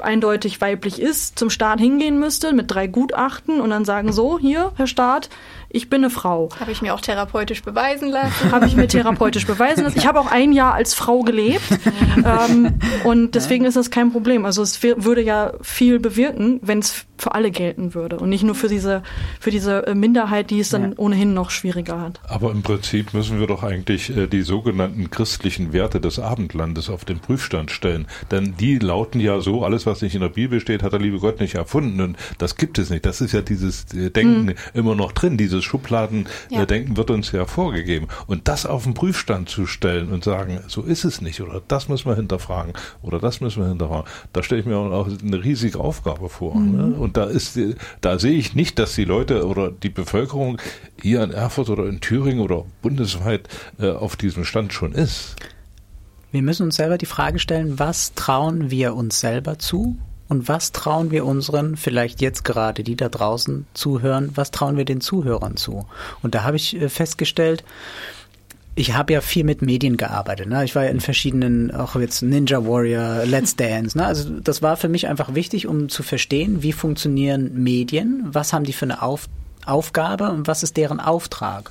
eindeutig 0.00 0.60
weiblich 0.60 1.00
ist, 1.00 1.38
zum 1.38 1.50
Staat 1.50 1.80
hingehen 1.80 2.18
müsste 2.18 2.52
mit 2.52 2.70
drei 2.70 2.86
Gutachten 2.86 3.60
und 3.60 3.70
dann 3.70 3.84
sagen, 3.84 4.12
so, 4.12 4.38
hier, 4.38 4.72
Herr 4.76 4.86
Staat, 4.86 5.28
ich 5.74 5.90
bin 5.90 6.02
eine 6.04 6.10
Frau. 6.10 6.48
Habe 6.60 6.70
ich 6.70 6.82
mir 6.82 6.94
auch 6.94 7.00
therapeutisch 7.00 7.62
beweisen 7.62 8.08
lassen. 8.08 8.52
Habe 8.52 8.66
ich 8.66 8.76
mir 8.76 8.86
therapeutisch 8.86 9.44
beweisen 9.44 9.82
lassen. 9.82 9.98
Ich 9.98 10.06
habe 10.06 10.20
auch 10.20 10.30
ein 10.30 10.52
Jahr 10.52 10.72
als 10.74 10.94
Frau 10.94 11.22
gelebt 11.22 11.64
ähm, 12.24 12.78
und 13.02 13.34
deswegen 13.34 13.64
ist 13.64 13.76
das 13.76 13.90
kein 13.90 14.12
Problem. 14.12 14.44
Also 14.44 14.62
es 14.62 14.82
würde 14.82 15.22
ja 15.22 15.52
viel 15.62 15.98
bewirken, 15.98 16.60
wenn 16.62 16.78
es 16.78 17.06
für 17.16 17.34
alle 17.34 17.50
gelten 17.50 17.94
würde 17.94 18.18
und 18.18 18.28
nicht 18.28 18.42
nur 18.42 18.54
für 18.54 18.68
diese, 18.68 19.02
für 19.40 19.50
diese 19.50 19.86
äh, 19.86 19.94
Minderheit, 19.94 20.50
die 20.50 20.60
es 20.60 20.68
dann 20.68 20.82
ja. 20.82 20.90
ohnehin 20.96 21.32
noch 21.32 21.50
schwieriger 21.50 22.00
hat. 22.00 22.20
Aber 22.28 22.50
im 22.50 22.62
Prinzip 22.62 23.14
müssen 23.14 23.38
wir 23.38 23.46
doch 23.46 23.62
eigentlich 23.62 24.16
äh, 24.16 24.26
die 24.26 24.42
sogenannten 24.42 25.10
christlichen 25.10 25.72
Werte 25.72 26.00
des 26.00 26.18
Abendlandes 26.18 26.90
auf 26.90 27.04
den 27.04 27.20
Prüfstand 27.20 27.70
stellen. 27.70 28.06
Denn 28.30 28.56
die 28.58 28.78
lauten 28.78 29.20
ja 29.20 29.40
so, 29.40 29.64
alles 29.64 29.86
was 29.86 30.02
nicht 30.02 30.14
in 30.14 30.20
der 30.20 30.28
Bibel 30.28 30.60
steht, 30.60 30.82
hat 30.82 30.92
der 30.92 31.00
liebe 31.00 31.18
Gott 31.18 31.40
nicht 31.40 31.54
erfunden 31.54 32.00
und 32.00 32.16
das 32.38 32.56
gibt 32.56 32.78
es 32.78 32.90
nicht. 32.90 33.06
Das 33.06 33.20
ist 33.20 33.32
ja 33.32 33.42
dieses 33.42 33.92
äh, 33.94 34.10
Denken 34.10 34.48
hm. 34.48 34.56
immer 34.74 34.94
noch 34.94 35.12
drin, 35.12 35.36
dieses 35.36 35.63
Schubladendenken 35.64 36.92
ja. 36.92 36.96
wird 36.96 37.10
uns 37.10 37.32
ja 37.32 37.46
vorgegeben. 37.46 38.08
Und 38.26 38.48
das 38.48 38.66
auf 38.66 38.84
den 38.84 38.94
Prüfstand 38.94 39.48
zu 39.48 39.66
stellen 39.66 40.12
und 40.12 40.24
sagen, 40.24 40.60
so 40.68 40.82
ist 40.82 41.04
es 41.04 41.20
nicht 41.20 41.40
oder 41.40 41.62
das 41.66 41.88
müssen 41.88 42.08
wir 42.08 42.16
hinterfragen 42.16 42.72
oder 43.02 43.18
das 43.18 43.40
müssen 43.40 43.62
wir 43.62 43.68
hinterfragen, 43.68 44.08
da 44.32 44.42
stelle 44.42 44.60
ich 44.60 44.66
mir 44.66 44.76
auch 44.76 45.08
eine 45.08 45.42
riesige 45.42 45.80
Aufgabe 45.80 46.28
vor. 46.28 46.54
Mhm. 46.54 46.76
Ne? 46.76 46.96
Und 46.96 47.16
da 47.16 47.24
ist, 47.24 47.58
da 48.00 48.18
sehe 48.18 48.32
ich 48.32 48.54
nicht, 48.54 48.78
dass 48.78 48.94
die 48.94 49.04
Leute 49.04 49.46
oder 49.46 49.70
die 49.70 49.88
Bevölkerung 49.88 50.58
hier 51.00 51.22
in 51.22 51.30
Erfurt 51.30 51.70
oder 51.70 51.86
in 51.86 52.00
Thüringen 52.00 52.40
oder 52.40 52.64
bundesweit 52.82 53.48
äh, 53.78 53.90
auf 53.90 54.16
diesem 54.16 54.44
Stand 54.44 54.72
schon 54.72 54.92
ist. 54.92 55.36
Wir 56.32 56.42
müssen 56.42 56.64
uns 56.64 56.76
selber 56.76 56.98
die 56.98 57.06
Frage 57.06 57.38
stellen, 57.38 57.78
was 57.78 58.14
trauen 58.14 58.70
wir 58.70 58.94
uns 58.94 59.20
selber 59.20 59.58
zu 59.58 59.96
und 60.28 60.48
was 60.48 60.72
trauen 60.72 61.10
wir 61.10 61.26
unseren, 61.26 61.76
vielleicht 61.76 62.20
jetzt 62.20 62.44
gerade 62.44 62.82
die 62.82 62.96
da 62.96 63.08
draußen 63.08 63.66
zuhören, 63.74 64.30
was 64.34 64.50
trauen 64.50 64.76
wir 64.76 64.84
den 64.84 65.00
Zuhörern 65.00 65.56
zu? 65.56 65.86
Und 66.22 66.34
da 66.34 66.44
habe 66.44 66.56
ich 66.56 66.80
äh, 66.80 66.88
festgestellt, 66.88 67.64
ich 68.76 68.94
habe 68.94 69.12
ja 69.12 69.20
viel 69.20 69.44
mit 69.44 69.62
Medien 69.62 69.96
gearbeitet. 69.96 70.48
Ne? 70.48 70.64
Ich 70.64 70.74
war 70.74 70.84
ja 70.84 70.90
in 70.90 71.00
verschiedenen, 71.00 71.70
auch 71.70 71.94
jetzt 71.94 72.22
Ninja 72.22 72.66
Warrior, 72.66 73.24
Let's 73.24 73.54
Dance. 73.56 73.96
Ne? 73.96 74.04
Also 74.04 74.30
das 74.30 74.62
war 74.62 74.76
für 74.76 74.88
mich 74.88 75.06
einfach 75.06 75.34
wichtig, 75.34 75.66
um 75.66 75.88
zu 75.88 76.02
verstehen, 76.02 76.62
wie 76.62 76.72
funktionieren 76.72 77.62
Medien, 77.62 78.24
was 78.26 78.52
haben 78.52 78.64
die 78.64 78.72
für 78.72 78.86
eine 78.86 79.02
Auf 79.02 79.28
Aufgabe 79.66 80.30
und 80.30 80.46
was 80.46 80.62
ist 80.62 80.76
deren 80.76 81.00
Auftrag. 81.00 81.70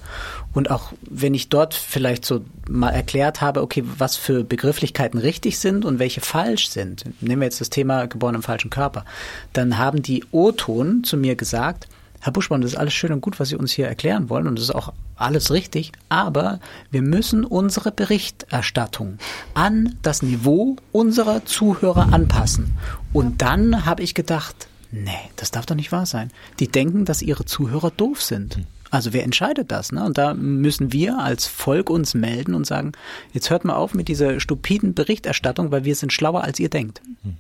Und 0.54 0.70
auch 0.70 0.94
wenn 1.10 1.34
ich 1.34 1.50
dort 1.50 1.74
vielleicht 1.74 2.26
so 2.26 2.46
mal 2.70 2.92
erklärt 2.92 3.42
habe, 3.42 3.62
okay, 3.62 3.84
was 3.98 4.16
für 4.16 4.44
Begrifflichkeiten 4.44 5.20
richtig 5.20 5.60
sind 5.60 5.86
und 5.86 6.00
welche 6.00 6.22
falsch 6.22 6.70
sind, 6.70 7.06
nehmen 7.22 7.42
wir 7.42 7.48
jetzt 7.48 7.62
das 7.62 7.70
Thema 7.70 8.08
geboren 8.08 8.36
im 8.36 8.44
falschen 8.44 8.70
Körper, 8.70 9.06
dann 9.54 9.78
haben 9.78 10.02
die 10.02 10.24
O-Ton 10.32 11.04
zu 11.04 11.18
mir 11.18 11.36
gesagt, 11.36 11.88
Herr 12.24 12.32
Buschmann, 12.32 12.62
das 12.62 12.72
ist 12.72 12.78
alles 12.78 12.94
schön 12.94 13.12
und 13.12 13.20
gut, 13.20 13.38
was 13.42 13.50
Sie 13.50 13.58
uns 13.58 13.74
hier 13.74 13.88
erklären 13.88 14.30
wollen 14.30 14.48
und 14.48 14.58
das 14.58 14.64
ist 14.64 14.76
auch 14.76 14.94
alles 15.18 15.52
richtig, 15.52 15.92
aber 16.08 16.60
wir 16.90 17.02
müssen 17.02 17.44
unsere 17.44 17.92
Berichterstattung 17.92 19.18
an 19.54 19.98
das 20.04 20.22
Niveau 20.22 20.78
unserer 20.94 21.44
Zuhörer 21.46 22.14
anpassen. 22.14 22.78
Und 23.12 23.42
dann 23.42 23.86
habe 23.86 24.04
ich 24.04 24.16
gedacht, 24.16 24.68
Nee, 24.96 25.32
das 25.38 25.50
darf 25.50 25.66
doch 25.66 25.76
nicht 25.76 25.92
wahr 25.92 26.06
sein. 26.06 26.32
Die 26.60 26.68
denken, 26.68 27.04
dass 27.04 27.24
ihre 27.24 27.46
Zuhörer 27.46 27.90
doof 27.90 28.22
sind. 28.22 28.58
Hm. 28.58 28.66
Also 28.92 29.12
wer 29.12 29.24
entscheidet 29.24 29.72
das? 29.72 29.92
Ne? 29.92 30.06
Und 30.06 30.20
da 30.20 30.36
müssen 30.36 30.94
wir 30.94 31.18
als 31.18 31.48
Volk 31.48 31.90
uns 31.90 32.14
melden 32.14 32.54
und 32.54 32.68
sagen, 32.68 32.92
jetzt 33.34 33.50
hört 33.50 33.66
mal 33.66 33.74
auf 33.76 33.96
mit 33.96 34.08
dieser 34.08 34.40
stupiden 34.40 34.94
Berichterstattung, 34.94 35.72
weil 35.72 35.84
wir 35.84 35.96
sind 35.96 36.14
schlauer, 36.14 36.44
als 36.44 36.60
ihr 36.60 36.70
denkt. 36.70 37.02
Hm. 37.24 37.38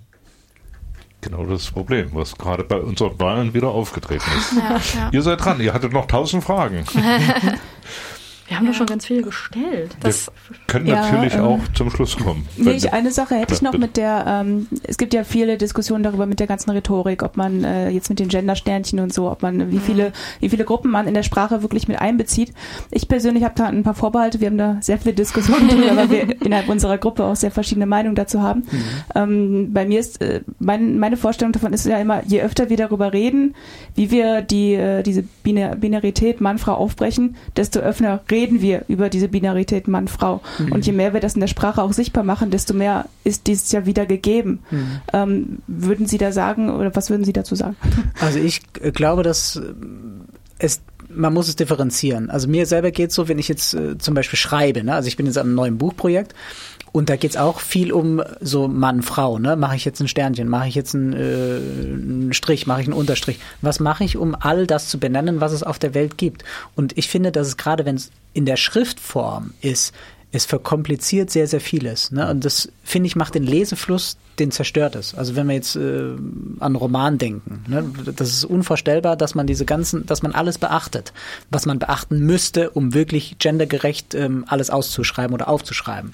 Genau 1.22 1.46
das 1.46 1.70
Problem, 1.70 2.10
was 2.14 2.36
gerade 2.36 2.64
bei 2.64 2.78
unseren 2.78 3.20
Wahlen 3.20 3.54
wieder 3.54 3.70
aufgetreten 3.70 4.26
ist. 4.36 4.54
Ja, 4.58 4.82
ja. 4.96 5.10
Ihr 5.14 5.22
seid 5.22 5.46
dran, 5.46 5.62
ihr 5.62 5.74
hattet 5.74 5.94
noch 5.94 6.08
tausend 6.08 6.44
Fragen. 6.44 6.84
Wir 8.48 8.58
haben 8.58 8.66
ja. 8.66 8.74
schon 8.74 8.88
ganz 8.88 9.06
viel 9.06 9.22
gestellt. 9.22 9.96
Das 10.02 10.28
Wir 10.50 10.58
können 10.68 10.86
ja, 10.86 11.02
natürlich 11.02 11.36
ähm, 11.36 11.42
auch 11.42 11.60
zum 11.74 11.90
Schluss 11.90 12.18
kommen. 12.18 12.46
Nee, 12.58 12.72
ich, 12.72 12.92
eine 12.92 13.12
Sache 13.12 13.36
hätte 13.36 13.54
ich 13.54 13.62
noch 13.62 13.78
mit 13.78 13.96
der, 13.96 14.26
ähm, 14.28 14.68
es 14.84 14.98
gibt 14.98 15.14
ja 15.14 15.24
viele 15.24 15.58
Diskussionen 15.58 16.04
darüber 16.04 16.26
mit 16.26 16.40
der 16.42 16.48
ganzen 16.48 16.70
Rhetorik, 16.72 17.24
ob 17.24 17.38
man 17.38 17.64
äh, 17.64 17.90
jetzt 17.90 18.10
mit 18.10 18.20
den 18.20 18.28
Gendersternchen 18.28 19.00
und 19.00 19.14
so, 19.14 19.32
ob 19.32 19.44
man, 19.44 19.72
wie 19.72 19.80
viele, 19.80 20.12
wie 20.42 20.50
viele 20.50 20.66
Gruppen 20.66 20.92
man 20.92 21.08
in 21.08 21.14
der 21.14 21.24
Sprache 21.24 21.62
wirklich 21.62 21.88
mit 21.88 22.02
einbezieht. 22.02 22.54
Ich 22.92 23.08
persönlich 23.08 23.46
habe 23.46 23.54
da 23.56 23.68
ein 23.68 23.84
paar 23.84 23.94
Vorbehalte, 23.94 24.42
wir 24.42 24.48
haben 24.48 24.58
da 24.58 24.78
sehr 24.82 24.98
viele 24.98 25.14
Diskussionen 25.14 25.70
drüber, 25.70 25.96
weil 25.96 26.10
wir 26.10 26.42
innerhalb 26.46 26.68
unserer 26.68 26.98
Gruppe 26.98 27.24
auch 27.24 27.38
sehr 27.38 27.52
verschiedene 27.52 27.86
Meinungen 27.86 28.16
dazu 28.16 28.42
haben. 28.42 28.64
Mhm. 28.70 28.84
Ähm, 29.16 29.74
bei 29.74 29.86
mir 29.86 30.02
ist, 30.02 30.22
äh, 30.22 30.42
mein, 30.60 31.00
meine 31.00 31.16
Vorstellung 31.16 31.54
davon 31.54 31.72
ist 31.72 31.86
ja 31.86 31.98
immer, 31.98 32.24
je 32.26 32.42
öfter 32.42 32.70
wir 32.70 32.78
darüber 32.78 33.14
reden, 33.14 33.56
wie 33.96 34.12
wir 34.12 34.42
die, 34.42 34.74
äh, 34.74 35.02
diese 35.02 35.24
Binarität 35.44 36.42
Mann-Frau 36.42 36.74
aufbrechen, 36.74 37.38
desto 37.56 37.80
öfter 37.80 38.22
reden 38.34 38.62
wir 38.62 38.84
über 38.88 39.10
diese 39.10 39.28
Binarität 39.28 39.88
Mann-Frau. 39.88 40.42
Mhm. 40.58 40.72
Und 40.72 40.86
je 40.86 40.92
mehr 40.92 41.14
wir 41.14 41.22
das 41.22 41.36
in 41.36 41.40
der 41.40 41.48
Sprache 41.48 41.82
auch 41.82 41.94
sichtbar 41.94 42.24
machen, 42.24 42.50
desto 42.50 42.74
mehr 42.74 43.06
ist 43.24 43.48
dieses 43.48 43.72
ja 43.72 43.86
wieder 43.86 44.06
gegeben. 44.06 44.60
Mhm. 44.72 45.02
Ähm, 45.14 45.58
würden 45.68 46.08
Sie 46.08 46.18
da 46.18 46.32
sagen, 46.32 46.70
oder 46.70 46.96
was 46.96 47.10
würden 47.10 47.24
Sie 47.24 47.34
dazu 47.34 47.56
sagen? 47.56 47.76
Also 48.20 48.40
ich 48.40 48.62
glaube, 48.74 49.24
dass 49.24 49.62
es 50.58 50.82
man 51.16 51.34
muss 51.34 51.48
es 51.48 51.56
differenzieren. 51.56 52.30
Also 52.30 52.48
mir 52.48 52.66
selber 52.66 52.92
geht 52.92 53.10
es 53.10 53.16
so, 53.16 53.28
wenn 53.28 53.38
ich 53.38 53.48
jetzt 53.48 53.74
äh, 53.74 53.98
zum 53.98 54.16
Beispiel 54.16 54.40
schreibe, 54.40 54.84
ne? 54.84 54.94
also 54.94 55.08
ich 55.08 55.16
bin 55.16 55.26
jetzt 55.26 55.38
an 55.38 55.48
einem 55.48 55.56
neuen 55.56 55.78
Buchprojekt 55.78 56.34
und 56.94 57.10
da 57.10 57.16
geht's 57.16 57.36
auch 57.38 57.60
viel 57.60 57.92
um 57.92 58.22
so 58.40 58.68
Mann, 58.68 59.02
Frau. 59.02 59.40
Ne? 59.40 59.56
Mache 59.56 59.76
ich 59.76 59.84
jetzt 59.84 60.00
ein 60.00 60.08
Sternchen, 60.08 60.48
mache 60.48 60.68
ich 60.68 60.76
jetzt 60.76 60.94
einen, 60.94 61.14
äh, 61.14 61.56
einen 61.58 62.34
Strich, 62.34 62.68
mache 62.68 62.82
ich 62.82 62.88
einen 62.88 62.94
Unterstrich. 62.94 63.40
Was 63.62 63.80
mache 63.80 64.04
ich, 64.04 64.16
um 64.16 64.36
all 64.40 64.68
das 64.68 64.90
zu 64.90 65.00
benennen, 65.00 65.42
was 65.42 65.54
es 65.54 65.64
auf 65.64 65.80
der 65.80 65.96
Welt 65.96 66.20
gibt? 66.20 66.46
Und 66.76 66.96
ich 66.96 67.10
finde, 67.10 67.32
dass 67.32 67.48
es 67.48 67.58
gerade, 67.58 67.86
wenn 67.86 67.96
es 67.96 68.12
in 68.34 68.46
der 68.46 68.58
Schriftform 68.58 69.56
ist, 69.60 69.92
es 70.32 70.46
verkompliziert 70.46 71.32
sehr, 71.32 71.48
sehr 71.48 71.62
vieles. 71.62 72.12
Ne? 72.12 72.30
Und 72.30 72.46
das, 72.46 72.70
finde 72.84 73.08
ich, 73.08 73.16
macht 73.16 73.34
den 73.34 73.44
Lesefluss, 73.44 74.18
den 74.38 74.52
zerstört 74.52 74.96
es. 74.96 75.16
Also 75.16 75.36
wenn 75.36 75.48
wir 75.48 75.56
jetzt 75.56 75.76
äh, 75.76 76.16
an 76.60 76.76
Roman 76.76 77.18
denken, 77.18 77.64
ne? 77.68 77.84
das 78.16 78.30
ist 78.30 78.46
unvorstellbar, 78.46 79.16
dass 79.16 79.34
man 79.34 79.48
diese 79.48 79.66
ganzen, 79.66 80.06
dass 80.06 80.22
man 80.22 80.32
alles 80.32 80.60
beachtet, 80.60 81.12
was 81.50 81.66
man 81.66 81.80
beachten 81.80 82.20
müsste, 82.20 82.70
um 82.70 82.94
wirklich 82.94 83.38
gendergerecht 83.40 84.14
ähm, 84.14 84.46
alles 84.48 84.70
auszuschreiben 84.70 85.34
oder 85.34 85.48
aufzuschreiben. 85.48 86.14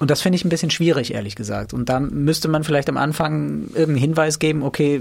Und 0.00 0.10
das 0.10 0.22
finde 0.22 0.36
ich 0.36 0.44
ein 0.44 0.48
bisschen 0.48 0.70
schwierig, 0.70 1.14
ehrlich 1.14 1.36
gesagt. 1.36 1.72
Und 1.72 1.88
da 1.88 2.00
müsste 2.00 2.48
man 2.48 2.64
vielleicht 2.64 2.88
am 2.88 2.96
Anfang 2.96 3.68
irgendeinen 3.68 3.96
Hinweis 3.96 4.38
geben, 4.38 4.62
okay, 4.62 5.00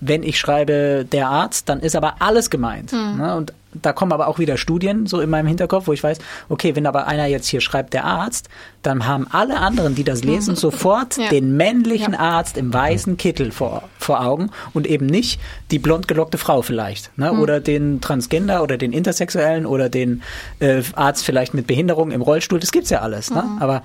wenn 0.00 0.22
ich 0.22 0.38
schreibe 0.38 1.06
der 1.10 1.28
Arzt, 1.28 1.68
dann 1.68 1.80
ist 1.80 1.96
aber 1.96 2.16
alles 2.20 2.50
gemeint. 2.50 2.92
Mhm. 2.92 3.16
Ne? 3.18 3.36
Und 3.36 3.52
da 3.74 3.92
kommen 3.92 4.12
aber 4.12 4.28
auch 4.28 4.38
wieder 4.38 4.56
Studien 4.56 5.06
so 5.06 5.20
in 5.20 5.30
meinem 5.30 5.46
Hinterkopf, 5.46 5.86
wo 5.86 5.92
ich 5.92 6.02
weiß, 6.02 6.18
okay, 6.48 6.76
wenn 6.76 6.86
aber 6.86 7.06
einer 7.06 7.26
jetzt 7.26 7.48
hier 7.48 7.60
schreibt 7.60 7.94
der 7.94 8.04
Arzt, 8.04 8.48
dann 8.82 9.06
haben 9.06 9.26
alle 9.30 9.58
anderen, 9.58 9.94
die 9.94 10.04
das 10.04 10.24
lesen, 10.24 10.56
sofort 10.56 11.16
ja. 11.18 11.28
den 11.30 11.56
männlichen 11.56 12.12
ja. 12.12 12.20
Arzt 12.20 12.56
im 12.56 12.72
weißen 12.72 13.16
Kittel 13.16 13.50
vor, 13.52 13.88
vor 13.98 14.24
Augen 14.24 14.50
und 14.74 14.86
eben 14.86 15.06
nicht 15.06 15.40
die 15.70 15.78
blond 15.78 16.08
gelockte 16.08 16.38
Frau 16.38 16.62
vielleicht. 16.62 17.16
Ne? 17.16 17.32
Mhm. 17.32 17.40
Oder 17.40 17.60
den 17.60 18.00
Transgender 18.00 18.62
oder 18.62 18.76
den 18.76 18.92
Intersexuellen 18.92 19.66
oder 19.66 19.88
den 19.88 20.22
äh, 20.60 20.82
Arzt 20.94 21.24
vielleicht 21.24 21.54
mit 21.54 21.66
Behinderung 21.66 22.10
im 22.10 22.22
Rollstuhl. 22.22 22.60
Das 22.60 22.72
gibt's 22.72 22.90
ja 22.90 23.00
alles. 23.00 23.30
Ne? 23.30 23.42
Mhm. 23.42 23.62
Aber 23.62 23.82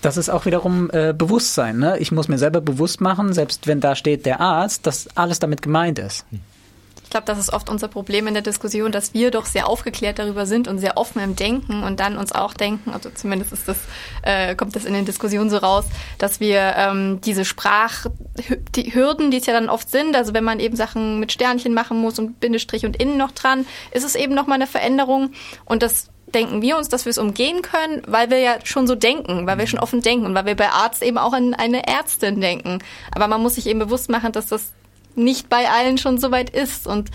das 0.00 0.16
ist 0.16 0.28
auch 0.28 0.44
wiederum 0.44 0.90
äh, 0.92 1.14
Bewusstsein. 1.16 1.78
Ne? 1.78 1.98
Ich 1.98 2.12
muss 2.12 2.28
mir 2.28 2.38
selber 2.38 2.60
bewusst 2.60 3.00
machen, 3.00 3.32
selbst 3.32 3.66
wenn 3.66 3.80
da 3.80 3.94
steht 3.94 4.26
der 4.26 4.40
Arzt, 4.40 4.86
dass 4.86 5.08
alles 5.16 5.38
damit 5.38 5.62
gemeint 5.62 5.98
ist. 5.98 6.26
Ich 6.30 6.40
glaube, 7.14 7.26
das 7.26 7.38
ist 7.38 7.52
oft 7.52 7.70
unser 7.70 7.86
Problem 7.86 8.26
in 8.26 8.34
der 8.34 8.42
Diskussion, 8.42 8.90
dass 8.90 9.14
wir 9.14 9.30
doch 9.30 9.46
sehr 9.46 9.68
aufgeklärt 9.68 10.18
darüber 10.18 10.46
sind 10.46 10.66
und 10.66 10.80
sehr 10.80 10.96
offen 10.96 11.22
im 11.22 11.36
Denken 11.36 11.84
und 11.84 12.00
dann 12.00 12.18
uns 12.18 12.32
auch 12.32 12.54
denken, 12.54 12.90
also 12.90 13.08
zumindest 13.08 13.52
ist 13.52 13.68
das, 13.68 13.76
äh, 14.22 14.56
kommt 14.56 14.74
das 14.74 14.84
in 14.84 14.94
den 14.94 15.04
Diskussionen 15.04 15.48
so 15.48 15.58
raus, 15.58 15.84
dass 16.18 16.40
wir 16.40 16.74
ähm, 16.76 17.20
diese 17.20 17.44
Sprach, 17.44 18.06
die 18.74 18.92
Hürden, 18.92 19.30
die 19.30 19.36
es 19.36 19.46
ja 19.46 19.52
dann 19.52 19.68
oft 19.68 19.92
sind, 19.92 20.16
also 20.16 20.34
wenn 20.34 20.42
man 20.42 20.58
eben 20.58 20.74
Sachen 20.74 21.20
mit 21.20 21.30
Sternchen 21.30 21.72
machen 21.72 22.00
muss 22.00 22.18
und 22.18 22.40
Bindestrich 22.40 22.84
und 22.84 22.96
innen 22.96 23.16
noch 23.16 23.30
dran, 23.30 23.64
ist 23.92 24.02
es 24.02 24.16
eben 24.16 24.34
nochmal 24.34 24.56
eine 24.56 24.66
Veränderung 24.66 25.30
und 25.66 25.84
das 25.84 26.10
denken 26.34 26.62
wir 26.62 26.76
uns, 26.76 26.88
dass 26.88 27.04
wir 27.04 27.10
es 27.10 27.18
umgehen 27.18 27.62
können, 27.62 28.02
weil 28.08 28.28
wir 28.28 28.40
ja 28.40 28.56
schon 28.64 28.88
so 28.88 28.96
denken, 28.96 29.46
weil 29.46 29.56
wir 29.56 29.68
schon 29.68 29.78
offen 29.78 30.00
denken 30.00 30.26
und 30.26 30.34
weil 30.34 30.46
wir 30.46 30.56
bei 30.56 30.68
Arzt 30.68 31.00
eben 31.04 31.18
auch 31.18 31.32
an 31.32 31.54
eine 31.54 31.86
Ärztin 31.86 32.40
denken. 32.40 32.80
Aber 33.14 33.28
man 33.28 33.40
muss 33.40 33.54
sich 33.54 33.68
eben 33.68 33.78
bewusst 33.78 34.10
machen, 34.10 34.32
dass 34.32 34.48
das 34.48 34.72
nicht 35.16 35.48
bei 35.48 35.68
allen 35.68 35.98
schon 35.98 36.18
so 36.18 36.30
weit 36.30 36.50
ist 36.50 36.86
und 36.86 37.10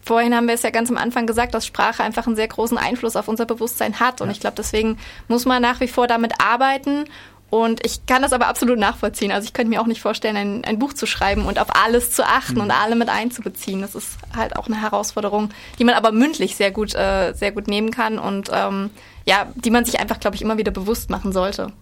Vorhin 0.00 0.34
haben 0.34 0.46
wir 0.46 0.54
es 0.54 0.62
ja 0.62 0.70
ganz 0.70 0.88
am 0.88 0.96
Anfang 0.96 1.26
gesagt, 1.26 1.52
dass 1.52 1.66
Sprache 1.66 2.02
einfach 2.02 2.26
einen 2.26 2.34
sehr 2.34 2.48
großen 2.48 2.78
Einfluss 2.78 3.14
auf 3.14 3.28
unser 3.28 3.44
Bewusstsein 3.44 4.00
hat. 4.00 4.22
Und 4.22 4.30
ich 4.30 4.40
glaube, 4.40 4.54
deswegen 4.56 4.96
muss 5.26 5.44
man 5.44 5.60
nach 5.60 5.80
wie 5.80 5.88
vor 5.88 6.06
damit 6.06 6.32
arbeiten 6.40 7.04
und 7.50 7.84
ich 7.84 8.04
kann 8.04 8.20
das 8.20 8.34
aber 8.34 8.48
absolut 8.48 8.78
nachvollziehen. 8.78 9.32
Also 9.32 9.46
ich 9.46 9.54
könnte 9.54 9.70
mir 9.70 9.80
auch 9.80 9.86
nicht 9.86 10.02
vorstellen, 10.02 10.36
ein, 10.36 10.64
ein 10.64 10.78
Buch 10.78 10.92
zu 10.92 11.06
schreiben 11.06 11.46
und 11.46 11.58
auf 11.58 11.68
alles 11.82 12.12
zu 12.12 12.24
achten 12.26 12.56
mhm. 12.56 12.62
und 12.62 12.70
alle 12.70 12.94
mit 12.94 13.08
einzubeziehen. 13.08 13.80
Das 13.80 13.94
ist 13.94 14.18
halt 14.36 14.56
auch 14.56 14.66
eine 14.66 14.80
Herausforderung, 14.80 15.50
die 15.78 15.84
man 15.84 15.94
aber 15.94 16.12
mündlich 16.12 16.56
sehr 16.56 16.70
gut, 16.70 16.94
äh, 16.94 17.32
sehr 17.32 17.52
gut 17.52 17.66
nehmen 17.66 17.90
kann 17.90 18.18
und 18.18 18.50
ähm, 18.52 18.90
ja, 19.24 19.46
die 19.54 19.70
man 19.70 19.86
sich 19.86 19.98
einfach, 19.98 20.20
glaube 20.20 20.36
ich, 20.36 20.42
immer 20.42 20.58
wieder 20.58 20.72
bewusst 20.72 21.08
machen 21.08 21.32
sollte. 21.32 21.72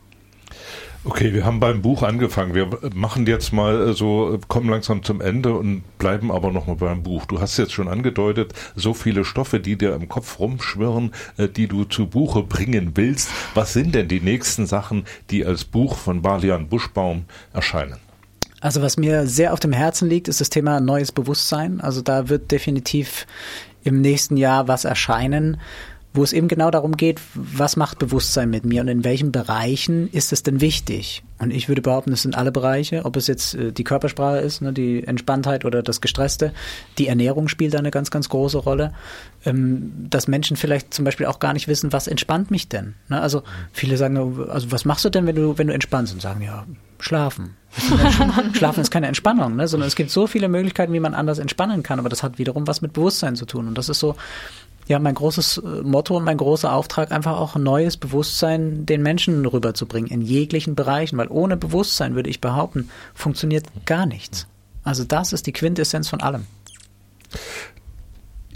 Okay, 1.08 1.32
wir 1.32 1.44
haben 1.44 1.60
beim 1.60 1.82
Buch 1.82 2.02
angefangen. 2.02 2.52
Wir 2.52 2.68
machen 2.92 3.28
jetzt 3.28 3.52
mal 3.52 3.90
äh, 3.90 3.92
so, 3.92 4.40
kommen 4.48 4.68
langsam 4.68 5.04
zum 5.04 5.20
Ende 5.20 5.54
und 5.54 5.84
bleiben 5.98 6.32
aber 6.32 6.50
nochmal 6.50 6.74
beim 6.74 7.04
Buch. 7.04 7.26
Du 7.26 7.40
hast 7.40 7.56
jetzt 7.58 7.72
schon 7.72 7.86
angedeutet, 7.86 8.52
so 8.74 8.92
viele 8.92 9.24
Stoffe, 9.24 9.60
die 9.60 9.78
dir 9.78 9.94
im 9.94 10.08
Kopf 10.08 10.40
rumschwirren, 10.40 11.12
äh, 11.36 11.46
die 11.48 11.68
du 11.68 11.84
zu 11.84 12.08
Buche 12.08 12.42
bringen 12.42 12.92
willst. 12.96 13.30
Was 13.54 13.72
sind 13.72 13.94
denn 13.94 14.08
die 14.08 14.18
nächsten 14.18 14.66
Sachen, 14.66 15.04
die 15.30 15.46
als 15.46 15.64
Buch 15.64 15.96
von 15.96 16.22
Balian 16.22 16.66
Buschbaum 16.66 17.26
erscheinen? 17.52 17.98
Also 18.60 18.82
was 18.82 18.96
mir 18.96 19.28
sehr 19.28 19.52
auf 19.52 19.60
dem 19.60 19.72
Herzen 19.72 20.08
liegt, 20.08 20.26
ist 20.26 20.40
das 20.40 20.50
Thema 20.50 20.80
neues 20.80 21.12
Bewusstsein. 21.12 21.80
Also 21.80 22.02
da 22.02 22.28
wird 22.28 22.50
definitiv 22.50 23.28
im 23.84 24.00
nächsten 24.00 24.36
Jahr 24.36 24.66
was 24.66 24.84
erscheinen 24.84 25.58
wo 26.16 26.24
es 26.24 26.32
eben 26.32 26.48
genau 26.48 26.70
darum 26.70 26.96
geht, 26.96 27.20
was 27.34 27.76
macht 27.76 27.98
Bewusstsein 27.98 28.50
mit 28.50 28.64
mir 28.64 28.80
und 28.80 28.88
in 28.88 29.04
welchen 29.04 29.32
Bereichen 29.32 30.08
ist 30.10 30.32
es 30.32 30.42
denn 30.42 30.60
wichtig? 30.60 31.22
Und 31.38 31.52
ich 31.52 31.68
würde 31.68 31.82
behaupten, 31.82 32.12
es 32.12 32.22
sind 32.22 32.36
alle 32.36 32.50
Bereiche, 32.50 33.04
ob 33.04 33.16
es 33.16 33.26
jetzt 33.26 33.54
äh, 33.54 33.72
die 33.72 33.84
Körpersprache 33.84 34.38
ist, 34.38 34.62
ne, 34.62 34.72
die 34.72 35.04
Entspanntheit 35.04 35.64
oder 35.64 35.82
das 35.82 36.00
Gestresste. 36.00 36.52
Die 36.98 37.08
Ernährung 37.08 37.48
spielt 37.48 37.74
da 37.74 37.78
eine 37.78 37.90
ganz, 37.90 38.10
ganz 38.10 38.28
große 38.28 38.58
Rolle. 38.58 38.92
Ähm, 39.44 40.06
dass 40.10 40.28
Menschen 40.28 40.56
vielleicht 40.56 40.94
zum 40.94 41.04
Beispiel 41.04 41.26
auch 41.26 41.38
gar 41.38 41.52
nicht 41.52 41.68
wissen, 41.68 41.92
was 41.92 42.08
entspannt 42.08 42.50
mich 42.50 42.68
denn? 42.68 42.94
Ne? 43.08 43.20
Also 43.20 43.42
viele 43.72 43.96
sagen, 43.96 44.16
also 44.48 44.72
was 44.72 44.84
machst 44.84 45.04
du 45.04 45.10
denn, 45.10 45.26
wenn 45.26 45.36
du, 45.36 45.58
wenn 45.58 45.66
du 45.66 45.74
entspannst? 45.74 46.14
Und 46.14 46.22
sagen, 46.22 46.40
ja, 46.40 46.64
schlafen. 46.98 47.56
Schlafen 48.54 48.80
ist 48.80 48.90
keine 48.90 49.06
Entspannung, 49.06 49.56
ne? 49.56 49.68
sondern 49.68 49.86
es 49.86 49.96
gibt 49.96 50.10
so 50.10 50.26
viele 50.26 50.48
Möglichkeiten, 50.48 50.92
wie 50.94 51.00
man 51.00 51.14
anders 51.14 51.38
entspannen 51.38 51.82
kann, 51.82 51.98
aber 51.98 52.08
das 52.08 52.22
hat 52.22 52.38
wiederum 52.38 52.66
was 52.66 52.80
mit 52.80 52.94
Bewusstsein 52.94 53.36
zu 53.36 53.44
tun. 53.44 53.68
Und 53.68 53.76
das 53.76 53.90
ist 53.90 54.00
so 54.00 54.16
ja, 54.86 54.98
mein 54.98 55.14
großes 55.14 55.58
äh, 55.58 55.82
Motto 55.82 56.16
und 56.16 56.24
mein 56.24 56.36
großer 56.36 56.72
Auftrag, 56.72 57.12
einfach 57.12 57.38
auch 57.38 57.56
neues 57.56 57.96
Bewusstsein 57.96 58.86
den 58.86 59.02
Menschen 59.02 59.44
rüberzubringen, 59.44 60.10
in 60.10 60.22
jeglichen 60.22 60.74
Bereichen, 60.74 61.18
weil 61.18 61.28
ohne 61.28 61.56
Bewusstsein, 61.56 62.14
würde 62.14 62.30
ich 62.30 62.40
behaupten, 62.40 62.88
funktioniert 63.14 63.66
gar 63.84 64.06
nichts. 64.06 64.46
Also 64.84 65.04
das 65.04 65.32
ist 65.32 65.46
die 65.46 65.52
Quintessenz 65.52 66.08
von 66.08 66.20
allem. 66.20 66.46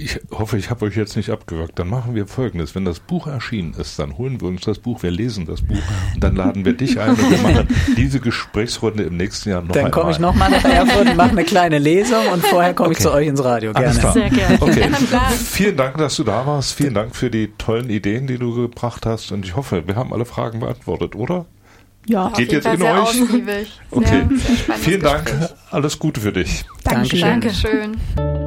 Ich 0.03 0.18
hoffe, 0.30 0.57
ich 0.57 0.70
habe 0.70 0.86
euch 0.86 0.96
jetzt 0.96 1.14
nicht 1.16 1.28
abgewürgt. 1.28 1.78
Dann 1.78 1.88
machen 1.88 2.14
wir 2.14 2.26
folgendes. 2.26 2.74
Wenn 2.74 2.86
das 2.86 3.01
Buch 3.01 3.26
erschienen 3.26 3.74
ist, 3.74 3.98
dann 3.98 4.16
holen 4.16 4.40
wir 4.40 4.48
uns 4.48 4.62
das 4.62 4.78
Buch, 4.78 5.03
wir 5.03 5.11
lesen 5.11 5.44
das 5.44 5.61
Buch 5.61 5.82
und 6.14 6.24
dann 6.24 6.36
laden 6.36 6.64
wir 6.64 6.72
dich 6.72 6.98
ein 6.98 7.11
und 7.11 7.30
wir 7.30 7.38
machen 7.38 7.68
diese 7.98 8.18
Gesprächsrunde 8.18 9.03
im 9.03 9.18
nächsten 9.18 9.51
Jahr 9.51 9.61
noch 9.61 9.72
Dann 9.72 9.90
komme 9.90 10.12
ich 10.12 10.18
nochmal 10.18 10.51
nach 10.51 10.64
Erfurt 10.64 11.07
und 11.07 11.16
mache 11.16 11.30
eine 11.30 11.44
kleine 11.44 11.78
Lesung 11.78 12.26
und 12.32 12.46
vorher 12.46 12.72
komme 12.72 12.90
okay. 12.90 12.98
ich 12.98 13.03
zu 13.03 13.12
euch 13.12 13.28
ins 13.28 13.44
Radio. 13.44 13.74
Gerne. 13.74 13.92
Sehr 13.92 14.30
gerne. 14.30 14.59
Okay. 14.61 14.88
Vielen 15.44 15.76
Dank, 15.76 15.98
dass 15.98 16.16
du 16.16 16.24
da 16.24 16.46
warst. 16.46 16.72
Vielen 16.72 16.94
Dank 16.94 17.14
für 17.14 17.30
die 17.30 17.53
tollen 17.59 17.90
Ideen, 17.90 18.26
die 18.26 18.38
du 18.38 18.55
gebracht 18.55 19.05
hast. 19.05 19.32
Und 19.32 19.44
ich 19.44 19.55
hoffe, 19.55 19.86
wir 19.86 19.96
haben 19.96 20.14
alle 20.14 20.24
Fragen 20.24 20.61
beantwortet, 20.61 21.14
oder? 21.14 21.44
Ja, 22.07 22.32
geht 22.34 22.53
jetzt 22.53 22.66
in 22.66 22.82
euch. 22.82 23.70
Okay. 23.90 24.22
Vielen 24.80 25.03
Dank. 25.03 25.30
Alles 25.70 25.98
Gute 25.98 26.22
für 26.22 26.32
dich. 26.32 26.64
Dankeschön. 26.84 27.20
Dankeschön. 27.20 28.39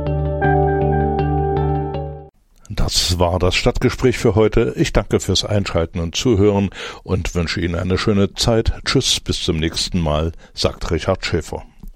Das 2.75 3.19
war 3.19 3.37
das 3.37 3.55
Stadtgespräch 3.55 4.17
für 4.17 4.33
heute. 4.33 4.73
Ich 4.77 4.93
danke 4.93 5.19
fürs 5.19 5.45
Einschalten 5.45 5.99
und 5.99 6.15
Zuhören 6.15 6.71
und 7.03 7.35
wünsche 7.35 7.61
Ihnen 7.61 7.75
eine 7.75 7.97
schöne 7.97 8.33
Zeit. 8.33 8.73
Tschüss, 8.83 9.19
bis 9.19 9.43
zum 9.43 9.57
nächsten 9.57 9.99
Mal, 9.99 10.31
sagt 10.53 10.89
Richard 10.89 11.23
Schäfer. 11.23 11.63